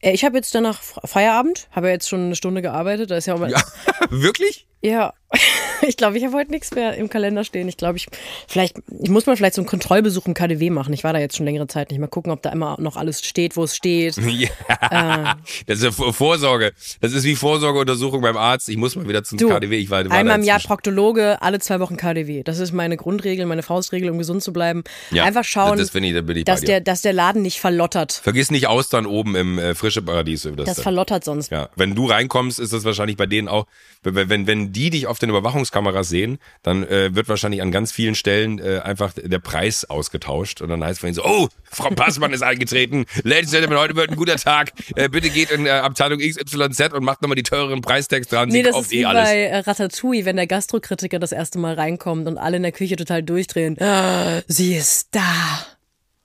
Äh, 0.00 0.12
Ich 0.12 0.24
habe 0.24 0.36
jetzt 0.36 0.54
danach 0.54 0.80
Feierabend, 1.04 1.68
habe 1.70 1.86
ja 1.86 1.92
jetzt 1.94 2.08
schon 2.08 2.20
eine 2.26 2.36
Stunde 2.36 2.60
gearbeitet. 2.60 3.10
Da 3.10 3.16
ist 3.16 3.26
ja 3.26 3.34
auch 3.34 3.38
mal, 3.38 3.50
Ja, 3.50 3.62
wirklich? 4.10 4.66
Ja, 4.82 5.12
ich 5.86 5.96
glaube, 5.96 6.18
ich 6.18 6.24
habe 6.24 6.34
heute 6.34 6.50
nichts 6.50 6.72
mehr 6.74 6.94
im 6.96 7.08
Kalender 7.08 7.44
stehen. 7.44 7.68
Ich 7.68 7.76
glaube, 7.76 7.98
ich 7.98 8.08
vielleicht, 8.48 8.76
ich 9.00 9.10
muss 9.10 9.26
mal 9.26 9.36
vielleicht 9.36 9.54
so 9.54 9.60
einen 9.60 9.68
Kontrollbesuch 9.68 10.26
im 10.26 10.34
KDW 10.34 10.70
machen. 10.70 10.92
Ich 10.92 11.04
war 11.04 11.12
da 11.12 11.18
jetzt 11.20 11.36
schon 11.36 11.46
längere 11.46 11.66
Zeit 11.68 11.90
nicht. 11.90 12.00
Mal 12.00 12.08
gucken, 12.08 12.32
ob 12.32 12.42
da 12.42 12.50
immer 12.50 12.76
noch 12.80 12.96
alles 12.96 13.22
steht, 13.24 13.56
wo 13.56 13.64
es 13.64 13.76
steht. 13.76 14.16
Ja. 14.30 14.48
Ah. 14.80 15.36
Das 15.66 15.78
ist 15.78 15.84
ja 15.84 15.90
Vor- 15.92 16.12
Vorsorge. 16.14 16.72
Das 17.00 17.12
ist 17.12 17.24
wie 17.24 17.36
Vorsorgeuntersuchung 17.36 18.22
beim 18.22 18.36
Arzt. 18.36 18.68
Ich 18.68 18.76
muss 18.76 18.96
mal 18.96 19.06
wieder 19.08 19.22
zum 19.22 19.38
Du, 19.38 19.48
KDW. 19.48 19.76
Ich 19.76 19.90
war, 19.90 20.04
war 20.08 20.12
Einmal 20.16 20.38
im 20.38 20.44
Jahr 20.44 20.60
Proktologe, 20.60 21.40
alle 21.42 21.58
zwei 21.60 21.78
Wochen 21.80 21.96
KDW. 21.96 22.42
Das 22.42 22.58
ist 22.58 22.72
meine 22.72 22.96
Grundregel, 22.96 23.44
meine 23.46 23.62
Faustregel, 23.62 24.10
um 24.10 24.18
gesund 24.18 24.42
zu 24.42 24.52
bleiben. 24.52 24.82
Ja, 25.10 25.24
Einfach 25.24 25.44
schauen, 25.44 25.78
das 25.78 25.90
finde 25.90 26.08
ich- 26.08 26.14
da 26.14 26.32
ich 26.32 26.44
dass, 26.44 26.60
der, 26.62 26.80
dass 26.80 27.02
der 27.02 27.12
Laden 27.12 27.42
nicht 27.42 27.60
verlottert. 27.60 28.12
Vergiss 28.12 28.50
nicht 28.50 28.66
Austern 28.66 29.06
oben 29.06 29.36
im 29.36 29.58
äh, 29.58 29.74
frische 29.74 30.02
Paradies. 30.02 30.48
Das, 30.56 30.66
Das 30.66 30.80
verlottert 30.80 31.24
sonst. 31.24 31.50
ja, 31.50 31.68
wenn 31.76 31.94
du 31.94 32.06
reinkommst, 32.06 32.58
ist 32.58 32.72
das 32.72 32.84
wahrscheinlich 32.84 33.16
bei 33.16 33.26
denen 33.26 33.48
auch, 33.48 33.66
wenn, 34.02 34.28
wenn, 34.28 34.46
wenn 34.46 34.69
die 34.70 34.90
dich 34.90 35.06
auf 35.06 35.18
den 35.18 35.30
Überwachungskameras 35.30 36.08
sehen, 36.08 36.38
dann 36.62 36.84
äh, 36.86 37.14
wird 37.14 37.28
wahrscheinlich 37.28 37.62
an 37.62 37.70
ganz 37.72 37.92
vielen 37.92 38.14
Stellen 38.14 38.58
äh, 38.58 38.78
einfach 38.80 39.12
der 39.14 39.38
Preis 39.38 39.84
ausgetauscht 39.84 40.60
und 40.62 40.68
dann 40.68 40.82
heißt 40.82 40.92
es 40.94 40.98
von 41.00 41.08
ihnen 41.08 41.14
so, 41.14 41.24
oh, 41.24 41.48
Frau 41.64 41.90
Passmann 41.90 42.32
ist 42.32 42.42
eingetreten, 42.42 43.04
Ladies 43.22 43.46
and 43.54 43.60
Gentlemen, 43.62 43.78
heute 43.78 43.96
wird 43.96 44.10
ein 44.10 44.16
guter 44.16 44.36
Tag, 44.36 44.72
äh, 44.96 45.08
bitte 45.08 45.30
geht 45.30 45.50
in 45.50 45.66
äh, 45.66 45.70
Abteilung 45.70 46.18
XYZ 46.20 46.92
und 46.92 47.04
macht 47.04 47.22
nochmal 47.22 47.36
die 47.36 47.42
teureren 47.42 47.80
Preistext 47.80 48.32
dran, 48.32 48.48
Nee, 48.48 48.56
sie 48.58 48.62
das 48.62 48.72
kauft 48.74 48.86
ist 48.86 48.92
eh 48.92 48.98
wie 49.00 49.06
alles. 49.06 49.24
bei 49.28 49.36
äh, 49.42 49.56
Ratatouille, 49.58 50.24
wenn 50.24 50.36
der 50.36 50.46
Gastrokritiker 50.46 51.18
das 51.18 51.32
erste 51.32 51.58
Mal 51.58 51.74
reinkommt 51.74 52.26
und 52.26 52.38
alle 52.38 52.56
in 52.58 52.62
der 52.62 52.72
Küche 52.72 52.96
total 52.96 53.22
durchdrehen. 53.22 53.76
Ah, 53.80 54.42
sie 54.46 54.74
ist 54.74 55.08
da. 55.12 55.20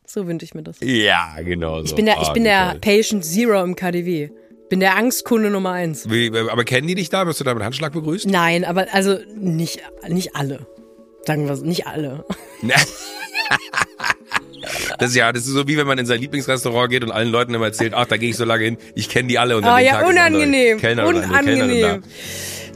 So 0.08 0.28
wünsche 0.28 0.46
ich 0.46 0.54
mir 0.54 0.64
das. 0.64 0.78
Ja, 0.82 1.36
genau 1.42 1.80
so. 1.80 1.86
Ich 1.88 1.96
bin 1.96 2.06
der, 2.06 2.16
ich 2.22 2.30
Ah, 2.30 2.34
bin 2.34 2.44
der. 2.46 2.78
Patient 2.80 3.26
Zero 3.26 3.62
im 3.64 3.76
KDW. 3.76 4.30
Bin 4.70 4.80
der 4.80 4.96
Angstkunde 4.98 5.50
Nummer 5.50 5.72
eins. 5.72 6.10
Wie, 6.10 6.32
aber 6.36 6.64
kennen 6.64 6.88
die 6.88 6.96
dich 6.96 7.10
da? 7.10 7.28
Wirst 7.28 7.40
du 7.40 7.44
da 7.44 7.54
mit 7.54 7.64
Handschlag 7.64 7.94
begrüßt? 7.94 8.28
Nein, 8.28 8.66
aber 8.66 8.88
also 8.92 9.20
nicht, 9.38 9.80
nicht 10.08 10.36
alle. 10.36 10.66
Sagen 11.26 11.48
wir 11.48 11.56
so, 11.56 11.66
nicht 11.66 11.88
alle. 11.88 12.26
Das 14.98 15.10
ist 15.10 15.16
ja, 15.16 15.32
das 15.32 15.46
ist 15.46 15.54
so 15.54 15.68
wie 15.68 15.78
wenn 15.78 15.86
man 15.86 15.98
in 15.98 16.06
sein 16.06 16.20
Lieblingsrestaurant 16.20 16.90
geht 16.90 17.04
und 17.04 17.12
allen 17.12 17.30
Leuten 17.30 17.54
immer 17.54 17.66
erzählt, 17.66 17.94
ach, 17.94 18.06
da 18.06 18.18
gehe 18.18 18.30
ich 18.30 18.38
so 18.38 18.46
lange 18.46 18.64
hin, 18.64 18.78
ich 18.96 19.10
kenne 19.10 19.28
die 19.28 19.38
alle 19.38 19.58
und 19.58 19.64
an 19.64 19.70
Ah 19.70 19.78
dem 19.78 19.86
ja, 19.86 19.92
Tag 19.94 20.02
ist 20.02 20.10
eine 20.10 20.22
andere 20.22 20.42
unangenehm. 20.44 20.78
Kellner 20.80 21.06
Unangenehm. 21.06 22.04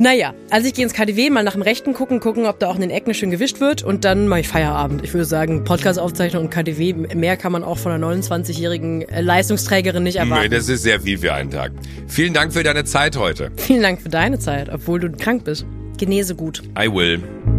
Naja, 0.02 0.34
also 0.50 0.66
ich 0.66 0.74
gehe 0.74 0.86
ins 0.86 0.94
KDW, 0.94 1.30
mal 1.30 1.44
nach 1.44 1.52
dem 1.54 1.62
Rechten 1.62 1.94
gucken, 1.94 2.22
gucken, 2.22 2.46
ob 2.46 2.58
da 2.60 2.68
auch 2.68 2.76
in 2.76 2.82
den 2.82 2.90
Ecken 2.90 3.14
schön 3.14 3.32
gewischt 3.32 3.60
wird 3.60 3.84
und 3.84 4.06
dann 4.06 4.30
mache 4.30 4.40
ich 4.40 4.48
Feierabend. 4.48 5.04
Ich 5.04 5.14
würde 5.14 5.26
sagen, 5.26 5.66
Podcast-Aufzeichnung 5.66 6.46
und 6.46 6.50
KDW, 6.50 6.94
mehr 6.94 7.36
kann 7.36 7.52
man 7.52 7.66
auch 7.66 7.78
von 7.78 7.92
einer 7.92 8.08
29-jährigen 8.08 9.02
äh, 9.10 9.20
Leistungsträgerin 9.20 10.04
nicht 10.04 10.16
Nee, 10.16 10.22
erwarten. 10.22 10.52
Das 10.52 10.70
ist 10.70 10.84
sehr 10.84 11.02
viel 11.02 11.18
für 11.18 11.34
einen 11.34 11.52
Tag. 11.52 11.74
Vielen 12.08 12.34
Dank 12.34 12.54
für 12.54 12.64
deine 12.64 12.86
Zeit 12.86 13.18
heute. 13.18 13.52
Vielen 13.58 13.82
Dank 13.82 14.02
für 14.02 14.10
deine 14.10 14.40
Zeit, 14.40 14.70
obwohl 14.72 15.02
du 15.02 15.12
krank 15.12 15.44
bist. 15.44 15.66
Genese 15.98 16.34
gut. 16.34 16.64
I 16.82 16.88
will. 16.88 17.59